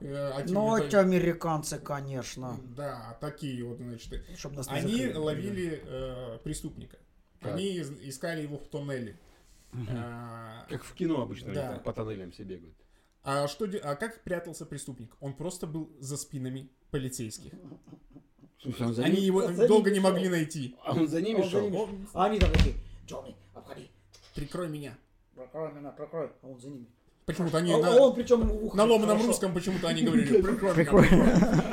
эти... 0.00 0.08
э, 0.08 0.30
один 0.32 0.54
Ну, 0.54 0.76
это- 0.76 0.86
эти 0.86 0.96
американцы, 0.96 1.78
конечно, 1.78 2.58
Да, 2.76 3.16
такие 3.20 3.64
вот, 3.64 3.78
значит, 3.78 4.24
чтобы 4.36 4.56
нас 4.56 4.68
они 4.68 4.92
закрыли. 4.92 5.14
ловили 5.16 5.82
э, 5.84 6.38
преступника. 6.44 6.98
Так. 7.40 7.54
Они 7.54 7.78
искали 7.80 8.42
его 8.42 8.58
в 8.58 8.66
тоннеле. 8.68 9.18
А, 9.90 10.64
Как 10.68 10.84
в 10.84 10.94
кино 10.94 11.20
обычно, 11.22 11.52
Да. 11.52 11.72
там 11.72 11.80
по 11.82 11.92
тоннелям 11.92 12.30
все 12.30 12.44
бегают. 12.44 12.74
А, 13.22 13.46
что, 13.48 13.66
а 13.82 13.94
как 13.96 14.22
прятался 14.22 14.64
преступник? 14.64 15.14
Он 15.20 15.34
просто 15.34 15.66
был 15.66 15.90
за 15.98 16.16
спинами 16.16 16.70
полицейских. 16.90 17.52
Слушай, 18.62 18.86
он 18.86 18.94
за 18.94 19.04
Они 19.04 19.16
ним- 19.16 19.24
его 19.24 19.38
он 19.40 19.54
за 19.56 19.68
долго 19.68 19.90
не 19.90 19.96
шел. 20.00 20.04
могли 20.10 20.28
найти. 20.28 20.76
А 20.84 20.92
он 20.92 21.08
за 21.08 21.20
ними 21.20 21.38
Он 21.38 21.44
за 21.44 21.50
шел? 21.50 21.62
ними 21.62 21.76
Он- 21.76 22.08
А 22.14 22.26
они 22.26 22.38
там 22.38 22.52
такие, 22.52 22.74
Джонни, 23.06 23.36
обходи, 23.54 23.90
Прикрой 24.34 24.68
меня. 24.68 24.96
прокрой 25.34 25.72
меня, 25.74 25.90
прокрой, 25.90 26.30
а 26.42 26.46
он 26.46 26.58
за 26.60 26.68
ними. 26.70 26.86
Почему-то 27.26 27.58
они 27.58 27.72
А 27.72 27.78
на, 27.78 27.90
он 27.96 28.14
причем 28.14 28.48
ухо 28.52 28.76
на 28.76 28.84
ломаном 28.84 29.08
хорошо. 29.08 29.26
русском 29.26 29.52
почему-то 29.52 29.88
они 29.88 30.02
говорили. 30.02 30.40
Прикрой. 30.40 31.08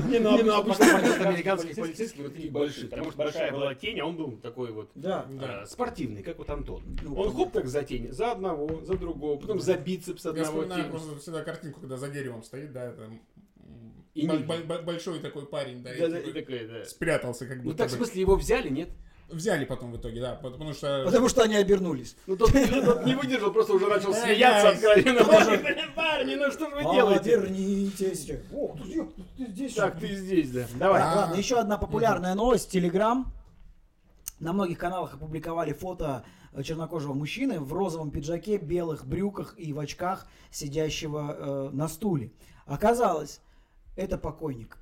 Не, 0.09 0.17
ну, 0.17 0.43
ну, 0.43 0.51
обычно 0.55 0.97
обычно 0.97 0.97
американских 0.97 1.25
американских 1.27 1.75
полицейских 1.75 2.21
вот 2.23 2.33
такие 2.33 2.49
большие, 2.51 2.87
потому 2.87 3.11
что 3.11 3.17
большая 3.19 3.51
была 3.51 3.75
тень, 3.75 3.99
а 3.99 4.05
он 4.07 4.17
был 4.17 4.31
такой 4.37 4.71
вот 4.71 4.89
э, 4.95 5.65
спортивный, 5.67 6.23
как 6.23 6.39
вот 6.39 6.49
Антон. 6.49 6.81
Ну, 7.03 7.13
Он 7.15 7.31
хоп 7.35 7.51
так 7.51 7.67
за 7.67 7.83
тень, 7.83 8.11
за 8.11 8.31
одного, 8.31 8.83
за 8.83 8.97
другого, 8.97 9.37
потом 9.39 9.59
за 9.59 9.77
бицепс 9.77 10.25
Я 10.25 10.31
одного 10.31 10.47
вспоминаю 10.61 10.81
тень. 10.85 10.91
просто 10.91 11.19
всегда 11.19 11.43
картинку, 11.43 11.81
когда 11.81 11.97
за 11.97 12.09
деревом 12.09 12.41
стоит, 12.41 12.73
да, 12.73 12.85
это 12.85 13.11
И 14.15 14.25
большой 14.27 15.19
такой 15.19 15.45
парень, 15.45 15.83
да, 15.83 15.93
и 15.93 15.99
Да, 15.99 16.07
типа 16.19 16.29
и 16.29 16.33
такой, 16.41 16.67
да. 16.67 16.85
спрятался 16.85 17.45
как 17.45 17.57
Ну 17.57 17.63
будто 17.65 17.77
так, 17.77 17.89
в 17.89 17.91
бы. 17.91 17.97
смысле, 17.97 18.21
его 18.21 18.35
взяли, 18.37 18.69
нет? 18.69 18.89
Взяли 19.33 19.65
потом 19.65 19.91
в 19.91 19.97
итоге, 19.97 20.21
да, 20.21 20.35
потому 20.35 20.73
что... 20.73 21.03
Потому 21.05 21.27
что 21.29 21.43
они 21.43 21.55
обернулись. 21.55 22.15
Ну 22.27 22.37
тот, 22.37 22.51
тот 22.51 23.05
не 23.05 23.15
выдержал, 23.15 23.51
просто 23.51 23.73
уже 23.73 23.87
начал 23.87 24.13
смеяться 24.13 24.69
откровенно. 24.69 25.23
Парни, 25.95 26.35
ну 26.35 26.51
что 26.51 26.69
же 26.69 26.75
вы 26.75 26.83
делаете? 26.93 27.31
Вернитесь. 27.31 28.31
О, 28.53 28.75
ты, 29.37 29.47
здесь. 29.47 29.73
Так, 29.73 29.99
ты 29.99 30.15
здесь, 30.15 30.51
да. 30.51 30.65
Давай. 30.75 31.01
А. 31.01 31.15
Ладно, 31.15 31.35
еще 31.35 31.59
одна 31.59 31.77
популярная 31.77 32.35
новость. 32.35 32.71
Телеграм. 32.71 33.33
На 34.39 34.53
многих 34.53 34.77
каналах 34.77 35.13
опубликовали 35.13 35.73
фото 35.73 36.23
чернокожего 36.61 37.13
мужчины 37.13 37.59
в 37.59 37.73
розовом 37.73 38.11
пиджаке, 38.11 38.57
белых 38.57 39.05
брюках 39.05 39.55
и 39.57 39.73
в 39.73 39.79
очках, 39.79 40.27
сидящего 40.51 41.35
э, 41.37 41.69
на 41.71 41.87
стуле. 41.87 42.31
Оказалось, 42.65 43.41
это 43.95 44.17
покойник. 44.17 44.77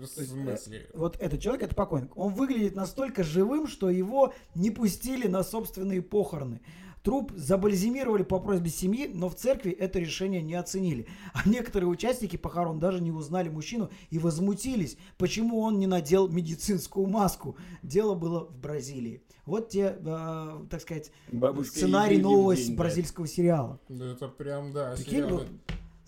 В 0.00 0.06
смысле? 0.06 0.86
Вот 0.94 1.16
этот 1.20 1.40
человек, 1.40 1.62
это 1.62 1.74
покойник. 1.74 2.10
Он 2.16 2.34
выглядит 2.34 2.74
настолько 2.74 3.22
живым, 3.22 3.68
что 3.68 3.88
его 3.90 4.32
не 4.54 4.70
пустили 4.70 5.28
на 5.28 5.42
собственные 5.44 6.02
похороны. 6.02 6.60
Труп 7.04 7.32
забальзамировали 7.36 8.22
по 8.22 8.40
просьбе 8.40 8.70
семьи, 8.70 9.10
но 9.12 9.28
в 9.28 9.34
церкви 9.34 9.70
это 9.72 9.98
решение 9.98 10.40
не 10.40 10.54
оценили. 10.54 11.06
А 11.34 11.46
некоторые 11.46 11.88
участники 11.90 12.36
похорон 12.36 12.78
даже 12.80 13.02
не 13.02 13.12
узнали 13.12 13.50
мужчину 13.50 13.90
и 14.08 14.18
возмутились, 14.18 14.96
почему 15.18 15.60
он 15.60 15.78
не 15.78 15.86
надел 15.86 16.28
медицинскую 16.28 17.06
маску. 17.06 17.56
Дело 17.82 18.14
было 18.14 18.46
в 18.46 18.56
Бразилии. 18.58 19.22
Вот 19.44 19.68
те, 19.68 19.98
э, 20.00 20.64
так 20.70 20.80
сказать, 20.80 21.12
Бабушка 21.30 21.76
сценарий 21.76 22.16
нового 22.16 22.56
день, 22.56 22.70
да. 22.74 22.78
бразильского 22.82 23.26
сериала. 23.28 23.78
Да 23.90 24.06
Это 24.12 24.26
прям, 24.28 24.72
да, 24.72 24.94
Прикинь, 24.96 25.12
сериал. 25.12 25.42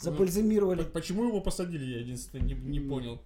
забальзамировали. 0.00 0.82
П- 0.82 0.90
Почему 0.90 1.24
его 1.28 1.42
посадили, 1.42 1.84
я 1.84 2.00
единственное 2.00 2.44
не, 2.46 2.54
не 2.54 2.80
понял. 2.80 3.20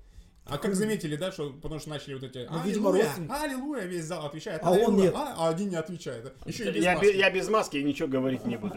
А 0.46 0.58
как 0.58 0.74
заметили, 0.74 1.14
да, 1.16 1.30
что 1.30 1.50
потому 1.50 1.80
что 1.80 1.90
начали 1.90 2.14
вот 2.14 2.24
эти 2.24 2.38
Ну, 2.50 2.60
видимо, 2.64 2.88
«Аллилуйя, 2.90 3.04
родственники. 3.04 3.32
Аллилуйя, 3.32 3.84
весь 3.84 4.04
зал 4.04 4.26
отвечает, 4.26 4.60
А 4.64 4.72
он 4.72 4.96
нет. 4.96 5.14
А, 5.14 5.34
а 5.36 5.48
один 5.48 5.68
не 5.68 5.76
отвечает. 5.76 6.32
Еще 6.44 6.68
и 6.68 6.72
без 6.72 6.82
Я, 6.84 6.94
маски. 6.94 7.04
бе- 7.06 7.18
я 7.18 7.30
без 7.30 7.48
маски 7.48 7.76
ничего 7.76 8.08
говорить 8.08 8.44
не 8.46 8.56
буду. 8.56 8.74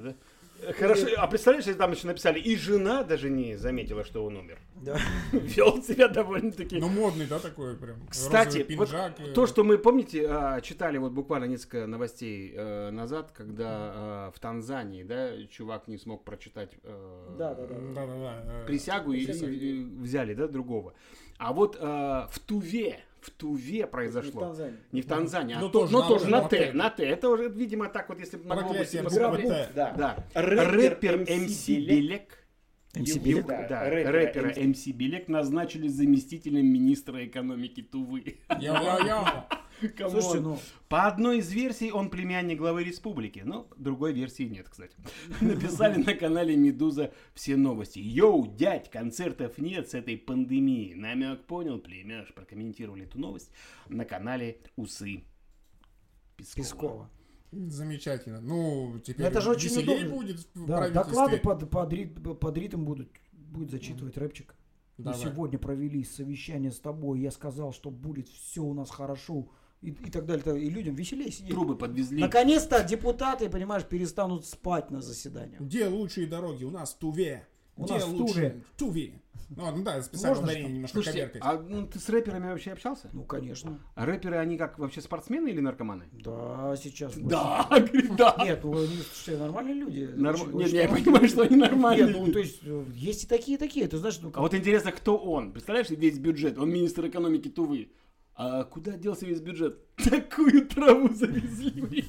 да? 0.00 0.14
Хорошо, 0.78 1.06
а 1.16 1.26
представляешь, 1.26 1.66
если 1.66 1.78
там 1.78 1.92
еще 1.92 2.06
написали, 2.06 2.38
и 2.38 2.56
жена 2.56 3.02
даже 3.02 3.30
не 3.30 3.56
заметила, 3.56 4.04
что 4.04 4.24
он 4.24 4.36
умер. 4.36 4.58
Да. 4.76 4.98
Вел 5.32 5.82
себя 5.82 6.08
довольно-таки. 6.08 6.78
Ну, 6.78 6.88
модный, 6.88 7.26
да, 7.26 7.38
такой 7.38 7.76
прям. 7.76 7.96
Кстати, 8.08 8.58
вот 8.58 8.86
пиджак, 8.88 9.20
э, 9.20 9.32
то, 9.32 9.46
что 9.46 9.64
мы, 9.64 9.78
помните, 9.78 10.26
а, 10.28 10.60
читали 10.60 10.98
вот 10.98 11.12
буквально 11.12 11.44
несколько 11.44 11.86
новостей 11.86 12.52
э, 12.54 12.90
назад, 12.90 13.32
когда 13.32 13.66
а, 13.68 14.30
в 14.34 14.38
Танзании, 14.38 15.02
да, 15.02 15.30
чувак 15.48 15.88
не 15.88 15.98
смог 15.98 16.24
прочитать 16.24 16.72
э, 16.82 17.36
Да, 17.38 17.54
да, 17.54 18.64
присягу 18.66 19.12
и, 19.12 19.26
Присягу. 19.26 19.50
и- 19.52 19.56
и 19.80 19.84
взяли, 19.84 20.34
да, 20.34 20.46
другого. 20.48 20.94
А 21.38 21.52
вот 21.52 21.76
э, 21.76 21.80
в 21.80 22.38
Туве, 22.46 23.00
в 23.20 23.30
Туве 23.30 23.78
Не 23.78 23.84
в 23.84 23.90
произошло. 23.90 24.40
Танзании. 24.40 24.76
Не 24.92 25.02
в 25.02 25.06
Танзании, 25.06 25.54
а 25.56 25.60
Ну, 25.60 25.68
то- 25.68 25.80
тоже 25.80 25.92
но 25.92 26.00
на- 26.02 26.08
тоже 26.08 26.26
на 26.28 26.48
Т, 26.48 26.72
на 26.72 26.90
Т. 26.90 27.04
Это 27.04 27.28
уже, 27.28 27.48
видимо, 27.48 27.88
так 27.88 28.08
вот, 28.08 28.18
если 28.20 28.36
на 28.38 28.54
Проклятие 28.56 29.02
глобусе 29.02 29.02
буквы 29.02 29.18
посмотреть. 29.18 29.48
Т. 29.48 29.72
Да. 29.74 29.94
Да. 30.34 30.40
Рэпер 30.42 31.18
МС 31.18 31.66
Билек. 31.68 32.36
Ю- 32.94 33.20
Билек? 33.20 33.46
Да, 33.46 33.66
Да, 33.68 33.88
рэпера 33.88 34.12
рэпера 34.12 34.66
МС 34.68 34.86
Билек 34.88 35.28
назначили 35.28 35.86
заместителем 35.88 36.66
министра 36.66 37.24
экономики 37.24 37.82
Тувы. 37.82 38.38
Яу-яу-яу. 38.58 39.24
Come 39.24 39.35
on. 39.35 39.44
Слушайте, 39.80 40.40
ну, 40.40 40.58
По 40.88 41.06
одной 41.06 41.38
из 41.38 41.50
версий 41.52 41.90
он 41.92 42.10
племянник 42.10 42.58
главы 42.58 42.84
республики, 42.84 43.42
но 43.44 43.68
другой 43.76 44.12
версии 44.12 44.44
нет, 44.44 44.68
кстати. 44.68 44.94
Написали 45.40 46.02
на 46.02 46.14
канале 46.14 46.56
Медуза 46.56 47.12
все 47.34 47.56
новости. 47.56 47.98
Йоу, 47.98 48.46
дядь, 48.54 48.90
концертов 48.90 49.58
нет 49.58 49.88
с 49.90 49.94
этой 49.94 50.16
пандемией. 50.16 50.94
Намек 50.94 51.44
понял, 51.46 51.78
племяш. 51.78 52.32
Прокомментировали 52.34 53.04
эту 53.04 53.18
новость 53.18 53.50
на 53.88 54.04
канале 54.04 54.58
Усы 54.76 55.24
Пескова. 56.36 56.56
Пескова. 56.56 57.10
Замечательно. 57.52 58.40
Ну, 58.40 59.00
теперь 59.04 59.26
Это 59.26 59.40
же 59.40 59.50
очень 59.50 59.76
удобно. 59.82 60.08
будет 60.08 60.48
Да, 60.54 60.88
доклады 60.88 61.38
под, 61.38 61.68
под, 61.68 61.92
рит- 61.92 62.38
под 62.38 62.58
ритм 62.58 62.84
будут, 62.84 63.10
будет 63.32 63.70
зачитывать 63.70 64.16
рэпчик. 64.16 64.54
Мы 64.98 65.04
Давай. 65.04 65.20
сегодня 65.20 65.58
провели 65.58 66.04
совещание 66.04 66.70
с 66.70 66.78
тобой, 66.78 67.20
я 67.20 67.30
сказал, 67.30 67.72
что 67.72 67.90
будет 67.90 68.28
все 68.28 68.62
у 68.62 68.74
нас 68.74 68.90
хорошо. 68.90 69.48
И, 69.82 69.90
и 69.90 70.10
так 70.10 70.26
далее. 70.26 70.60
И 70.60 70.68
людям 70.68 70.94
веселее 70.94 71.30
сидеть. 71.32 71.50
Трубы 71.50 71.76
подвезли. 71.76 72.20
Наконец-то 72.20 72.82
депутаты, 72.84 73.48
понимаешь, 73.48 73.84
перестанут 73.84 74.44
спать 74.46 74.90
на 74.90 75.00
заседаниях. 75.00 75.60
Где 75.60 75.86
лучшие 75.86 76.26
дороги? 76.26 76.64
У 76.64 76.70
нас 76.70 76.92
в 76.92 76.98
Туве. 76.98 77.46
У 77.76 77.84
Где 77.84 77.94
нас 77.94 78.04
в 78.04 78.14
лучшие? 78.14 78.62
Туве. 78.76 79.22
Ну, 79.56 79.68
ну 79.74 79.82
да, 79.82 80.00
специально 80.02 80.28
Можно 80.36 80.44
ударение 80.44 80.66
что? 80.68 80.74
немножко 80.74 80.94
Слушайте, 80.94 81.18
коверкать. 81.26 81.42
а 81.44 81.58
ну, 81.60 81.86
ты 81.86 81.98
с 81.98 82.08
рэперами 82.08 82.48
вообще 82.50 82.70
общался? 82.70 83.08
Ну, 83.12 83.24
конечно. 83.24 83.80
А 83.96 84.06
рэперы, 84.06 84.36
они 84.36 84.56
как, 84.56 84.78
вообще 84.78 85.00
спортсмены 85.00 85.48
или 85.48 85.60
наркоманы? 85.60 86.04
Да, 86.12 86.76
сейчас. 86.80 87.14
Да, 87.16 87.66
говорит, 87.70 88.14
да. 88.16 88.36
Нет, 88.44 88.60
ну 88.62 88.78
они 88.78 88.98
все 89.12 89.36
нормальные 89.38 89.74
люди. 89.74 90.08
Норм- 90.14 90.54
Очень- 90.54 90.58
Нет, 90.58 90.66
очень 90.66 90.76
я 90.76 90.88
понимаю, 91.04 91.28
что 91.28 91.42
они 91.42 91.56
нормальные 91.56 92.06
Нет, 92.06 92.16
ну 92.16 92.32
то 92.32 92.38
есть 92.38 92.60
э, 92.62 92.84
есть 92.94 93.24
и 93.24 93.26
такие, 93.26 93.56
и 93.56 93.58
такие. 93.58 93.88
Ты 93.88 93.96
знаешь, 93.96 94.20
ну 94.22 94.30
А 94.34 94.40
вот 94.40 94.54
интересно, 94.54 94.92
кто 94.92 95.16
он? 95.16 95.52
Представляешь, 95.52 95.90
весь 95.90 96.18
бюджет, 96.18 96.56
он 96.58 96.70
министр 96.70 97.08
экономики 97.08 97.48
Тувы. 97.48 97.90
А 98.42 98.64
куда 98.64 98.92
делся 98.92 99.26
весь 99.26 99.42
бюджет? 99.42 99.78
Такую 99.96 100.66
траву 100.66 101.12
завезли. 101.12 102.06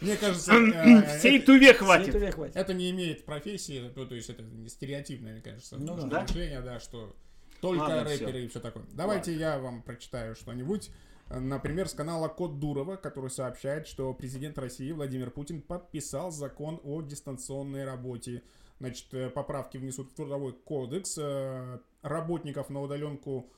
Мне 0.00 0.16
кажется, 0.16 0.52
э, 0.52 1.18
Всей 1.18 1.40
Туве 1.42 1.74
хватит. 1.74 2.14
Это 2.54 2.74
не 2.74 2.92
имеет 2.92 3.24
профессии, 3.24 3.90
ну, 3.96 4.06
то 4.06 4.14
есть 4.14 4.30
это 4.30 4.44
не 4.44 4.68
стереотипное, 4.68 5.32
мне 5.32 5.40
кажется, 5.42 5.76
Ну 5.78 5.96
да. 5.96 6.20
мышление, 6.20 6.60
да, 6.60 6.78
что 6.78 7.16
только 7.60 8.04
рэперы 8.04 8.44
и 8.44 8.46
все 8.46 8.60
такое. 8.60 8.84
Давайте 8.92 9.34
я 9.34 9.58
вам 9.58 9.82
прочитаю 9.82 10.36
что-нибудь. 10.36 10.90
Например, 11.28 11.88
с 11.88 11.94
канала 11.94 12.28
Код 12.28 12.60
Дурова, 12.60 12.94
который 12.94 13.30
сообщает, 13.30 13.88
что 13.88 14.14
президент 14.14 14.58
России 14.58 14.92
Владимир 14.92 15.32
Путин 15.32 15.60
подписал 15.60 16.30
закон 16.30 16.80
о 16.84 17.02
дистанционной 17.02 17.84
работе. 17.84 18.42
Значит, 18.78 19.12
э, 19.12 19.28
поправки 19.30 19.76
внесут 19.76 20.12
в 20.12 20.14
трудовой 20.14 20.52
кодекс. 20.52 21.18
э, 21.18 21.78
Работников 22.02 22.70
на 22.70 22.80
удаленку, 22.82 23.50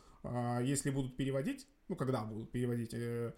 если 0.63 0.91
будут 0.91 1.17
переводить, 1.17 1.67
ну, 1.89 1.97
когда 1.97 2.23
будут 2.25 2.51
переводить, 2.51 2.95
э, 2.95 3.33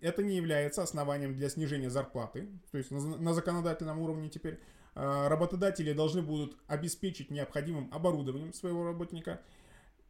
это 0.00 0.22
не 0.22 0.36
является 0.36 0.82
основанием 0.82 1.34
для 1.34 1.48
снижения 1.48 1.90
зарплаты. 1.90 2.48
То 2.70 2.78
есть 2.78 2.90
на, 2.90 3.34
законодательном 3.34 3.98
уровне 4.00 4.28
теперь 4.28 4.60
э, 4.94 5.28
работодатели 5.28 5.92
должны 5.92 6.22
будут 6.22 6.56
обеспечить 6.66 7.30
необходимым 7.30 7.90
оборудованием 7.92 8.52
своего 8.52 8.84
работника. 8.84 9.40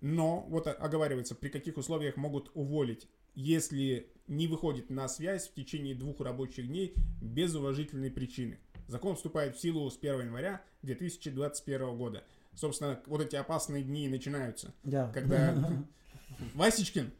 Но 0.00 0.40
вот 0.48 0.66
оговаривается, 0.66 1.34
при 1.34 1.48
каких 1.48 1.76
условиях 1.76 2.16
могут 2.16 2.50
уволить, 2.54 3.08
если 3.34 4.10
не 4.26 4.48
выходит 4.48 4.90
на 4.90 5.08
связь 5.08 5.48
в 5.48 5.54
течение 5.54 5.94
двух 5.94 6.20
рабочих 6.20 6.66
дней 6.66 6.94
без 7.20 7.54
уважительной 7.54 8.10
причины. 8.10 8.58
Закон 8.86 9.16
вступает 9.16 9.56
в 9.56 9.60
силу 9.60 9.90
с 9.90 9.96
1 9.96 10.20
января 10.20 10.62
2021 10.82 11.96
года. 11.96 12.24
собственно, 12.54 13.00
вот 13.06 13.22
эти 13.22 13.36
опасные 13.36 13.82
дни 13.82 14.08
начинаются. 14.08 14.74
Да. 14.82 15.10
Когда 15.12 15.56
Васечкин, 16.54 17.10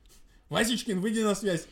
Васечкин, 0.49 1.01
выйди 1.01 1.21
на 1.21 1.35
связь. 1.35 1.67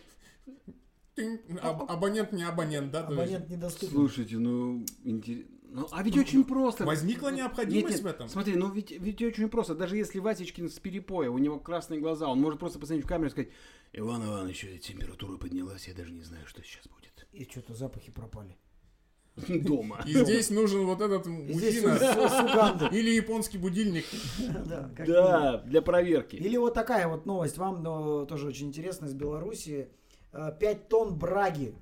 Тынь. 1.14 1.40
Аб- 1.60 1.90
абонент 1.90 2.32
не 2.32 2.42
абонент, 2.42 2.90
да? 2.90 3.06
Абонент 3.06 3.48
недоступен. 3.48 3.92
Слушайте, 3.92 4.38
ну, 4.38 4.84
интер- 5.04 5.46
ну, 5.72 5.88
а 5.90 6.02
ведь 6.02 6.16
очень 6.18 6.44
просто. 6.44 6.84
Возникла 6.84 7.28
Нет, 7.28 7.38
необходимость 7.38 7.96
нет, 7.96 8.04
в 8.04 8.06
этом. 8.06 8.28
Смотри, 8.28 8.56
ну 8.56 8.70
ведь, 8.70 8.90
ведь 8.90 9.22
очень 9.22 9.48
просто. 9.48 9.74
Даже 9.74 9.96
если 9.96 10.18
Васечкин 10.18 10.68
с 10.68 10.78
перепоя, 10.78 11.30
у 11.30 11.38
него 11.38 11.58
красные 11.58 12.00
глаза, 12.00 12.28
он 12.28 12.40
может 12.40 12.60
просто 12.60 12.78
посмотреть 12.78 13.06
в 13.06 13.08
камеру 13.08 13.28
и 13.28 13.30
сказать, 13.30 13.50
Иван 13.94 14.24
Иванович, 14.24 14.66
температура 14.82 15.36
поднялась, 15.38 15.88
я 15.88 15.94
даже 15.94 16.12
не 16.12 16.22
знаю, 16.22 16.46
что 16.46 16.62
сейчас 16.62 16.86
будет. 16.88 17.26
И 17.32 17.44
что-то 17.44 17.74
запахи 17.74 18.10
пропали. 18.10 18.56
Дома. 19.48 20.00
И 20.06 20.12
здесь 20.12 20.50
нужен 20.50 20.84
вот 20.84 21.00
этот 21.00 21.26
мужчина 21.26 22.88
или 22.92 23.10
японский 23.10 23.58
будильник. 23.58 24.04
Да, 25.06 25.58
для 25.64 25.82
проверки. 25.82 26.36
Или 26.36 26.56
вот 26.56 26.74
такая 26.74 27.08
вот 27.08 27.26
новость, 27.26 27.58
вам 27.58 28.26
тоже 28.26 28.48
очень 28.48 28.68
интересно, 28.68 29.06
из 29.06 29.14
Беларуси. 29.14 29.88
5 30.32 30.88
тонн 30.88 31.18
браги 31.18 31.74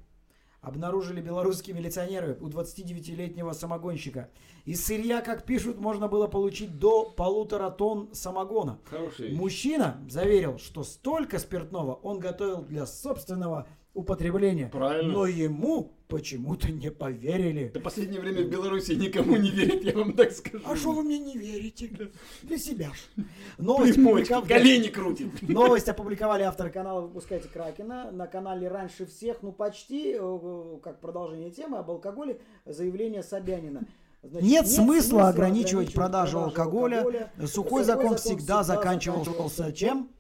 обнаружили 0.61 1.21
белорусские 1.21 1.75
милиционеры 1.75 2.37
у 2.41 2.49
29-летнего 2.49 3.53
самогонщика. 3.53 4.29
Из 4.65 4.85
сырья, 4.85 5.23
как 5.23 5.45
пишут, 5.45 5.79
можно 5.79 6.09
было 6.09 6.27
получить 6.27 6.79
до 6.79 7.05
полутора 7.05 7.71
тонн 7.71 8.13
самогона. 8.13 8.79
Хороший. 8.85 9.35
Мужчина 9.35 10.05
заверил, 10.09 10.59
что 10.59 10.85
столько 10.85 11.39
спиртного 11.39 11.95
он 11.95 12.19
готовил 12.19 12.63
для 12.63 12.87
собственного 12.87 13.67
употребления. 13.95 14.69
Правильно. 14.69 15.13
Но 15.13 15.27
ему 15.27 15.93
почему-то 16.09 16.71
не 16.71 16.91
поверили. 16.91 17.71
Да 17.73 17.81
последнее 17.81 18.21
время 18.21 18.43
в 18.43 18.51
Беларуси 18.51 18.93
никому 18.93 19.37
не 19.37 19.51
верит, 19.51 19.85
я 19.85 19.93
вам 19.95 20.13
так 20.15 20.33
скажу. 20.33 20.65
А 20.67 20.77
что 20.77 20.93
вы 20.93 21.03
мне 21.03 21.19
не 21.19 21.37
верите? 21.37 22.11
Для 22.43 22.59
себя 22.59 22.91
ж. 22.93 23.23
Новость 23.59 23.99
опубликовали- 23.99 24.49
колени 24.49 24.89
крутит. 24.89 25.43
Новость 25.49 25.89
опубликовали 25.89 26.43
авторы 26.43 26.71
канала 26.71 27.03
«Выпускайте 27.03 27.49
Кракена» 27.49 28.11
на 28.11 28.27
канале 28.27 28.69
раньше 28.69 29.07
всех, 29.07 29.43
ну 29.43 29.53
почти, 29.53 30.17
э, 30.19 30.79
как 30.83 31.01
продолжение 31.01 31.51
темы 31.51 31.79
об 31.79 31.91
алкоголе, 31.91 32.41
заявление 32.67 33.23
Собянина. 33.23 33.83
Значит, 34.23 34.49
Нет 34.49 34.69
смысла 34.69 35.29
ограничивать 35.29 35.95
продажу 35.95 36.41
алкоголя. 36.41 37.33
Сухой 37.47 37.85
закон 37.85 38.17
всегда 38.17 38.63
заканчивался 38.63 39.73
чем? 39.73 40.11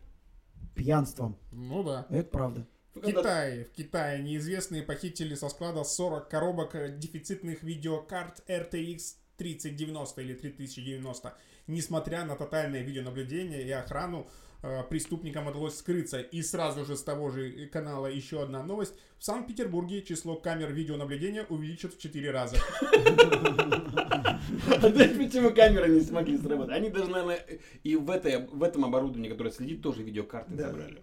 Пьянством. 0.74 1.36
Ну 1.52 1.82
да. 1.82 2.06
Это 2.08 2.30
правда. 2.30 2.66
В 2.94 3.00
Китае, 3.00 3.64
в 3.64 3.70
Китае 3.70 4.20
неизвестные 4.20 4.82
похитили 4.82 5.36
со 5.36 5.48
склада 5.48 5.84
40 5.84 6.28
коробок 6.28 6.74
э, 6.74 6.96
дефицитных 6.96 7.62
видеокарт 7.62 8.42
RTX 8.48 9.14
3090 9.36 10.20
или 10.20 10.34
3090. 10.34 11.32
Несмотря 11.68 12.24
на 12.24 12.34
тотальное 12.34 12.82
видеонаблюдение 12.82 13.62
и 13.62 13.70
охрану, 13.70 14.28
э, 14.62 14.82
преступникам 14.90 15.46
удалось 15.46 15.78
скрыться. 15.78 16.20
И 16.20 16.42
сразу 16.42 16.84
же 16.84 16.96
с 16.96 17.02
того 17.04 17.30
же 17.30 17.68
канала 17.72 18.08
еще 18.08 18.42
одна 18.42 18.64
новость. 18.64 18.94
В 19.18 19.24
Санкт-Петербурге 19.24 20.02
число 20.02 20.34
камер 20.34 20.72
видеонаблюдения 20.72 21.44
увеличат 21.48 21.94
в 21.94 21.98
4 21.98 22.30
раза. 22.32 22.56
А 24.82 24.88
знаешь, 24.88 25.16
почему 25.16 25.54
камеры 25.54 25.88
не 25.90 26.00
смогли 26.00 26.36
сработать? 26.38 26.74
Они 26.74 26.90
даже, 26.90 27.08
наверное, 27.08 27.46
и 27.84 27.94
в, 27.94 28.10
этой, 28.10 28.46
в 28.46 28.62
этом 28.64 28.84
оборудовании, 28.84 29.28
которое 29.28 29.52
следит, 29.52 29.80
тоже 29.80 30.02
видеокарты 30.02 30.56
забрали. 30.56 31.00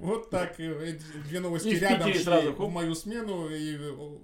Вот 0.00 0.30
так 0.30 0.58
э, 0.60 0.98
две 1.26 1.40
новости 1.40 1.68
И 1.68 1.78
рядом 1.78 2.12
шли 2.12 2.18
сразу, 2.18 2.52
в 2.52 2.70
мою 2.70 2.94
смену. 2.94 3.48
И 3.48 3.76
э, 3.76 4.18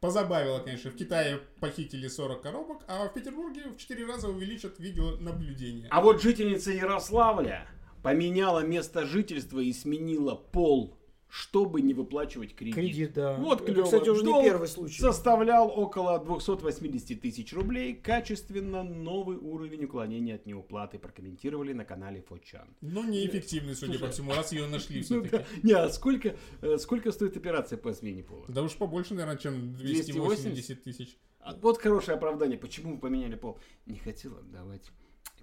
позабавило, 0.00 0.58
конечно. 0.60 0.90
В 0.90 0.96
Китае 0.96 1.40
похитили 1.60 2.08
40 2.08 2.42
коробок, 2.42 2.82
а 2.88 3.08
в 3.08 3.14
Петербурге 3.14 3.64
в 3.70 3.76
4 3.76 4.06
раза 4.06 4.28
увеличат 4.28 4.78
видеонаблюдение. 4.78 5.86
А 5.90 6.00
вот 6.00 6.22
жительница 6.22 6.72
Ярославля 6.72 7.66
поменяла 8.02 8.60
место 8.60 9.06
жительства 9.06 9.60
и 9.60 9.72
сменила 9.72 10.34
пол, 10.34 10.96
чтобы 11.32 11.80
не 11.80 11.94
выплачивать 11.94 12.54
кредит. 12.54 12.74
Кредит, 12.74 13.12
да. 13.14 13.36
Вот 13.36 13.62
Это, 13.62 13.72
клево. 13.72 13.84
кстати, 13.84 14.06
уже 14.10 14.20
не 14.20 14.26
Долг 14.32 14.44
первый 14.44 14.68
случай. 14.68 15.00
Составлял 15.00 15.66
около 15.66 16.18
280 16.18 17.22
тысяч 17.22 17.54
рублей. 17.54 17.94
Качественно 17.94 18.82
новый 18.82 19.38
уровень 19.38 19.84
уклонения 19.86 20.34
от 20.34 20.44
неуплаты 20.44 20.98
прокомментировали 20.98 21.72
на 21.72 21.86
канале 21.86 22.20
Фочан. 22.20 22.68
Но 22.82 23.02
неэффективный, 23.02 23.74
судя 23.74 23.98
по 23.98 24.10
всему, 24.10 24.32
раз 24.34 24.52
ее 24.52 24.66
нашли 24.66 24.96
Ну 25.08 25.22
все-таки. 25.22 25.30
да. 25.38 25.44
Не, 25.62 25.72
а 25.72 25.88
сколько, 25.88 26.36
э, 26.60 26.76
сколько 26.76 27.10
стоит 27.12 27.34
операция 27.34 27.78
по 27.78 27.94
смене 27.94 28.22
пола? 28.22 28.44
Да 28.48 28.62
уж 28.62 28.76
побольше, 28.76 29.14
наверное, 29.14 29.38
чем 29.38 29.74
280 29.74 30.84
тысяч. 30.84 31.16
А 31.40 31.54
Вот 31.62 31.80
хорошее 31.80 32.18
оправдание. 32.18 32.58
Почему 32.58 32.96
вы 32.96 32.98
поменяли 33.00 33.36
пол? 33.36 33.58
Не 33.86 33.98
хотел 33.98 34.36
отдавать 34.36 34.92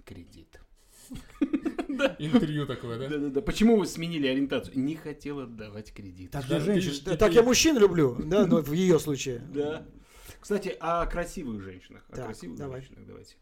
кредит. 0.04 0.60
Интервью 2.18 2.66
такое, 2.66 2.98
да? 2.98 3.08
Да-да-да. 3.08 3.40
Почему 3.42 3.76
вы 3.78 3.86
сменили 3.86 4.26
ориентацию? 4.26 4.78
Не 4.78 4.96
хотел 4.96 5.40
отдавать 5.40 5.92
кредит. 5.92 6.30
Так 6.30 6.44
я 6.48 6.60
женщин. 6.60 7.16
так 7.16 7.32
я 7.32 7.42
мужчин 7.42 7.78
люблю, 7.78 8.16
да, 8.24 8.46
ну, 8.46 8.60
в 8.60 8.72
ее 8.72 8.98
случае. 8.98 9.40
Да. 9.52 9.84
Кстати, 10.40 10.74
о 10.80 11.04
красивых 11.06 11.60
женщинах. 11.62 12.04
О 12.10 12.16
красивых 12.16 12.56
женщинах 12.58 13.06
давайте. 13.06 13.34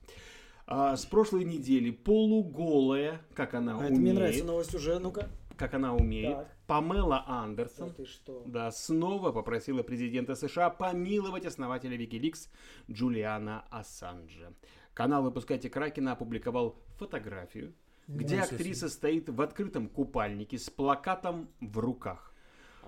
А, 0.66 0.96
с 0.96 1.06
прошлой 1.06 1.44
недели 1.44 1.90
полуголая, 1.90 3.22
как 3.34 3.54
она 3.54 3.72
А 3.72 3.76
умеет, 3.78 3.92
это 3.92 4.00
мне 4.00 4.12
нравится 4.12 4.44
новость 4.44 4.74
уже, 4.74 4.98
ну-ка. 4.98 5.28
как 5.56 5.72
она 5.74 5.94
умеет, 5.94 6.36
Так. 6.36 6.56
Памела 6.66 7.24
Андерсон, 7.26 7.88
Да 7.88 7.94
ты 7.94 8.04
что? 8.04 8.42
да, 8.46 8.70
снова 8.70 9.32
попросила 9.32 9.82
президента 9.82 10.34
США 10.34 10.68
помиловать 10.68 11.46
основателя 11.46 11.96
Wikileaks 11.96 12.48
Джулиана 12.90 13.64
Ассанджа. 13.70 14.52
Канал 14.92 15.22
«Выпускайте 15.22 15.70
Кракена» 15.70 16.12
опубликовал 16.12 16.76
фотографию, 16.98 17.72
где 18.08 18.40
актриса 18.40 18.88
стоит 18.88 19.28
в 19.28 19.40
открытом 19.40 19.88
купальнике 19.88 20.58
с 20.58 20.70
плакатом 20.70 21.48
в 21.60 21.78
руках. 21.78 22.34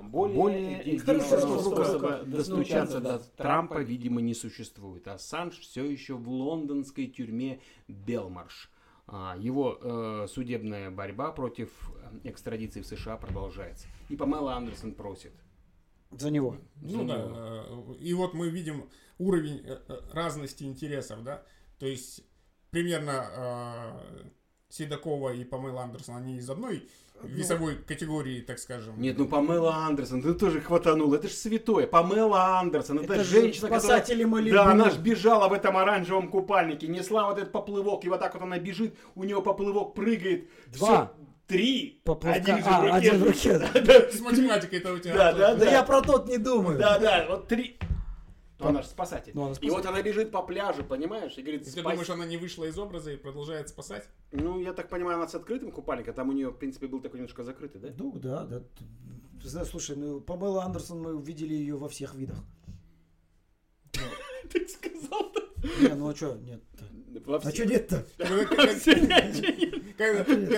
Более 0.00 0.36
Более 0.36 0.78
единственного 0.78 1.60
способа 1.60 2.22
достучаться 2.24 3.00
до 3.00 3.18
Трампа, 3.18 3.82
видимо, 3.82 4.22
не 4.22 4.34
существует. 4.34 5.06
Ассанж 5.06 5.58
все 5.60 5.84
еще 5.84 6.14
в 6.14 6.26
лондонской 6.28 7.06
тюрьме 7.06 7.60
Белмарш. 7.86 8.70
А, 9.06 9.36
Его 9.38 9.78
э, 9.80 10.26
судебная 10.28 10.90
борьба 10.90 11.32
против 11.32 11.68
э, 11.90 12.30
экстрадиции 12.30 12.80
в 12.80 12.86
США 12.86 13.16
продолжается. 13.18 13.88
И 14.08 14.16
Памела 14.16 14.54
Андерсон 14.54 14.94
просит. 14.94 15.32
За 16.12 16.30
него. 16.30 16.56
Ну 16.80 17.04
да. 17.06 17.16
э, 17.18 17.94
И 17.98 18.14
вот 18.14 18.32
мы 18.32 18.48
видим 18.48 18.88
уровень 19.18 19.62
э, 19.64 19.78
разности 20.12 20.64
интересов, 20.64 21.24
да. 21.24 21.42
То 21.78 21.86
есть 21.86 22.24
примерно 22.70 23.26
э, 23.36 24.30
Седокова 24.70 25.30
и 25.34 25.44
Памела 25.44 25.82
Андерсон, 25.82 26.16
они 26.16 26.36
из 26.38 26.48
одной 26.48 26.88
весовой 27.22 27.74
категории, 27.76 28.40
так 28.40 28.58
скажем. 28.58 29.00
Нет, 29.00 29.18
ну 29.18 29.26
Памела 29.26 29.74
Андерсон, 29.86 30.22
ты 30.22 30.32
тоже 30.32 30.60
хватанул. 30.60 31.12
Это 31.12 31.28
же 31.28 31.34
святое. 31.34 31.86
Памела 31.86 32.58
Андерсон, 32.60 33.00
это, 33.00 33.14
Это 33.14 33.24
же 33.24 33.40
женщина, 33.42 33.68
которая... 33.68 33.80
спасатели 33.80 34.24
Малибу. 34.24 34.54
Да, 34.54 34.70
она 34.70 34.90
ж 34.90 34.96
бежала 34.96 35.48
в 35.48 35.52
этом 35.52 35.76
оранжевом 35.76 36.30
купальнике, 36.30 36.86
несла 36.86 37.26
вот 37.28 37.38
этот 37.38 37.52
поплывок, 37.52 38.04
и 38.04 38.08
вот 38.08 38.20
так 38.20 38.32
вот 38.34 38.42
она 38.42 38.58
бежит, 38.58 38.96
у 39.14 39.24
нее 39.24 39.42
поплывок 39.42 39.94
прыгает. 39.94 40.48
Два. 40.68 40.86
Всё, 40.86 41.10
три. 41.46 42.00
Поплавка. 42.04 42.40
Один 42.40 42.56
же 42.58 42.64
А, 42.66 42.80
в 42.80 42.84
руке. 42.84 42.94
один 42.96 43.18
в 43.18 43.26
руке, 43.26 43.58
да. 43.74 43.80
Да, 43.80 44.10
С 44.10 44.20
математикой 44.20 44.78
это 44.78 44.92
у 44.92 44.98
тебя. 44.98 45.14
Да, 45.14 45.32
да, 45.32 45.54
Да 45.56 45.70
я 45.70 45.82
про 45.82 46.00
тот 46.00 46.28
не 46.28 46.38
думаю. 46.38 46.78
Да, 46.78 46.98
да, 46.98 47.26
вот 47.28 47.48
три. 47.48 47.76
Ну, 48.60 48.68
она 48.68 48.82
же 48.82 48.88
спасатель. 48.88 49.32
Ну, 49.34 49.42
она 49.42 49.52
И 49.52 49.54
спасатель. 49.54 49.76
вот 49.76 49.86
она 49.86 50.02
бежит 50.02 50.30
по 50.30 50.42
пляжу, 50.42 50.84
понимаешь, 50.84 51.36
и 51.36 51.42
говорит, 51.42 51.64
Ты 51.64 51.70
спас- 51.70 51.82
думаешь, 51.82 52.10
она 52.10 52.26
не 52.26 52.36
вышла 52.36 52.64
из 52.64 52.78
образа 52.78 53.12
и 53.12 53.16
продолжает 53.16 53.68
спасать? 53.68 54.06
Ну, 54.32 54.60
я 54.60 54.72
так 54.72 54.88
понимаю, 54.88 55.16
она 55.16 55.28
с 55.28 55.34
открытым 55.34 55.72
купальником, 55.72 56.14
там 56.14 56.28
у 56.28 56.32
нее, 56.32 56.50
в 56.50 56.56
принципе, 56.56 56.86
был 56.86 57.00
такой 57.00 57.18
немножко 57.20 57.44
закрытый, 57.44 57.80
да? 57.80 57.88
Ну 57.98 58.12
да, 58.12 58.44
да. 58.44 58.62
Ты 59.42 59.48
знаешь, 59.48 59.68
слушай, 59.68 59.96
ну 59.96 60.20
Памела 60.20 60.64
Андерсон, 60.64 61.00
мы 61.00 61.22
видели 61.22 61.54
ее 61.54 61.76
во 61.76 61.88
всех 61.88 62.14
видах. 62.14 62.36
Ты 64.52 64.66
сказал-то. 64.68 65.40
Не, 65.80 65.94
ну 65.94 66.08
а 66.08 66.14
что, 66.16 66.36
нет 66.36 66.62
А 67.26 67.50
что 67.50 67.66
нет-то? 67.66 68.06
А 68.18 68.26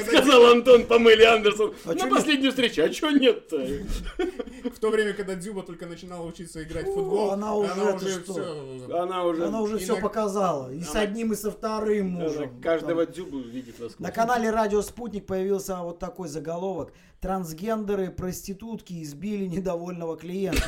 Сказал 0.04 0.52
Антон 0.52 0.86
Памеле 0.86 1.26
Андерсон 1.26 1.74
А 1.84 1.94
на 1.94 2.06
последнюю 2.08 2.50
встречу. 2.50 2.82
А 2.82 2.92
что 2.92 3.10
нет-то? 3.10 3.58
В 4.64 4.78
то 4.78 4.90
время, 4.90 5.12
когда 5.12 5.34
Дзюба 5.34 5.62
только 5.62 5.86
начинала 5.86 6.24
учиться 6.26 6.62
играть 6.62 6.86
в 6.86 6.92
футбол, 6.94 7.30
она 7.32 7.54
уже, 7.54 7.98
ты 7.98 8.08
что? 8.20 8.32
всё- 8.32 8.98
Она 9.00 9.24
уже, 9.24 9.46
Она 9.46 9.60
уже 9.60 9.78
все 9.78 10.00
показала. 10.00 10.72
И 10.72 10.82
с 10.82 10.90
Она- 10.92 11.00
одним, 11.00 11.32
и 11.32 11.36
со 11.36 11.50
вторым 11.50 12.16
она 12.16 12.24
мужем. 12.26 12.60
каждого 12.60 13.06
дзюбу 13.06 13.38
видит 13.40 13.78
насквозь. 13.78 13.98
На 13.98 14.10
канале 14.12 14.50
Радио 14.50 14.82
Спутник 14.82 15.26
появился 15.26 15.76
вот 15.82 15.98
такой 15.98 16.28
заголовок. 16.28 16.92
Трансгендеры, 17.20 18.10
проститутки 18.10 19.02
избили 19.02 19.46
недовольного 19.46 20.16
клиента. 20.16 20.62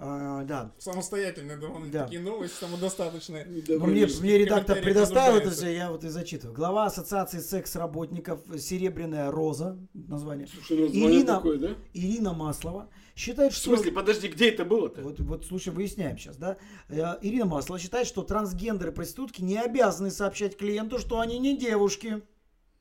А, 0.00 0.44
да. 0.44 0.72
Самостоятельные 0.78 1.56
довольно 1.56 1.90
Да. 1.90 2.04
такие 2.04 2.20
новости, 2.20 2.54
самодостаточные. 2.60 3.46
Ну, 3.68 3.86
мне, 3.86 4.06
мне 4.20 4.38
редактор 4.38 4.80
предоставил 4.80 5.38
это 5.38 5.50
все, 5.50 5.74
я 5.74 5.90
вот 5.90 6.04
и 6.04 6.08
зачитываю. 6.08 6.54
Глава 6.54 6.86
Ассоциации 6.86 7.40
секс-работников 7.40 8.40
«Серебряная 8.58 9.30
роза», 9.30 9.78
название, 9.94 10.46
Слушай, 10.46 10.82
название 10.82 11.10
Ирина, 11.10 11.34
такое, 11.36 11.58
да? 11.58 11.68
Ирина 11.94 12.32
Маслова, 12.32 12.88
считает, 13.16 13.52
В 13.52 13.56
что... 13.56 13.74
смысле, 13.74 13.92
подожди, 13.92 14.28
где 14.28 14.50
это 14.50 14.64
было-то? 14.64 15.02
Вот, 15.02 15.18
вот, 15.20 15.44
слушай, 15.46 15.72
выясняем 15.72 16.16
сейчас, 16.16 16.36
да? 16.36 16.56
Э, 16.88 17.16
Ирина 17.20 17.46
Маслова 17.46 17.80
считает, 17.80 18.06
что 18.06 18.22
трансгендеры 18.22 18.92
проститутки 18.92 19.42
не 19.42 19.58
обязаны 19.58 20.10
сообщать 20.10 20.56
клиенту, 20.56 20.98
что 20.98 21.18
они 21.20 21.38
не 21.38 21.56
девушки. 21.56 22.22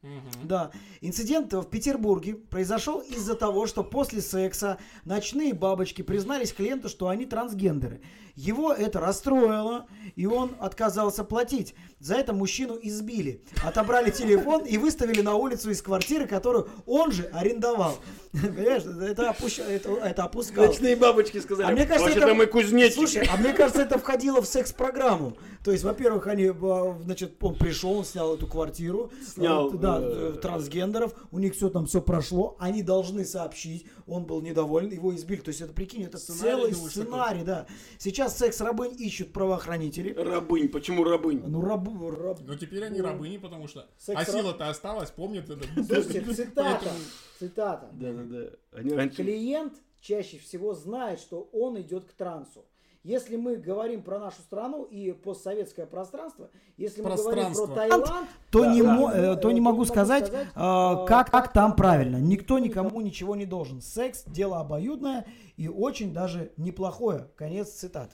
Мгм. 0.01 0.47
Да. 0.47 0.71
Инцидент 1.01 1.51
в 1.53 1.65
Петербурге 1.65 2.35
произошел 2.35 2.99
из-за 2.99 3.35
того, 3.35 3.65
что 3.65 3.83
после 3.83 4.21
секса 4.21 4.77
ночные 5.05 5.53
бабочки 5.53 6.01
признались 6.01 6.53
клиенту, 6.53 6.87
что 6.87 7.07
они 7.07 7.25
трансгендеры. 7.25 8.01
Его 8.37 8.71
это 8.71 8.99
расстроило, 8.99 9.87
и 10.15 10.27
он 10.27 10.51
отказался 10.59 11.23
платить. 11.23 11.73
За 11.99 12.13
это 12.13 12.33
мужчину 12.33 12.77
избили, 12.79 13.41
отобрали 13.65 14.11
телефон 14.11 14.63
и 14.63 14.77
выставили 14.77 15.21
на 15.21 15.33
улицу 15.33 15.71
из 15.71 15.81
квартиры, 15.81 16.27
которую 16.27 16.69
он 16.85 17.11
же 17.11 17.23
арендовал. 17.33 17.97
Понимаешь, 18.31 18.83
это, 18.83 19.31
опущ- 19.31 19.63
это, 19.67 19.89
это 19.95 20.23
опускал. 20.25 20.67
Ночные 20.67 20.95
бабочки 20.95 21.39
сказали, 21.39 21.67
А 21.67 21.71
мне 21.71 21.87
кажется, 21.87 22.11
это- 22.11 22.35
мы 22.35 22.45
кузнечики. 22.45 22.93
Слушай, 22.93 23.27
а 23.27 23.37
мне 23.37 23.53
кажется, 23.53 23.81
это 23.81 23.97
входило 23.97 24.39
в 24.39 24.45
секс-программу. 24.45 25.35
То 25.63 25.71
есть, 25.71 25.83
во-первых, 25.83 26.27
они, 26.27 26.45
а, 26.45 26.97
значит, 27.03 27.43
он 27.43 27.55
пришел, 27.55 27.93
он 27.97 28.05
снял 28.05 28.35
эту 28.35 28.45
квартиру, 28.45 29.11
Снял, 29.35 29.73
э, 29.73 29.77
да, 29.79 29.97
э, 29.99 30.35
трансгендеров, 30.39 31.13
у 31.31 31.39
них 31.39 31.55
все 31.55 31.69
там 31.69 31.87
все 31.87 32.01
прошло, 32.01 32.55
они 32.59 32.83
должны 32.83 33.25
сообщить, 33.25 33.87
он 34.07 34.25
был 34.25 34.41
недоволен, 34.41 34.89
его 34.91 35.13
избили. 35.15 35.41
То 35.41 35.49
есть, 35.49 35.61
это 35.61 35.73
прикинь, 35.73 36.03
это 36.03 36.17
Сценарий, 36.17 36.41
целый 36.49 36.71
думаешь, 36.71 36.91
сценарий, 36.91 37.43
да. 37.43 37.67
Сейчас 37.97 38.37
секс-рабынь 38.37 38.95
ищут 38.99 39.33
правоохранители. 39.33 40.13
Рабынь, 40.13 40.69
почему 40.69 41.03
рабынь? 41.03 41.43
Ну, 41.45 41.61
рабу, 41.61 42.09
раб- 42.11 42.39
Но 42.45 42.55
теперь 42.55 42.85
они 42.85 43.01
рабыни, 43.01 43.37
потому 43.37 43.67
что... 43.67 43.87
Секс- 43.97 44.21
А 44.21 44.25
сила-то 44.25 44.69
осталась, 44.69 45.11
помнят 45.11 45.49
это. 45.49 45.65
Слушайте, 45.83 46.21
цитата. 46.33 46.91
Цитата. 47.39 47.89
Да-да-да. 47.93 49.09
Клиент 49.09 49.73
чаще 49.99 50.37
всего 50.37 50.73
знает, 50.73 51.19
что 51.19 51.49
он 51.51 51.79
идет 51.81 52.05
к 52.05 52.13
трансу. 52.13 52.65
Если 53.07 53.37
мы 53.37 53.55
говорим 53.55 54.01
про 54.01 54.19
нашу 54.19 54.41
страну 54.41 54.83
и 54.83 55.13
постсоветское 55.13 55.85
пространство, 55.85 56.49
если 56.75 57.01
мы 57.01 57.15
говорим 57.15 57.53
про 57.53 57.65
Пространство. 57.65 57.67
Таиланд, 57.73 58.29
то, 58.51 58.63
Да, 58.65 58.73
не, 58.73 58.81
да. 58.81 58.93
мо- 58.93 59.11
э, 59.13 59.35
то 59.37 59.51
не 59.53 59.61
могу 59.61 59.85
сказать, 59.85 60.29
а, 60.55 61.03
э, 61.03 61.07
как, 61.07 61.31
как 61.31 61.53
там 61.53 61.73
правильно. 61.73 62.17
Никто 62.17 62.59
никому 62.59 62.99
ничего 62.99 63.37
не 63.37 63.45
должен. 63.45 63.79
Секс– 63.79 64.25
дело 64.27 64.59
обоюдное 64.59 65.25
и 65.55 65.69
очень 65.69 66.11
даже 66.13 66.51
неплохое. 66.57 67.29
Конец 67.37 67.69
цитаты. 67.69 68.13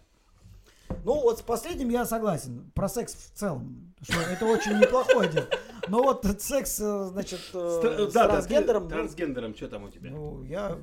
Ну 1.04 1.20
вот 1.22 1.40
с 1.40 1.42
последним 1.42 1.90
я 1.90 2.06
согласен. 2.06 2.72
Про 2.76 2.88
секс 2.88 3.16
в 3.16 3.36
целом. 3.36 3.96
Что 4.04 4.20
это 4.22 4.46
очень 4.46 4.78
неплохое 4.78 5.28
дело. 5.28 5.48
Но 5.88 6.04
вот 6.04 6.24
секс, 6.40 6.80
э, 6.80 7.06
значит, 7.06 7.40
э, 7.56 8.08
с 8.10 8.14
да, 8.14 8.28
да, 8.28 8.34
трансгендером, 8.34 8.84
ты- 8.84 8.90
ну, 8.90 9.02
Трансгендером, 9.02 9.56
что 9.56 9.70
там 9.70 9.86
у 9.86 9.90
тебя? 9.90 10.12
ну, 10.12 10.44
я 10.44 10.78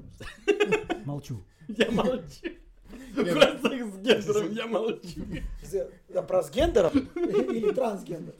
молчу. 1.04 1.44
Я 1.68 1.92
молчу. 1.92 2.48
Про 3.14 3.24
секс 3.68 3.94
с 3.94 3.98
гендером 3.98 4.52
я 4.52 4.66
молчу. 4.66 5.20
э, 5.72 6.22
про 6.22 6.42
с 6.42 6.50
гендером 6.50 7.08
или 7.14 7.72
трансгендер. 7.72 8.34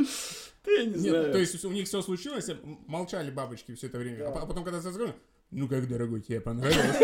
Да 0.64 0.72
я 0.72 0.84
не 0.84 0.90
Нет, 0.92 1.00
знаю. 1.00 1.32
то 1.32 1.38
есть 1.38 1.64
у 1.64 1.70
них 1.70 1.86
все 1.86 2.02
случилось, 2.02 2.48
м- 2.50 2.78
молчали 2.86 3.30
бабочки 3.30 3.74
все 3.74 3.86
это 3.86 3.98
время. 3.98 4.28
А 4.28 4.30
по- 4.30 4.46
потом, 4.46 4.62
когда 4.64 4.80
заговорили, 4.80 5.14
ну 5.50 5.68
как, 5.68 5.88
дорогой, 5.88 6.20
тебе 6.20 6.40
понравилось? 6.40 6.96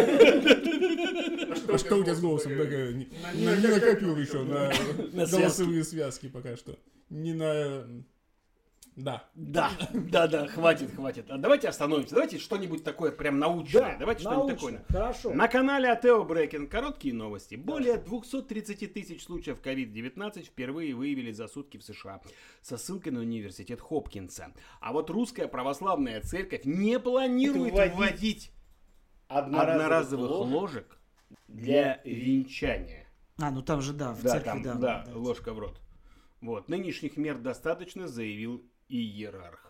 А 1.68 1.78
что 1.78 1.96
у 1.96 2.02
тебя 2.04 2.14
с 2.14 2.20
голосом? 2.20 2.52
Э, 2.52 2.92
Не 2.92 3.68
накопил 3.68 4.16
еще 4.16 4.42
На 4.42 5.26
голосовые 5.26 5.82
связки 5.84 6.28
пока 6.28 6.56
что. 6.56 6.78
Не 7.10 7.32
на... 7.34 7.86
Да. 8.96 9.28
Да, 9.34 9.70
да, 9.92 10.26
да, 10.26 10.46
хватит, 10.46 10.94
хватит. 10.94 11.26
А 11.30 11.36
давайте 11.36 11.68
остановимся. 11.68 12.14
Давайте 12.14 12.38
что-нибудь 12.38 12.82
такое 12.82 13.12
прям 13.12 13.38
научное. 13.38 13.92
Да, 13.92 13.96
давайте 14.00 14.22
что-нибудь 14.22 14.54
такое. 14.54 14.84
Хорошо. 14.88 15.34
На 15.34 15.48
канале 15.48 15.90
Атео 15.90 16.24
Брекин 16.24 16.66
короткие 16.66 17.12
новости. 17.12 17.56
Более 17.56 17.98
230 17.98 18.94
тысяч 18.94 19.22
случаев 19.22 19.60
COVID-19 19.62 20.44
впервые 20.44 20.94
выявили 20.94 21.30
за 21.30 21.46
сутки 21.46 21.76
в 21.76 21.84
США. 21.84 22.22
Со 22.62 22.78
ссылкой 22.78 23.12
на 23.12 23.20
университет 23.20 23.82
Хопкинса. 23.82 24.52
А 24.80 24.94
вот 24.94 25.10
русская 25.10 25.46
православная 25.46 26.22
церковь 26.22 26.64
не 26.64 26.98
планирует 26.98 27.74
Вводить 27.74 27.94
вводить 27.96 28.52
Одноразовых 29.28 29.74
одноразовых 29.74 30.30
ложек 30.30 30.52
ложек 30.54 30.98
для 31.48 32.00
венчания. 32.04 33.06
А, 33.38 33.50
ну 33.50 33.60
там 33.60 33.82
же, 33.82 33.92
да, 33.92 34.12
в 34.12 34.22
Да, 34.22 34.30
церкви, 34.30 34.48
там, 34.48 34.62
да. 34.62 34.74
да, 34.74 35.04
да. 35.06 35.18
ложка 35.18 35.52
в 35.52 35.58
рот. 35.58 35.78
Вот, 36.40 36.68
нынешних 36.68 37.16
мер 37.18 37.36
достаточно, 37.38 38.08
заявил 38.08 38.64
иерарх. 38.88 39.66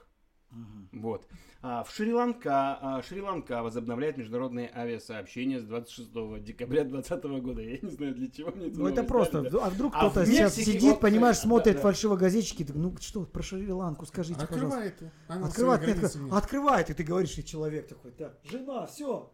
Вот. 0.93 1.27
А, 1.61 1.83
в 1.83 1.91
Шри-Ланка, 1.93 2.79
а, 2.81 3.03
Шри-Ланка 3.03 3.63
возобновляет 3.63 4.17
международные 4.17 4.71
авиасообщения 4.75 5.59
с 5.61 5.65
26 5.65 6.39
декабря 6.41 6.85
2020 6.85 7.25
года. 7.43 7.61
Я 7.63 7.79
не 7.83 7.91
знаю, 7.91 8.15
для 8.15 8.31
чего 8.31 8.53
мне 8.53 8.69
это 8.69 8.79
Ну 8.79 8.89
это 8.89 9.03
просто, 9.03 9.43
да. 9.43 9.67
а 9.67 9.71
вдруг 9.71 9.93
А 9.95 9.99
кто-то 9.99 10.25
сейчас 10.25 10.55
сидит, 10.55 10.83
вот, 10.83 11.01
понимаешь, 11.01 11.37
да, 11.37 11.43
смотрит 11.43 11.77
да. 11.77 11.83
фальшивогазетчики, 11.83 12.65
так, 12.65 12.77
ну 12.77 12.95
что, 13.01 13.25
про 13.25 13.43
Шри-Ланку 13.43 14.07
скажите, 14.07 14.47
пожалуйста. 14.47 14.93
Ты. 14.99 15.13
Она 15.29 15.47
Открывает, 15.49 15.87
нет, 15.87 16.17
открывает, 16.33 16.91
и 16.91 16.95
ты 16.95 17.03
говоришь, 17.03 17.37
и 17.37 17.45
человек 17.45 17.89
такой, 17.89 18.13
да, 18.17 18.33
жена, 18.45 18.87
все, 18.87 19.33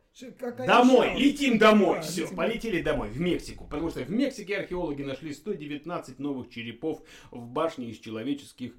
Домой, 0.67 1.15
летим 1.17 1.59
домой, 1.59 1.97
Да, 1.97 2.03
все, 2.03 2.23
летим. 2.23 2.37
полетели 2.37 2.83
домой, 2.83 3.09
в 3.09 3.19
Мексику. 3.19 3.65
Потому 3.67 3.89
что 3.89 4.01
в 4.01 4.11
Мексике 4.11 4.59
археологи 4.59 5.03
нашли 5.03 5.33
119 5.33 6.19
новых 6.19 6.51
черепов 6.51 7.03
в 7.31 7.47
башне 7.49 7.91
из 7.91 7.99
человеческих 7.99 8.75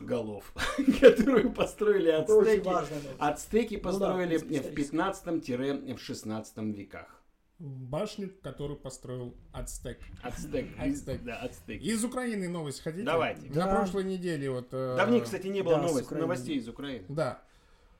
голов, 0.00 0.52
которую 1.00 1.52
построили 1.52 2.10
ацтеки. 2.10 2.68
Ацтеки 3.18 3.76
построили 3.76 4.36
исторически. 4.36 4.90
в 4.90 4.94
15-16 4.94 6.72
веках. 6.72 7.14
Башню, 7.58 8.30
которую 8.42 8.78
построил 8.78 9.34
Ацтек. 9.52 9.98
Ацтек. 10.22 10.68
Ацтек. 10.78 11.24
Да, 11.24 11.38
ацтеки. 11.40 11.82
Из 11.82 12.04
Украины 12.04 12.48
новость 12.48 12.80
хотите? 12.82 13.02
Давайте. 13.04 13.48
На 13.48 13.66
Да. 13.66 13.74
прошлой 13.76 14.04
неделе 14.04 14.48
вот... 14.48 14.68
э, 14.70 14.94
Давненько, 14.96 15.24
кстати, 15.24 15.48
не 15.48 15.62
было 15.62 15.78
новостей 15.78 16.56
из 16.56 16.68
Украины. 16.68 17.04
Да. 17.08 17.42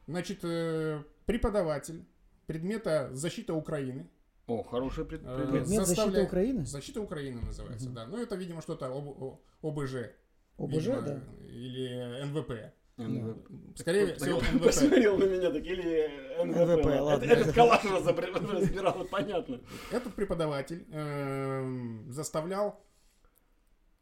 Значит, 0.06 0.40
э, 0.44 1.02
преподаватель 1.26 2.04
предмета 2.46 3.10
«Защита 3.12 3.52
Украины». 3.52 4.08
О, 4.46 4.62
хороший 4.62 5.04
пред- 5.04 5.22
э, 5.24 5.36
предмет. 5.36 5.50
Предмет 5.64 5.80
защиты 5.86 5.86
заставляет- 5.96 6.28
Украины? 6.28 6.64
«Защита 6.64 7.00
Украины» 7.00 7.40
называется, 7.42 7.90
да. 7.90 8.06
Ну, 8.06 8.16
это, 8.22 8.36
видимо, 8.36 8.62
что-то 8.62 8.86
об- 8.86 9.40
ОБЖ. 9.60 9.94
ОБЖ, 10.56 10.76
видимо, 10.76 11.02
да. 11.02 11.20
Или 11.58 12.22
НВП. 12.24 12.72
НВ. 12.96 13.78
Скорее 13.78 14.14
всего, 14.14 14.38
НВП. 14.40 14.64
Посмотрел 14.66 15.18
на 15.18 15.24
меня 15.24 15.50
так, 15.50 15.64
или 15.64 16.08
НВП. 16.44 16.56
НВП, 16.56 17.00
ладно. 17.00 17.24
Это- 17.24 17.34
Этот 17.40 17.54
калаш 17.54 17.84
разбирал, 17.84 19.04
понятно. 19.10 19.60
Этот 19.92 20.14
преподаватель 20.14 20.86
эм, 20.92 22.10
заставлял 22.10 22.80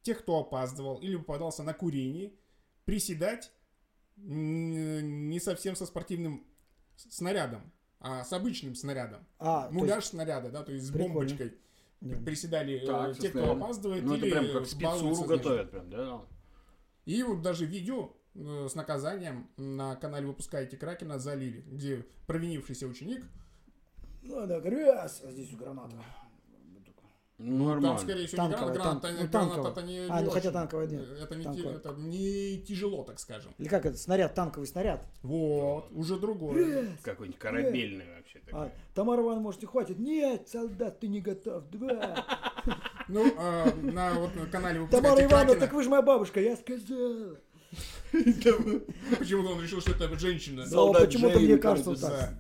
тех, 0.03 0.19
кто 0.21 0.39
опаздывал 0.39 0.99
или 0.99 1.17
попадался 1.17 1.63
на 1.63 1.75
курении, 1.75 2.39
приседать 2.85 3.53
не 4.17 5.41
совсем 5.41 5.77
со 5.77 5.85
спортивным 5.87 6.47
снарядом, 6.97 7.73
а 8.01 8.25
с 8.25 8.33
обычным 8.33 8.75
снарядом. 8.75 9.27
А, 9.39 9.69
Муляж 9.71 10.05
снаряда, 10.07 10.51
да, 10.51 10.63
то 10.63 10.73
есть 10.73 10.87
с 10.87 10.91
Прикольно. 10.91 11.15
бомбочкой. 11.15 11.55
Да. 12.01 12.17
Приседали 12.25 12.75
э, 12.83 12.87
Так, 12.87 13.19
те, 13.19 13.31
кто 13.31 13.53
опаздывает, 13.53 14.05
Ну, 14.05 14.15
это 14.15 14.27
или 14.27 14.33
прям 14.33 14.53
как 14.53 14.67
спецуру 14.67 15.25
готовят, 15.25 15.71
прям, 15.71 15.91
да? 15.91 16.21
И 17.07 17.23
вот 17.23 17.41
даже 17.41 17.65
видео 17.67 18.13
э, 18.35 18.67
с 18.69 18.75
наказанием 18.75 19.49
на 19.57 19.95
канале 19.97 20.27
«Выпускаете 20.27 20.77
Кракена» 20.77 21.19
залили, 21.19 21.63
где 21.63 22.05
провинившийся 22.27 22.87
ученик, 22.87 23.25
Ну, 24.23 24.45
да, 24.47 24.59
грязь. 24.61 25.23
А 25.25 25.31
здесь 25.31 25.55
граната. 25.55 25.97
Ну, 27.39 27.59
там, 27.59 27.69
нормально. 27.83 27.99
скорее 27.99 28.27
всего, 28.27 28.37
Танковая, 28.43 28.67
не 28.73 28.75
граната, 28.79 29.07
танк- 29.09 29.15
граната, 29.17 29.25
ну, 29.25 29.29
танковая. 29.53 29.73
это 29.73 29.83
не, 29.83 29.99
А, 30.09 30.19
не 30.21 30.25
ну, 30.25 30.31
хотя 30.31 30.51
танковая 30.53 30.87
нет. 30.87 31.09
Это 31.23 31.35
не, 31.35 31.43
те- 31.43 31.49
Танковая. 31.51 31.77
это 31.77 31.93
не 31.99 32.59
тяжело, 32.67 33.05
так 33.05 33.19
скажем. 33.21 33.53
Или 33.59 33.69
как 33.69 33.85
это, 33.85 33.99
снаряд, 33.99 34.35
танковый 34.35 34.67
снаряд. 34.67 35.05
Вот, 35.23 35.89
уже 35.93 36.17
другое. 36.19 36.97
Какой-нибудь 37.03 37.39
корабельный 37.39 38.07
вообще. 38.17 38.39
такой. 38.39 38.69
А, 38.69 38.73
Тамара 38.95 39.21
Ивановна, 39.21 39.43
может, 39.43 39.61
не 39.61 39.67
хватит? 39.67 39.99
Нет, 39.99 40.49
солдат, 40.49 40.99
ты 41.01 41.09
не 41.09 41.21
готов. 41.21 41.65
Два. 41.71 42.25
Ну, 43.09 43.25
а, 43.39 43.73
на 43.83 44.15
вот 44.15 44.35
на 44.35 44.47
канале 44.47 44.81
Тамара 44.89 45.11
«Выпускайте 45.13 45.23
Ивановна, 45.23 45.29
Кракена» 45.47 45.61
так 45.61 45.73
вы 45.75 45.83
же 45.85 45.91
моя 45.91 46.03
бабушка, 46.03 46.41
я 46.41 46.57
сказал. 46.57 47.37
почему-то 49.19 49.51
он 49.53 49.63
решил, 49.63 49.81
что 49.81 49.93
это 49.93 50.19
женщина. 50.19 50.65
Почему-то 50.65 51.39
мне 51.39 51.57
кажется 51.59 51.95
так. 51.95 52.35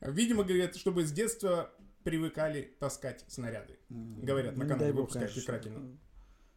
Да. 0.00 0.10
Видимо, 0.10 0.42
говорят, 0.44 0.76
чтобы 0.76 1.04
с 1.04 1.12
детства 1.12 1.70
привыкали 2.04 2.74
таскать 2.78 3.24
снаряды. 3.28 3.78
Говорят, 3.88 4.56
на 4.56 4.64
Ну, 4.64 4.68
канале 4.70 4.80
дай 4.86 4.92
бог, 4.92 5.00
«Выпускайте 5.02 5.32
конечно. 5.34 5.52
Кракена». 5.52 5.98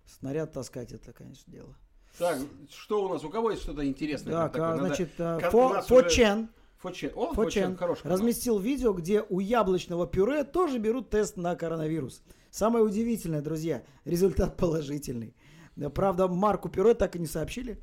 Снаряд 0.06 0.52
таскать, 0.52 0.91
это, 0.91 1.14
конечно, 1.14 1.52
дело. 1.52 1.76
Так, 2.18 2.38
что 2.70 3.06
у 3.06 3.10
нас? 3.14 3.24
У 3.24 3.30
кого 3.30 3.52
есть 3.52 3.64
что-то 3.64 3.86
интересное? 3.86 4.32
Так, 4.34 4.54
такое? 4.54 4.68
а, 4.70 4.76
Надо- 4.76 4.88
значит, 4.88 5.10
Кон- 5.18 5.39
Фо 5.52 5.82
Фо 5.82 5.96
уже- 5.96 6.10
Чен, 6.10 6.50
Фочен. 6.78 7.12
О, 7.16 7.34
Фочен 7.34 7.36
Фочен, 7.36 7.78
хороший 7.78 8.04
канал. 8.04 8.18
разместил 8.18 8.60
видео, 8.60 8.93
где 8.93 9.22
у 9.22 9.39
яблочного 9.39 10.06
пюре 10.08 10.43
тоже 10.43 10.78
берут 10.80 11.10
тест 11.10 11.36
на 11.36 11.56
коронавирус. 11.56 12.24
Самое 12.52 12.86
удивительное, 12.86 13.41
друзья, 13.41 13.84
результат 14.06 14.56
положительный. 14.58 15.36
Да, 15.76 15.89
Правда, 15.89 16.28
марку 16.30 16.70
пюре 16.70 16.93
так 16.93 17.16
и 17.16 17.20
не 17.20 17.28
сообщили. 17.28 17.82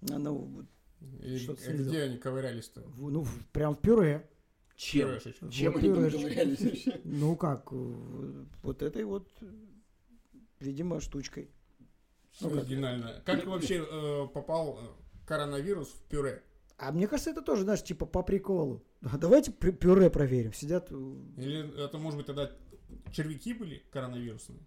Ну, 0.00 0.64
И 1.22 1.36
где 1.46 2.02
они 2.02 2.16
ковырялись-то? 2.18 2.80
в- 2.82 3.10
ну, 3.10 3.26
прям 3.52 3.74
в 3.74 3.80
пюре. 3.80 4.26
Чем? 4.76 5.18
Чем 5.50 5.76
они 5.76 5.88
ковырялись 5.88 6.60
вообще? 6.60 7.00
Ну 7.04 7.36
как, 7.36 7.68
э, 7.70 8.44
вот 8.62 8.82
этой 8.82 9.04
вот, 9.04 9.28
видимо, 10.60 11.00
штучкой. 11.00 11.50
Ну, 12.40 12.50
как? 12.50 12.58
Оригинально. 12.60 13.22
Как 13.24 13.44
вообще 13.46 13.86
э, 13.88 14.26
попал 14.34 14.78
э, 14.80 14.86
коронавирус 15.26 15.88
в 15.88 16.02
пюре? 16.08 16.42
А 16.76 16.90
мне 16.90 17.06
кажется, 17.06 17.30
это 17.30 17.42
тоже, 17.42 17.62
знаешь, 17.62 17.84
типа 17.84 18.06
по 18.06 18.22
приколу. 18.22 18.82
А 19.12 19.18
Давайте 19.18 19.52
пю- 19.52 19.72
пюре 19.72 20.10
проверим. 20.10 20.52
Сидят. 20.52 20.90
Или 20.90 21.84
это, 21.84 21.98
может 21.98 22.16
быть, 22.16 22.26
тогда 22.26 22.50
червяки 23.12 23.52
были 23.52 23.82
коронавирусные? 23.92 24.58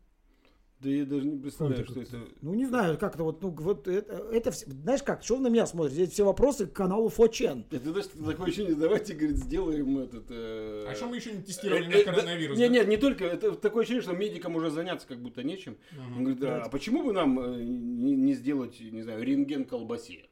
Да 0.80 0.90
я 0.90 1.06
даже 1.06 1.26
не 1.26 1.40
представляю, 1.40 1.82
Как 1.84 1.92
что 1.92 2.02
это? 2.02 2.18
это... 2.18 2.28
Ну, 2.42 2.54
не 2.54 2.66
знаю, 2.66 3.00
как-то 3.00 3.24
вот, 3.24 3.42
ну, 3.42 3.50
вот 3.50 3.88
это, 3.88 4.14
это 4.32 4.52
знаешь 4.52 5.02
как, 5.02 5.24
что 5.24 5.38
вы 5.38 5.42
на 5.42 5.48
меня 5.48 5.66
смотрите? 5.66 5.96
Здесь 6.04 6.12
все 6.14 6.24
вопросы 6.24 6.68
к 6.68 6.74
каналу 6.74 7.10
Фочен. 7.10 7.66
Это 7.72 7.90
знаешь, 7.90 8.06
такое 8.08 8.46
ощущение, 8.48 8.76
давайте, 8.76 9.16
говорит, 9.16 9.38
сделаем 9.38 9.98
этот... 9.98 10.26
э, 10.30 10.86
А 10.88 10.94
что 10.94 11.08
мы 11.08 11.16
еще 11.16 11.32
не 11.32 11.42
тестировали 11.42 11.86
э, 11.86 11.90
на 11.90 11.94
э, 11.96 12.06
да- 12.06 12.12
коронавирус? 12.14 12.58
Не, 12.60 12.68
да? 12.70 12.74
не, 12.84 12.90
не 12.92 12.98
только. 12.98 13.26
Это 13.26 13.54
такое 13.56 13.82
ощущение, 13.84 14.04
что 14.04 14.14
медикам 14.14 14.56
уже 14.56 14.70
заняться 14.70 15.08
как 15.08 15.20
будто 15.20 15.42
нечем. 15.42 15.78
Он 16.16 16.24
говорит, 16.24 16.44
а, 16.44 16.62
а 16.66 16.70
почему 16.70 17.04
бы 17.04 17.12
нам 17.12 17.40
э, 17.40 17.64
не, 17.64 18.16
не 18.16 18.34
сделать, 18.36 18.80
не 18.80 19.02
знаю, 19.02 19.24
рентген 19.24 19.66
колбасе? 19.66 20.28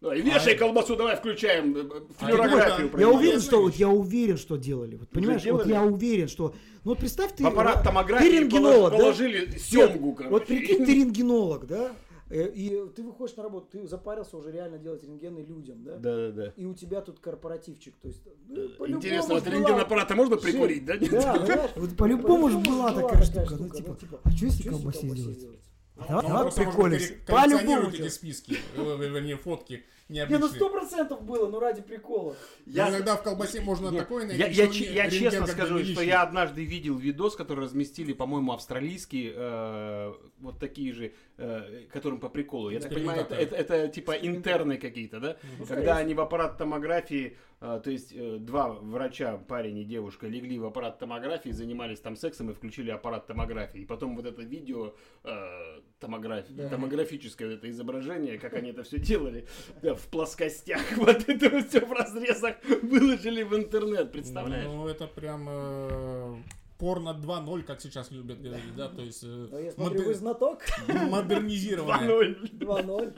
Давай, 0.00 0.20
вешай 0.22 0.54
А- 0.54 0.58
колбасу, 0.58 0.96
давай 0.96 1.16
включаем 1.16 1.76
э, 1.76 1.80
э, 1.80 2.00
А 2.20 2.24
флюорографию. 2.24 2.90
Я 2.98 3.10
уверен, 3.10 3.40
что 3.40 3.60
вот 3.62 3.74
я 3.74 3.88
уверен, 3.90 4.38
что 4.38 4.56
делали. 4.56 4.96
Вот, 4.96 5.10
понимаешь, 5.10 5.42
вот 5.44 5.64
делали? 5.66 5.72
я 5.72 5.84
уверен, 5.84 6.28
что. 6.28 6.54
Ну 6.84 6.92
вот 6.92 6.98
представь, 6.98 7.34
ты. 7.36 7.44
В 7.44 7.46
аппарат 7.48 7.76
да, 7.76 7.82
томографии 7.82 8.24
ты 8.24 8.38
рентгенолог, 8.38 8.92
полож- 8.92 8.96
да? 8.96 8.98
положили 8.98 9.58
семгу, 9.58 10.08
Нет, 10.08 10.16
короче. 10.16 10.30
Вот 10.32 10.46
прикинь, 10.46 10.86
ты 10.86 10.94
рентгенолог, 11.00 11.66
да? 11.66 11.92
Э, 12.30 12.48
И 12.48 12.82
ты 12.96 13.02
выходишь 13.02 13.36
на 13.36 13.42
работу, 13.42 13.66
ты 13.72 13.86
запарился 13.86 14.38
уже 14.38 14.50
реально 14.52 14.78
делать 14.78 15.02
рентгены 15.02 15.40
людям, 15.40 15.84
да? 15.84 15.96
Да, 15.96 16.16
да, 16.16 16.30
да. 16.30 16.52
И 16.56 16.64
у 16.64 16.72
тебя 16.72 17.02
тут 17.02 17.18
корпоративчик, 17.18 17.94
то 18.00 18.08
есть. 18.08 18.22
ну, 18.48 18.86
Интересно, 18.86 19.34
вот 19.34 19.42
была- 19.44 19.50
рентген-аппарата 19.52 20.14
можно 20.16 20.38
прикурить, 20.38 20.86
да? 20.86 20.94
Да, 20.96 21.34
понимаешь? 21.38 21.70
Вот 21.76 21.96
по-любому 21.98 22.48
же 22.48 22.58
была 22.58 22.94
такая 22.94 23.22
штука. 23.22 23.56
Ну, 23.58 23.64
ну, 23.66 23.68
типа, 23.74 23.96
типа, 23.96 24.20
а 24.24 24.30
что 24.30 24.46
если 24.46 24.66
колбасе 24.66 25.08
сделать? 25.08 25.60
Ну, 26.00 26.06
Давай, 26.08 26.24
он 26.24 26.32
давай 26.32 26.52
приколись. 26.52 27.12
По-любому 27.26 27.88
эти 27.90 28.08
списки, 28.08 28.58
вернее, 28.76 29.36
фотки 29.36 29.84
Не, 30.08 30.24
ну 30.24 30.30
необычные. 30.30 30.56
сто 30.56 30.68
процентов 30.70 31.22
было, 31.22 31.46
ну 31.48 31.60
ради 31.60 31.82
прикола. 31.82 32.34
Но 32.66 32.72
Я- 32.72 32.88
иногда 32.90 33.16
в 33.16 33.22
колбасе 33.22 33.60
можно 33.60 33.90
Нет, 33.90 34.00
такое 34.00 34.26
найти, 34.26 34.40
я, 34.42 34.48
я, 34.48 34.66
не- 34.66 34.78
я 34.94 35.10
честно 35.10 35.46
скажу, 35.46 35.78
не 35.78 35.92
что 35.92 36.02
я 36.02 36.22
однажды 36.22 36.64
видел 36.64 36.96
видос, 36.96 37.36
который 37.36 37.60
разместили, 37.64 38.12
по-моему, 38.12 38.52
австралийские, 38.52 39.32
э, 39.36 40.14
вот 40.40 40.58
такие 40.58 40.92
же, 40.92 41.12
э, 41.40 41.86
которым 41.90 42.20
по 42.20 42.28
приколу. 42.28 42.70
Я 42.70 42.80
так 42.80 42.92
понимаю, 42.92 43.22
это, 43.22 43.34
это, 43.34 43.56
это 43.56 43.88
типа 43.88 44.12
интерны 44.12 44.76
какие-то, 44.76 45.20
да? 45.20 45.36
Ну, 45.58 45.66
Когда 45.66 45.96
они 45.96 46.14
в 46.14 46.20
аппарат 46.20 46.58
томографии, 46.58 47.36
э, 47.60 47.80
то 47.82 47.90
есть 47.90 48.12
э, 48.14 48.36
два 48.38 48.68
врача, 48.68 49.38
парень 49.38 49.78
и 49.78 49.84
девушка, 49.84 50.26
легли 50.28 50.58
в 50.58 50.66
аппарат 50.66 50.98
томографии, 50.98 51.50
занимались 51.50 52.00
там 52.00 52.16
сексом 52.16 52.50
и 52.50 52.54
включили 52.54 52.90
аппарат 52.90 53.26
томографии. 53.26 53.80
И 53.80 53.86
потом 53.86 54.16
вот 54.16 54.26
это 54.26 54.42
видео 54.42 54.94
э, 55.24 55.80
томографии, 55.98 56.52
Да. 56.52 56.68
томографическое 56.68 57.48
вот 57.48 57.54
это 57.54 57.70
изображение, 57.70 58.38
как 58.38 58.54
они 58.54 58.70
это 58.70 58.82
все 58.82 58.98
делали 58.98 59.46
да, 59.82 59.94
в 59.94 60.06
плоскостях, 60.08 60.82
вот 60.96 61.28
это 61.28 61.62
все 61.64 61.80
в 61.80 61.92
разрезах 61.92 62.56
выложили 62.82 63.42
в 63.42 63.54
интернет, 63.56 64.12
представляешь? 64.12 64.66
Ну, 64.66 64.86
это 64.86 65.06
прям 65.06 66.42
порно 66.80 67.10
2.0, 67.10 67.62
как 67.62 67.80
сейчас 67.80 68.10
любят 68.10 68.40
говорить, 68.40 68.74
да, 68.76 68.88
то 68.88 69.02
есть 69.02 69.22
э, 69.22 69.26
Ну, 69.52 69.58
я 69.58 69.70
смотрю, 69.72 69.98
модер- 70.00 70.06
вы 70.06 70.14
знаток. 70.14 70.62
модернизированное. 71.10 72.08
2-0. 72.08 72.58
2-0. 72.58 73.14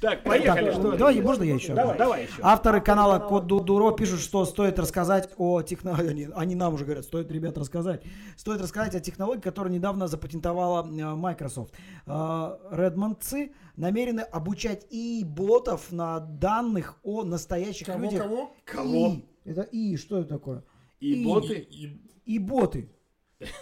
Так, 0.00 0.24
поехали. 0.24 0.64
Так, 0.70 0.74
что 0.80 0.92
ли? 0.92 0.98
давай, 0.98 1.20
можно 1.20 1.42
я 1.44 1.54
еще? 1.54 1.74
Давай, 1.74 1.96
давай 1.98 2.22
еще. 2.24 2.40
Авторы 2.42 2.80
канала 2.80 3.18
Код 3.20 3.46
Дудуро 3.46 3.92
пишут, 3.92 4.20
что 4.20 4.44
стоит 4.44 4.78
рассказать 4.78 5.30
о 5.36 5.62
технологии. 5.62 6.02
Они, 6.12 6.28
они 6.34 6.54
нам 6.56 6.74
уже 6.74 6.84
говорят, 6.84 7.04
стоит, 7.04 7.30
ребят, 7.30 7.56
рассказать. 7.56 8.02
Стоит 8.36 8.60
рассказать 8.60 8.94
о 8.94 9.00
технологии, 9.00 9.40
которую 9.40 9.72
недавно 9.72 10.08
запатентовала 10.08 10.82
э, 10.84 11.14
Microsoft. 11.14 11.72
Э, 12.06 12.56
Редмондцы 12.72 13.52
намерены 13.76 14.20
обучать 14.20 14.86
и 14.90 15.24
ботов 15.24 15.92
на 15.92 16.18
данных 16.20 16.96
о 17.04 17.22
настоящих 17.22 17.86
Кого, 17.86 18.04
людях. 18.04 18.22
кого? 18.22 18.50
Кого? 18.64 19.06
И. 19.08 19.24
Это 19.44 19.62
и, 19.62 19.96
что 19.96 20.18
это 20.18 20.28
такое? 20.28 20.64
И 21.00 21.14
И- 21.14 21.24
боты? 21.24 21.54
И- 21.70 21.86
и- 21.86 22.00
И 22.24 22.38
боты. 22.38 22.90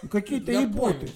Какие-то 0.09 0.51
Я 0.51 0.61
и 0.61 0.65
боты. 0.65 1.09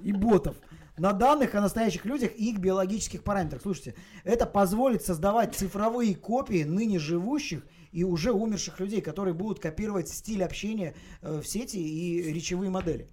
и 0.00 0.12
ботов 0.12 0.56
на 0.98 1.12
данных 1.12 1.54
о 1.54 1.60
настоящих 1.60 2.04
людях 2.04 2.32
и 2.36 2.50
их 2.50 2.58
биологических 2.58 3.22
параметрах. 3.22 3.62
Слушайте, 3.62 3.94
это 4.24 4.46
позволит 4.46 5.02
создавать 5.02 5.54
цифровые 5.54 6.14
копии 6.14 6.64
ныне 6.64 6.98
живущих 6.98 7.66
и 7.92 8.04
уже 8.04 8.32
умерших 8.32 8.80
людей, 8.80 9.00
которые 9.00 9.34
будут 9.34 9.60
копировать 9.60 10.08
стиль 10.08 10.42
общения 10.42 10.94
э, 11.22 11.40
в 11.40 11.46
сети 11.46 11.76
и 11.76 12.22
речевые 12.32 12.70
модели. 12.70 13.08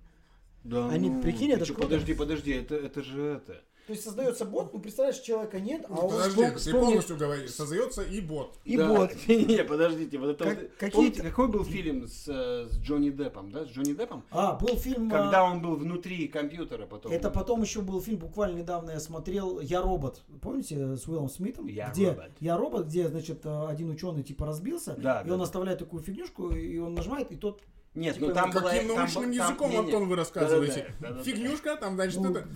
Да, 0.64 0.89
Они, 0.89 1.09
ну, 1.09 1.22
прикинь, 1.22 1.51
это 1.51 1.66
ж 1.66 1.70
чё, 1.70 1.74
круто. 1.74 1.89
Подожди, 1.89 2.14
подожди, 2.14 2.51
это, 2.51 2.76
это 2.76 3.03
же 3.03 3.22
это. 3.22 3.61
То 3.86 3.91
есть 3.91 4.05
создается 4.05 4.45
бот, 4.45 4.71
ну 4.73 4.79
представляешь, 4.79 5.19
человека 5.19 5.59
нет, 5.59 5.86
а 5.89 5.93
он 5.93 6.09
Подожди, 6.11 6.45
ты 6.63 6.71
полностью 6.71 7.17
говоришь. 7.17 7.51
Создается 7.51 8.01
и 8.01 8.21
бот. 8.21 8.57
И 8.63 8.77
Да. 8.77 8.88
бот. 8.88 9.11
Не, 9.27 9.61
подождите, 9.65 10.17
вот 10.17 10.29
это 10.29 10.45
Как- 10.45 10.81
вот- 10.81 10.91
помните, 10.93 11.21
какой 11.21 11.49
был 11.49 11.65
фильм 11.65 12.07
с, 12.07 12.25
э, 12.27 12.67
с 12.69 12.77
Джонни 12.79 13.09
Деппом, 13.09 13.51
да, 13.51 13.65
с 13.65 13.67
Джонни 13.67 13.93
Деппом? 13.93 14.23
А, 14.31 14.53
был 14.53 14.77
фильм... 14.77 15.09
Когда 15.09 15.41
а, 15.41 15.51
он 15.51 15.61
был 15.61 15.75
внутри 15.75 16.29
компьютера 16.29 16.86
потом. 16.86 17.11
Это 17.11 17.29
потом 17.29 17.61
еще 17.61 17.81
был 17.81 18.01
фильм, 18.01 18.19
буквально 18.19 18.59
недавно 18.59 18.91
я 18.91 19.01
смотрел 19.01 19.59
«Я 19.59 19.81
робот». 19.81 20.21
Помните, 20.41 20.95
с 20.95 21.05
Уиллом 21.07 21.29
Смитом? 21.29 21.67
«Я 21.67 21.89
где, 21.89 22.09
робот». 22.09 22.31
«Я 22.39 22.57
робот», 22.57 22.86
где, 22.86 23.09
значит, 23.09 23.45
э, 23.45 23.67
один 23.67 23.89
ученый 23.89 24.23
типа 24.23 24.45
разбился, 24.45 24.95
Да, 24.97 25.21
и 25.21 25.27
да, 25.27 25.34
он 25.34 25.39
да. 25.39 25.43
оставляет 25.43 25.79
такую 25.79 26.01
фигнюшку, 26.01 26.51
и 26.51 26.77
он 26.77 26.93
нажимает, 26.93 27.31
и 27.34 27.36
тот 27.36 27.61
Нет, 27.96 28.16
типа, 28.16 28.28
ну 28.28 28.34
там. 28.34 28.52
Каким 28.52 28.88
там 28.88 28.98
научным 28.98 29.24
там- 29.24 29.32
языком, 29.32 29.72
не. 29.72 29.78
Антон, 29.78 30.08
вы 30.08 30.16
рассказываете? 30.16 30.94
Фигнюшка, 31.24 31.76
там, 31.76 31.96
значит, 31.96 32.20
Ну, 32.20 32.32
это... 32.32 32.48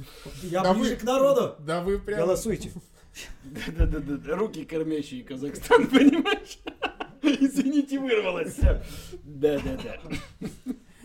Я 0.41 0.63
Да 0.63 0.73
ближе 0.73 0.91
вы- 0.91 0.95
к 0.95 1.03
народу. 1.03 1.55
Да 1.59 1.81
вы 1.81 1.99
прям... 1.99 2.19
Голосуйте. 2.21 2.71
Да-да-да, 3.43 4.35
руки 4.35 4.65
кормящие 4.65 5.23
Казахстан, 5.23 5.87
понимаешь? 5.91 6.59
Извините, 7.21 7.99
вырвалось 7.99 8.53
все. 8.53 8.83
Да-да-да. 9.23 9.99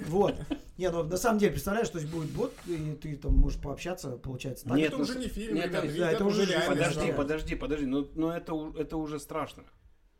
Вот. 0.07 0.35
Не, 0.78 0.91
ну 0.91 1.05
на 1.05 1.16
самом 1.16 1.39
деле, 1.39 1.53
представляешь, 1.53 1.89
то 1.89 1.99
есть 1.99 2.11
будет 2.11 2.30
бот, 2.30 2.55
и 2.66 2.99
ты 3.01 3.16
там 3.16 3.35
можешь 3.37 3.61
пообщаться, 3.61 4.11
получается. 4.16 4.64
Так? 4.64 4.76
Нет, 4.76 4.89
это 4.89 4.97
ну, 4.97 5.03
уже 5.03 5.18
не 5.18 5.28
фильм, 5.28 5.55
нет, 5.55 5.66
ребята, 5.66 5.78
это- 5.78 5.87
видите, 5.87 6.05
это 6.05 6.14
это 6.14 6.24
уже 6.24 6.45
реальность. 6.45 6.68
Подожди, 6.68 7.07
да. 7.07 7.16
подожди, 7.16 7.55
подожди, 7.55 7.87
но, 7.87 8.09
но 8.14 8.37
это, 8.37 8.72
это 8.78 8.97
уже 8.97 9.20
страшно. 9.20 9.64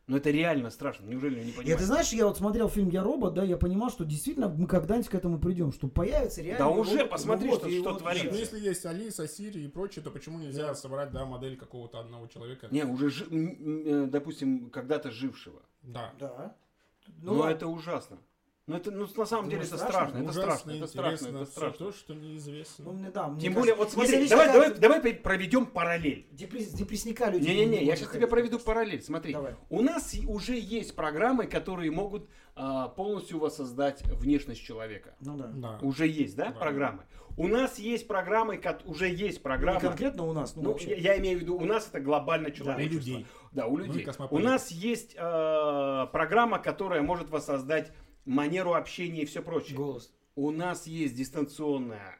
Но 0.05 0.17
это 0.17 0.31
реально 0.31 0.69
страшно, 0.69 1.05
неужели 1.05 1.35
вы 1.39 1.45
не 1.45 1.51
понимаете? 1.53 1.77
ты 1.77 1.85
знаешь, 1.85 2.11
я 2.11 2.27
вот 2.27 2.37
смотрел 2.37 2.67
фильм 2.67 2.89
«Я 2.89 3.03
робот», 3.03 3.33
да, 3.35 3.43
я 3.43 3.55
понимал, 3.55 3.89
что 3.89 4.03
действительно 4.03 4.49
мы 4.49 4.67
когда-нибудь 4.67 5.07
к 5.07 5.15
этому 5.15 5.39
придем, 5.39 5.71
что 5.71 5.87
появится 5.87 6.41
реально... 6.41 6.65
Да 6.65 6.69
уже, 6.71 6.97
робот, 6.97 7.09
посмотри, 7.11 7.47
робот, 7.47 7.61
что- 7.61 7.69
и 7.69 7.79
что 7.79 7.89
вот 7.91 7.99
творится. 7.99 8.27
Ну, 8.31 8.35
если 8.37 8.59
есть 8.59 8.85
Алиса, 8.85 9.27
Сири 9.29 9.61
и 9.61 9.67
прочее, 9.69 10.03
то 10.03 10.11
почему 10.11 10.39
нельзя 10.39 10.75
собрать, 10.75 11.11
да, 11.11 11.25
модель 11.25 11.55
какого-то 11.55 11.99
одного 12.01 12.27
человека? 12.27 12.67
Не, 12.69 12.83
уже, 12.83 13.09
жи- 13.11 13.25
э, 13.31 14.07
допустим, 14.07 14.69
когда-то 14.71 15.09
жившего. 15.09 15.61
Да. 15.83 16.11
Да. 16.19 16.53
Ну, 17.21 17.35
ладно. 17.35 17.51
это 17.53 17.67
ужасно. 17.67 18.17
Ну, 18.65 18.77
это, 18.77 18.91
ну, 18.91 19.05
на 19.17 19.25
самом 19.25 19.45
Ну, 19.45 19.51
деле, 19.51 19.63
это 19.63 19.77
страшно, 19.77 20.19
это 20.19 20.31
страшно, 20.31 20.71
это 20.71 20.87
страшно, 20.87 21.27
это 21.27 21.45
страшно. 21.45 21.85
то, 21.85 21.91
что 21.91 22.13
неизвестно. 22.13 22.85
Ну, 22.85 22.91
мне, 22.93 23.11
да, 23.11 23.27
мне 23.27 23.41
Тем 23.41 23.53
кажется, 23.55 23.59
более, 23.59 23.75
вот 23.75 23.91
смотри, 23.91 24.15
видишь, 24.15 24.29
давай, 24.29 24.47
какая- 24.47 24.73
давай, 24.75 24.99
давай 25.01 25.13
проведем 25.15 25.65
параллель. 25.65 26.27
Депресс- 26.31 26.73
депрессника 26.73 27.29
люди. 27.29 27.45
Не-не-не, 27.45 27.79
не 27.79 27.85
я 27.85 27.97
сейчас 27.97 28.11
тебе 28.11 28.25
проведу 28.25 28.59
параллель. 28.59 29.01
Смотри, 29.03 29.33
Давай. 29.33 29.55
у 29.69 29.81
нас 29.81 30.15
уже 30.25 30.57
есть 30.57 30.95
программы, 30.95 31.45
которые 31.47 31.91
могут 31.91 32.29
а, 32.55 32.87
полностью 32.89 33.39
воссоздать 33.39 34.03
внешность 34.03 34.61
человека. 34.63 35.15
Ну 35.19 35.35
да. 35.37 35.47
Да. 35.47 35.79
Уже 35.81 36.07
есть, 36.07 36.35
да, 36.35 36.49
Да. 36.49 36.51
программы? 36.51 37.03
У 37.35 37.47
нас 37.47 37.79
есть 37.79 38.07
программы, 38.07 38.57
кот- 38.57 38.83
уже 38.85 39.09
есть 39.09 39.39
Не 39.39 39.43
программы. 39.43 39.79
конкретно 39.81 40.23
у 40.23 40.33
нас, 40.33 40.55
ну, 40.55 40.61
Ну, 40.61 40.69
вообще. 40.73 40.91
я, 40.91 41.13
я 41.13 41.17
имею 41.17 41.39
в 41.39 41.41
виду, 41.41 41.57
у 41.57 41.65
нас 41.65 41.87
это 41.89 41.99
глобально 41.99 42.51
человечество. 42.51 42.99
людей. 42.99 43.25
Да, 43.53 43.65
у 43.65 43.75
людей. 43.75 44.03
У 44.03 44.05
космополиты. 44.05 44.47
нас 44.47 44.69
есть 44.69 45.15
э, 45.15 46.07
программа, 46.11 46.59
которая 46.59 47.01
может 47.01 47.31
воссоздать 47.31 47.91
манеру 48.25 48.73
общения 48.73 49.21
и 49.23 49.25
все 49.25 49.41
прочее. 49.41 49.77
Голос. 49.77 50.11
У 50.35 50.49
нас 50.51 50.87
есть 50.87 51.15
дистанционное 51.15 52.19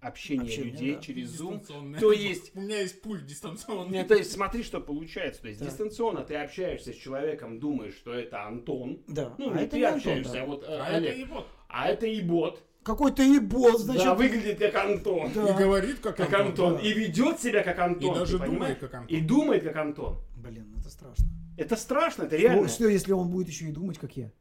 общение, 0.00 0.44
Общение, 0.46 0.72
людей 0.72 0.94
да. 0.94 1.00
через 1.02 1.40
Zoom. 1.40 1.98
То 2.00 2.12
есть 2.12 2.56
У 2.56 2.60
меня 2.60 2.80
есть 2.80 3.02
пульт 3.02 3.26
дистанционный. 3.26 3.92
Нет, 3.92 4.08
то 4.08 4.14
есть 4.14 4.32
смотри, 4.32 4.62
что 4.62 4.80
получается. 4.80 5.42
То 5.42 5.48
есть 5.48 5.60
Так. 5.60 5.68
дистанционно 5.68 6.22
ты 6.22 6.36
общаешься 6.36 6.92
с 6.92 6.96
человеком, 6.96 7.60
думаешь, 7.60 7.94
что 7.96 8.12
это 8.14 8.44
Антон. 8.44 9.02
Да. 9.08 9.34
Ну, 9.38 9.50
а 9.50 9.54
не 9.56 9.62
это 9.62 9.70
ты 9.72 9.76
не 9.78 9.84
Антон, 9.84 9.98
общаешься, 9.98 10.32
да. 10.32 10.42
а 10.42 10.46
вот 10.46 10.62
э, 10.64 10.66
А 10.68 10.86
Олег. 10.96 11.10
это 11.12 11.20
и 11.20 11.24
вот. 11.24 11.46
А 11.68 11.88
это 11.88 12.06
и 12.06 12.20
бот. 12.22 12.62
Какой-то 12.82 13.22
ебот, 13.22 13.78
значит. 13.78 14.04
да, 14.04 14.14
выглядит 14.14 14.58
как 14.58 14.74
Антон. 14.74 15.30
Да. 15.34 15.50
И 15.50 15.58
говорит, 15.62 15.98
как, 16.00 16.16
Как 16.16 16.32
Антон. 16.32 16.46
Антон. 16.46 16.74
да. 16.76 16.80
И 16.80 16.92
ведет 16.94 17.38
себя 17.38 17.62
как 17.62 17.78
Антон. 17.78 18.14
И 18.14 18.18
даже 18.18 18.38
думает, 18.38 18.50
понимаешь? 18.50 18.78
как 18.78 18.94
Антон. 18.94 19.16
И 19.16 19.20
думает 19.20 19.62
как 19.64 19.76
Антон. 19.76 20.18
Блин, 20.36 20.74
это 20.80 20.88
страшно. 20.88 21.26
Это 21.60 21.76
страшно, 21.76 22.22
это 22.24 22.36
реально. 22.36 22.68
что, 22.68 22.88
если 22.88 23.12
он 23.12 23.28
будет 23.28 23.48
еще 23.48 23.66
и 23.66 23.72
думать, 23.72 23.98
как 23.98 24.16
я? 24.16 24.32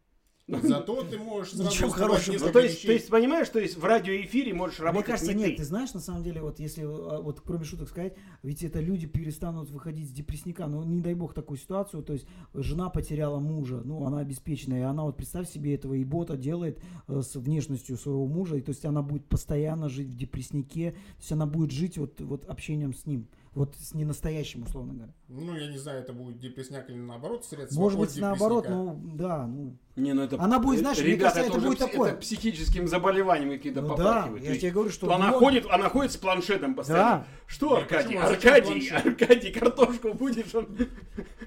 Зато 0.64 1.04
ты 1.04 1.20
можешь 1.20 1.54
сразу 1.54 1.70
Ничего 1.70 1.90
хорошего. 1.90 2.38
Ну, 2.40 2.52
то 2.52 2.60
есть, 2.60 2.84
то 2.84 2.92
есть, 2.92 3.10
понимаешь, 3.10 3.50
то 3.50 3.60
есть 3.60 3.78
в 3.78 3.86
радиоэфире 3.86 4.54
можешь 4.54 4.80
Мне 4.80 4.88
работать 4.88 5.08
кажется, 5.08 5.34
не 5.34 5.44
нет, 5.44 5.52
ты. 5.52 5.58
ты 5.58 5.64
знаешь, 5.64 5.94
на 5.94 6.00
самом 6.00 6.24
деле, 6.24 6.42
вот 6.42 6.60
если, 6.60 6.84
а, 6.84 7.22
вот 7.22 7.42
кроме 7.42 7.66
шуток 7.66 7.90
сказать, 7.90 8.16
ведь 8.42 8.64
это 8.64 8.80
люди 8.80 9.06
перестанут 9.06 9.70
выходить 9.70 10.10
с 10.10 10.12
депрессника, 10.12 10.66
ну, 10.66 10.84
не 10.84 11.02
дай 11.02 11.14
бог 11.14 11.34
такую 11.34 11.58
ситуацию, 11.58 12.02
то 12.02 12.14
есть 12.14 12.26
жена 12.54 12.90
потеряла 12.90 13.40
мужа, 13.40 13.82
ну, 13.84 14.06
она 14.06 14.20
обеспеченная, 14.20 14.80
и 14.80 14.84
она 14.84 15.04
вот, 15.04 15.18
представь 15.18 15.50
себе, 15.50 15.76
этого 15.76 15.94
и 15.94 16.04
бота 16.04 16.36
делает 16.36 16.82
э, 17.08 17.22
с 17.22 17.36
внешностью 17.36 17.98
своего 17.98 18.26
мужа, 18.26 18.56
и 18.56 18.62
то 18.62 18.70
есть 18.70 18.86
она 18.86 19.04
будет 19.04 19.28
постоянно 19.28 19.88
жить 19.88 20.08
в 20.08 20.18
депресснике, 20.18 20.92
то 20.92 21.20
есть 21.20 21.32
она 21.32 21.46
будет 21.46 21.72
жить 21.72 22.00
вот, 22.00 22.22
вот 22.22 22.46
общением 22.46 22.96
с 22.96 23.06
ним, 23.06 23.28
вот 23.56 23.76
с 23.76 23.94
ненастоящим, 23.94 24.64
условно 24.64 24.94
говоря. 24.94 25.14
Ну, 25.28 25.56
я 25.58 25.68
не 25.68 25.78
знаю, 25.78 26.00
это 26.02 26.14
будет 26.14 26.40
депресняк 26.40 26.90
или 26.90 26.98
наоборот 26.98 27.46
средство 27.46 27.80
Может 27.80 28.00
быть, 28.00 28.16
наоборот, 28.18 28.64
депрессника. 28.66 28.94
ну, 28.94 29.18
да, 29.18 29.48
ну, 29.48 29.78
Не, 29.96 30.14
ну 30.14 30.22
это, 30.24 30.40
Она 30.42 30.60
будет, 30.60 30.80
знаешь, 30.80 30.98
мне 31.00 31.08
ребята, 31.14 31.36
кажется, 31.36 31.50
это 31.50 31.58
уже 31.58 31.68
будет 31.68 31.80
пси- 31.80 31.92
такое. 31.92 32.12
Это 32.12 32.20
психическим 32.22 32.88
заболеванием 32.88 33.50
какие-то 33.50 33.82
ну 33.82 33.90
да, 33.90 33.96
попахивает. 33.96 34.42
То 34.42 34.46
я 34.46 34.50
есть, 34.52 34.62
тебе 34.62 34.72
говорю, 34.72 34.90
что... 34.92 35.08
то 35.08 35.16
она 35.16 35.34
он- 35.34 35.40
ходит, 35.40 35.66
она 35.70 35.90
ходит 35.90 36.12
с 36.12 36.18
планшетом 36.18 36.76
постоянно. 36.76 37.10
Да. 37.20 37.28
Что, 37.48 37.78
Аркадий? 37.78 38.16
Аркадий? 38.16 38.90
Аркадий, 38.90 39.52
картошку 39.52 40.14
будешь? 40.14 40.54
Он... 40.54 40.68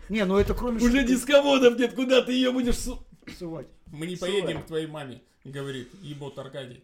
Не, 0.08 0.24
ну 0.24 0.36
это 0.36 0.54
кроме 0.54 0.78
Уже 0.84 1.04
дисководов 1.06 1.78
нет, 1.78 1.94
куда 1.94 2.22
ты 2.22 2.32
ее 2.32 2.50
будешь 2.52 2.78
су- 2.78 2.98
сувать. 3.38 3.68
Мы 3.86 4.06
не 4.06 4.16
поедем 4.16 4.62
к 4.62 4.66
твоей 4.66 4.86
маме, 4.86 5.22
говорит 5.44 5.88
ебот 6.02 6.38
Аркадий. 6.38 6.82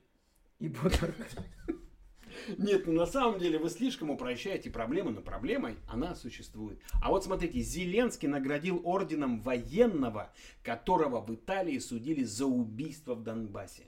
И 0.61 0.69
бот- 0.69 0.99
Нет, 2.57 2.87
ну 2.87 2.93
на 2.93 3.07
самом 3.07 3.39
деле 3.39 3.59
вы 3.59 3.69
слишком 3.69 4.11
упрощаете 4.11 4.71
проблему, 4.71 5.11
но 5.11 5.21
проблемой 5.21 5.77
она 5.89 6.15
существует. 6.15 6.79
А 7.03 7.11
вот 7.11 7.25
смотрите, 7.25 7.61
Зеленский 7.61 8.29
наградил 8.29 8.81
орденом 8.85 9.41
военного, 9.41 10.33
которого 10.63 11.21
в 11.21 11.35
Италии 11.35 11.79
судили 11.79 12.25
за 12.25 12.47
убийство 12.47 13.15
в 13.15 13.23
Донбассе. 13.23 13.85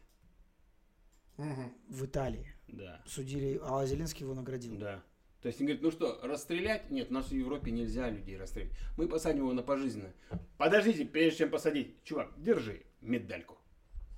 В 1.88 2.04
Италии 2.04 2.46
Да, 2.68 3.00
судили, 3.06 3.58
а 3.62 3.84
Зеленский 3.86 4.24
его 4.24 4.34
наградил. 4.34 4.76
да. 4.76 5.02
То 5.40 5.46
есть 5.48 5.58
он 5.58 5.68
говорит, 5.68 5.82
ну 5.82 5.90
что, 5.90 6.20
расстрелять? 6.22 6.90
Нет, 6.90 7.10
у 7.10 7.14
нас 7.14 7.28
в 7.30 7.34
Европе 7.34 7.70
нельзя 7.70 8.10
людей 8.10 8.36
расстрелять. 8.36 8.72
Мы 8.98 9.08
посадим 9.08 9.44
его 9.44 9.54
на 9.54 9.62
пожизненно. 9.62 10.12
Подождите, 10.58 11.06
прежде 11.06 11.38
чем 11.38 11.50
посадить, 11.50 11.94
чувак, 12.04 12.30
держи 12.36 12.82
медальку. 13.00 13.56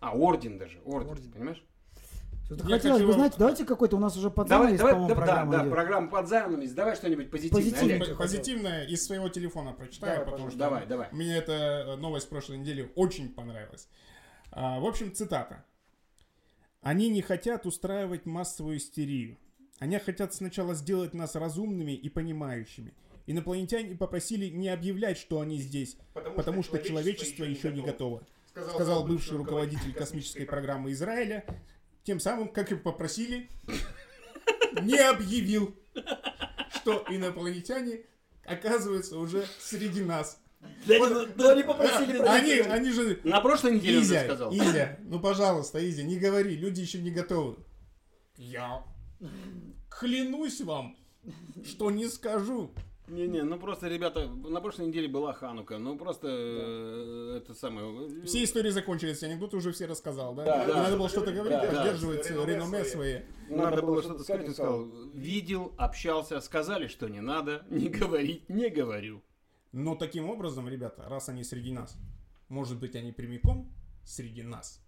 А, 0.00 0.16
орден 0.16 0.58
даже, 0.58 0.80
орден, 0.84 1.10
Орден. 1.12 1.30
понимаешь? 1.30 1.64
Что-то 2.54 2.68
Я 2.68 2.76
хотелось 2.76 2.98
хочу 2.98 3.06
бы, 3.08 3.12
знаете, 3.14 3.36
давайте 3.38 3.64
какой-то 3.64 3.96
у 3.96 4.00
нас 4.00 4.16
уже 4.16 4.30
под 4.30 4.48
Давай, 4.48 4.76
занавес, 4.76 4.78
давай, 4.78 4.92
по-моему, 4.94 5.08
да, 5.08 5.14
да, 5.14 5.26
программа 5.26 5.52
да, 5.52 5.62
идет. 5.62 5.72
программа 5.72 6.08
под 6.08 6.28
занавес. 6.28 6.72
Давай 6.72 6.96
что-нибудь 6.96 7.30
позитивное. 7.30 7.62
Позитивное. 7.62 7.96
Олег. 8.06 8.18
Позитивное 8.18 8.86
из 8.86 9.04
своего 9.06 9.28
телефона 9.28 9.72
прочитаю, 9.72 10.18
Давай, 10.18 10.32
потому 10.32 10.50
что 10.50 10.58
Давай, 10.58 10.86
давай. 10.86 11.08
мне 11.12 11.36
эта 11.36 11.96
новость 11.98 12.28
прошлой 12.28 12.58
недели 12.58 12.90
очень 12.94 13.28
понравилась. 13.32 13.88
А, 14.50 14.80
в 14.80 14.84
общем, 14.86 15.14
цитата. 15.14 15.64
Они 16.82 17.08
не 17.08 17.22
хотят 17.22 17.64
устраивать 17.64 18.26
массовую 18.26 18.76
истерию. 18.78 19.38
Они 19.78 19.98
хотят 19.98 20.34
сначала 20.34 20.74
сделать 20.74 21.14
нас 21.14 21.34
разумными 21.34 21.92
и 21.92 22.08
понимающими. 22.08 22.92
Инопланетяне 23.26 23.94
попросили 23.94 24.46
не 24.46 24.68
объявлять, 24.68 25.16
что 25.16 25.40
они 25.40 25.58
здесь, 25.58 25.96
потому, 26.12 26.62
что, 26.62 26.78
человечество 26.78 27.44
еще 27.44 27.72
не 27.72 27.82
готово, 27.82 28.22
сказал 28.52 29.04
бывший 29.06 29.38
руководитель 29.38 29.92
космической 29.94 30.44
программы 30.44 30.90
Израиля, 30.92 31.44
тем 32.04 32.20
самым, 32.20 32.48
как 32.48 32.72
и 32.72 32.76
попросили, 32.76 33.48
не 34.82 34.98
объявил, 34.98 35.76
что 36.74 37.04
инопланетяне 37.08 38.00
оказываются 38.44 39.18
уже 39.18 39.46
среди 39.60 40.02
нас. 40.02 40.40
Но 40.86 41.48
они 41.48 41.62
попросили 41.62 42.18
Они, 42.18 42.52
они 42.60 42.90
же... 42.90 43.20
На 43.24 43.40
прошлой 43.40 43.76
неделе 43.76 44.00
Изя, 44.00 44.22
это 44.22 44.34
сказал. 44.34 44.54
Изя, 44.54 44.98
ну 45.04 45.20
пожалуйста, 45.20 45.88
Изя, 45.88 46.02
не 46.02 46.18
говори, 46.18 46.56
люди 46.56 46.80
еще 46.80 46.98
не 46.98 47.10
готовы. 47.10 47.56
Я 48.36 48.84
клянусь 49.88 50.60
вам, 50.60 50.96
что 51.64 51.90
не 51.90 52.08
скажу. 52.08 52.72
Не-не, 53.12 53.42
ну 53.42 53.58
просто, 53.58 53.88
ребята, 53.88 54.26
на 54.26 54.60
прошлой 54.60 54.86
неделе 54.86 55.06
была 55.06 55.34
Ханука, 55.34 55.76
ну 55.76 55.98
просто 55.98 56.28
э, 56.30 57.36
это 57.36 57.52
самое... 57.52 58.24
Все 58.24 58.42
истории 58.42 58.70
закончились, 58.70 59.22
анекдоты 59.22 59.58
уже 59.58 59.72
все 59.72 59.84
рассказал, 59.84 60.34
да? 60.34 60.44
Да, 60.44 60.66
да. 60.66 60.82
Надо 60.84 60.96
было 60.96 61.10
что-то 61.10 61.30
говорить, 61.30 61.58
Да, 61.60 61.70
да. 61.70 61.76
поддерживать 61.76 62.30
реноме 62.30 62.84
свои. 62.84 63.20
Надо 63.50 63.82
было 63.82 64.02
что-то 64.02 64.22
сказать, 64.22 64.48
он 64.48 64.54
сказал, 64.54 64.84
видел, 65.12 65.74
общался, 65.76 66.40
сказали, 66.40 66.86
что 66.86 67.08
не 67.08 67.20
надо, 67.20 67.66
не 67.70 67.88
говорить, 67.88 68.48
не 68.48 68.70
говорю. 68.70 69.22
Но 69.72 69.94
таким 69.94 70.30
образом, 70.30 70.68
ребята, 70.68 71.04
раз 71.06 71.28
они 71.28 71.44
среди 71.44 71.72
нас, 71.72 71.94
может 72.48 72.78
быть, 72.78 72.96
они 72.96 73.12
прямиком 73.12 73.70
среди 74.04 74.42
нас. 74.42 74.81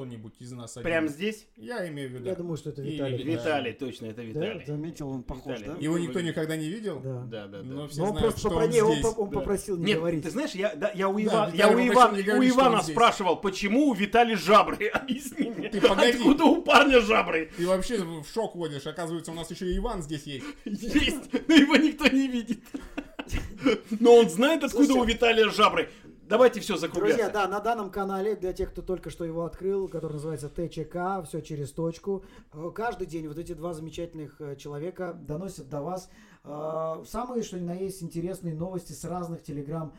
Кто-нибудь 0.00 0.32
из 0.38 0.52
нас 0.52 0.78
один. 0.78 0.84
Прям 0.84 1.08
здесь? 1.08 1.46
Я 1.56 1.86
имею 1.88 2.08
в 2.08 2.12
виду. 2.14 2.24
Я 2.24 2.34
думаю, 2.34 2.56
что 2.56 2.70
это 2.70 2.80
Или 2.80 2.92
Виталий. 2.94 3.16
Виталий. 3.18 3.34
Виталий, 3.34 3.72
точно, 3.74 4.06
это 4.06 4.16
Да, 4.16 4.22
Виталий. 4.22 4.64
заметил, 4.64 5.08
он 5.10 5.22
похож, 5.22 5.58
Виталий. 5.58 5.74
да? 5.78 5.84
Его 5.84 5.98
никто 5.98 6.20
никогда 6.22 6.56
не 6.56 6.68
видел. 6.70 7.00
Да. 7.00 7.22
Да, 7.24 7.46
да, 7.48 7.58
да. 7.58 7.62
Но 7.64 7.86
все 7.88 7.98
Но 8.00 8.04
он 8.04 8.10
знают, 8.12 8.20
просто 8.20 8.40
что 8.40 8.48
про 8.48 8.64
он 8.64 8.70
него 8.70 8.92
здесь. 8.94 9.04
он, 9.04 9.14
он 9.18 9.30
Да. 9.30 9.38
попросил 9.40 9.76
не 9.76 9.84
Нет, 9.84 9.98
говорить. 9.98 10.22
ты 10.22 10.30
знаешь, 10.30 10.52
я, 10.52 10.74
да, 10.74 10.90
я 10.94 11.08
у, 11.10 11.14
Да, 11.16 11.20
Ива- 11.20 11.50
Виталий 11.52 11.58
я 11.58 11.68
у, 11.68 11.72
Ивана, 11.94 12.16
не 12.16 12.22
у 12.32 12.48
Ивана 12.48 12.82
здесь. 12.82 12.94
спрашивал, 12.94 13.36
почему 13.42 13.88
у 13.88 13.92
Витали 13.92 14.34
жабры? 14.36 14.88
Объясни 14.94 15.50
мне. 15.50 15.68
Ты 15.68 15.82
погоди. 15.82 16.12
Откуда 16.16 16.44
у 16.44 16.62
парня 16.62 17.00
жабры? 17.00 17.50
Ты 17.58 17.66
вообще 17.66 17.98
в 18.02 18.24
шок 18.32 18.54
вводишь. 18.54 18.86
Оказывается, 18.86 19.32
у 19.32 19.34
нас 19.34 19.50
еще 19.50 19.70
и 19.70 19.76
Иван 19.76 20.00
здесь 20.02 20.22
есть. 20.22 20.46
Есть, 20.64 21.30
но 21.46 21.54
его 21.54 21.76
никто 21.76 22.06
не 22.08 22.26
видит. 22.26 22.60
Но 24.00 24.14
он 24.16 24.30
знает, 24.30 24.64
откуда 24.64 24.86
Слушайте, 24.86 25.00
у 25.00 25.04
Виталия 25.04 25.50
жабры. 25.50 25.90
Давайте 26.30 26.60
все 26.60 26.76
закругляться. 26.76 27.16
Друзья, 27.16 27.32
да, 27.32 27.48
на 27.48 27.58
данном 27.58 27.90
канале, 27.90 28.36
для 28.36 28.52
тех, 28.52 28.70
кто 28.70 28.82
только 28.82 29.10
что 29.10 29.24
его 29.24 29.44
открыл, 29.44 29.88
который 29.88 30.12
называется 30.12 30.48
ТЧК, 30.48 31.22
все 31.26 31.40
через 31.40 31.72
точку, 31.72 32.24
э, 32.52 32.70
каждый 32.72 33.08
день 33.08 33.26
вот 33.26 33.36
эти 33.36 33.52
два 33.52 33.74
замечательных 33.74 34.40
э, 34.40 34.54
человека 34.54 35.12
доносят 35.12 35.68
до 35.68 35.82
вас 35.82 36.08
э, 36.44 37.04
самые, 37.04 37.42
что 37.42 37.58
ни 37.58 37.64
на 37.64 37.74
есть, 37.74 38.00
интересные 38.04 38.54
новости 38.54 38.92
с 38.92 39.04
разных 39.04 39.42
телеграм-каналов. 39.42 39.98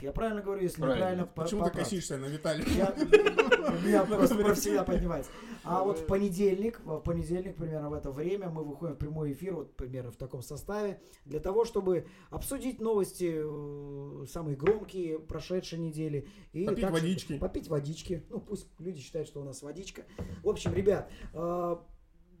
Я 0.00 0.12
правильно 0.12 0.42
говорю, 0.42 0.62
если 0.62 0.80
Правильно. 0.80 0.96
неправильно, 0.98 1.26
по- 1.26 1.42
Почему 1.42 1.60
ты 1.62 1.68
поправьте. 1.68 1.90
косишься 1.90 2.16
на 2.18 2.26
Виталия? 2.26 2.64
У 2.66 3.86
меня 3.86 4.04
просто 4.04 4.34
кровь 4.36 4.58
всегда 4.58 4.82
поднимается. 4.84 5.30
А 5.62 5.82
вот 5.84 5.98
в 6.00 6.06
понедельник, 6.06 6.80
в 6.84 6.98
понедельник 7.00 7.56
примерно 7.56 7.90
в 7.90 7.94
это 7.94 8.10
время 8.10 8.48
мы 8.50 8.64
выходим 8.64 8.94
в 8.94 8.98
прямой 8.98 9.32
эфир, 9.32 9.54
вот 9.54 9.76
примерно 9.76 10.10
в 10.10 10.16
таком 10.16 10.42
составе, 10.42 11.00
для 11.24 11.40
того, 11.40 11.64
чтобы 11.64 12.06
обсудить 12.30 12.80
новости 12.80 13.34
э, 13.44 14.26
самые 14.26 14.56
громкие 14.56 15.18
прошедшей 15.18 15.78
недели. 15.78 16.28
И 16.52 16.64
Попить 16.64 16.80
также 16.82 17.00
водички. 17.02 17.38
Попить 17.38 17.68
водички. 17.68 18.26
Ну, 18.30 18.40
пусть 18.40 18.68
люди 18.78 19.00
считают, 19.00 19.28
что 19.28 19.40
у 19.40 19.44
нас 19.44 19.62
водичка. 19.62 20.02
В 20.42 20.48
общем, 20.48 20.72
ребят, 20.74 21.10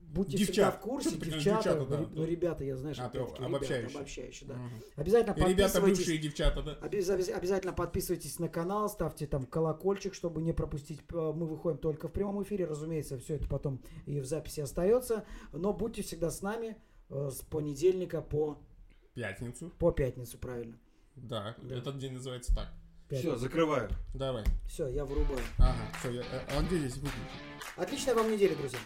будьте 0.08 0.36
всегда 0.36 0.52
Девчат. 0.52 0.74
в 0.76 0.78
курсе, 0.80 1.10
девчата, 1.10 1.34
девчата, 1.38 1.86
да, 1.86 1.98
ну, 1.98 2.06
да. 2.06 2.26
ребята, 2.26 2.64
я 2.64 2.76
знаешь, 2.76 2.98
А, 2.98 3.06
опять-таки, 3.06 3.42
обобщающий. 3.44 3.82
ребята, 3.82 3.98
обобщающий, 3.98 4.46
да. 4.46 4.54
Мгм. 4.54 4.70
Обязательно 4.96 5.32
И 5.34 5.36
ребята 5.40 5.54
подписывайтесь. 5.80 5.98
бывшие 5.98 6.18
девчата, 6.18 6.62
да? 6.62 6.72
Обяз- 6.80 7.08
обяз- 7.10 7.28
Обязательно 7.36 7.72
подписывайтесь 7.72 8.38
на 8.38 8.48
канал, 8.48 8.88
ставьте 8.88 9.26
там 9.26 9.44
колокольчик, 9.46 10.14
чтобы 10.14 10.42
не 10.42 10.52
пропустить. 10.52 11.00
Мы 11.12 11.46
выходим 11.46 11.78
только 11.78 12.08
в 12.08 12.12
прямом 12.12 12.42
эфире, 12.42 12.64
разумеется, 12.64 13.18
все 13.18 13.34
это 13.36 13.48
потом 13.48 13.82
и 14.06 14.20
в 14.20 14.24
записи 14.26 14.60
остается. 14.60 15.24
Но 15.52 15.72
будьте 15.72 16.02
всегда 16.02 16.30
с 16.30 16.42
нами 16.42 16.76
э, 17.10 17.30
с 17.30 17.42
понедельника 17.42 18.20
по, 18.22 18.58
Пятницу. 19.14 19.70
по 19.78 19.92
пятницу, 19.92 20.38
правильно. 20.38 20.78
Да, 21.14 21.54
Да. 21.62 21.76
этот 21.76 21.98
день 21.98 22.12
называется 22.12 22.54
так. 22.54 22.68
Все, 23.10 23.36
закрываю. 23.36 23.88
Давай. 24.14 24.42
Все, 24.66 24.88
я 24.88 25.04
вырубаю. 25.04 25.38
Ага, 25.58 25.78
все, 26.00 26.10
я... 26.10 26.22
а 26.50 26.58
он 26.58 26.66
где 26.66 26.78
здесь 26.78 26.96
выключил? 26.96 27.14
Отличной 27.76 28.14
вам 28.14 28.32
недели, 28.32 28.54
друзья. 28.54 28.80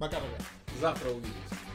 Пока-пока. 0.00 0.42
Завтра 0.80 1.10
увидимся. 1.10 1.69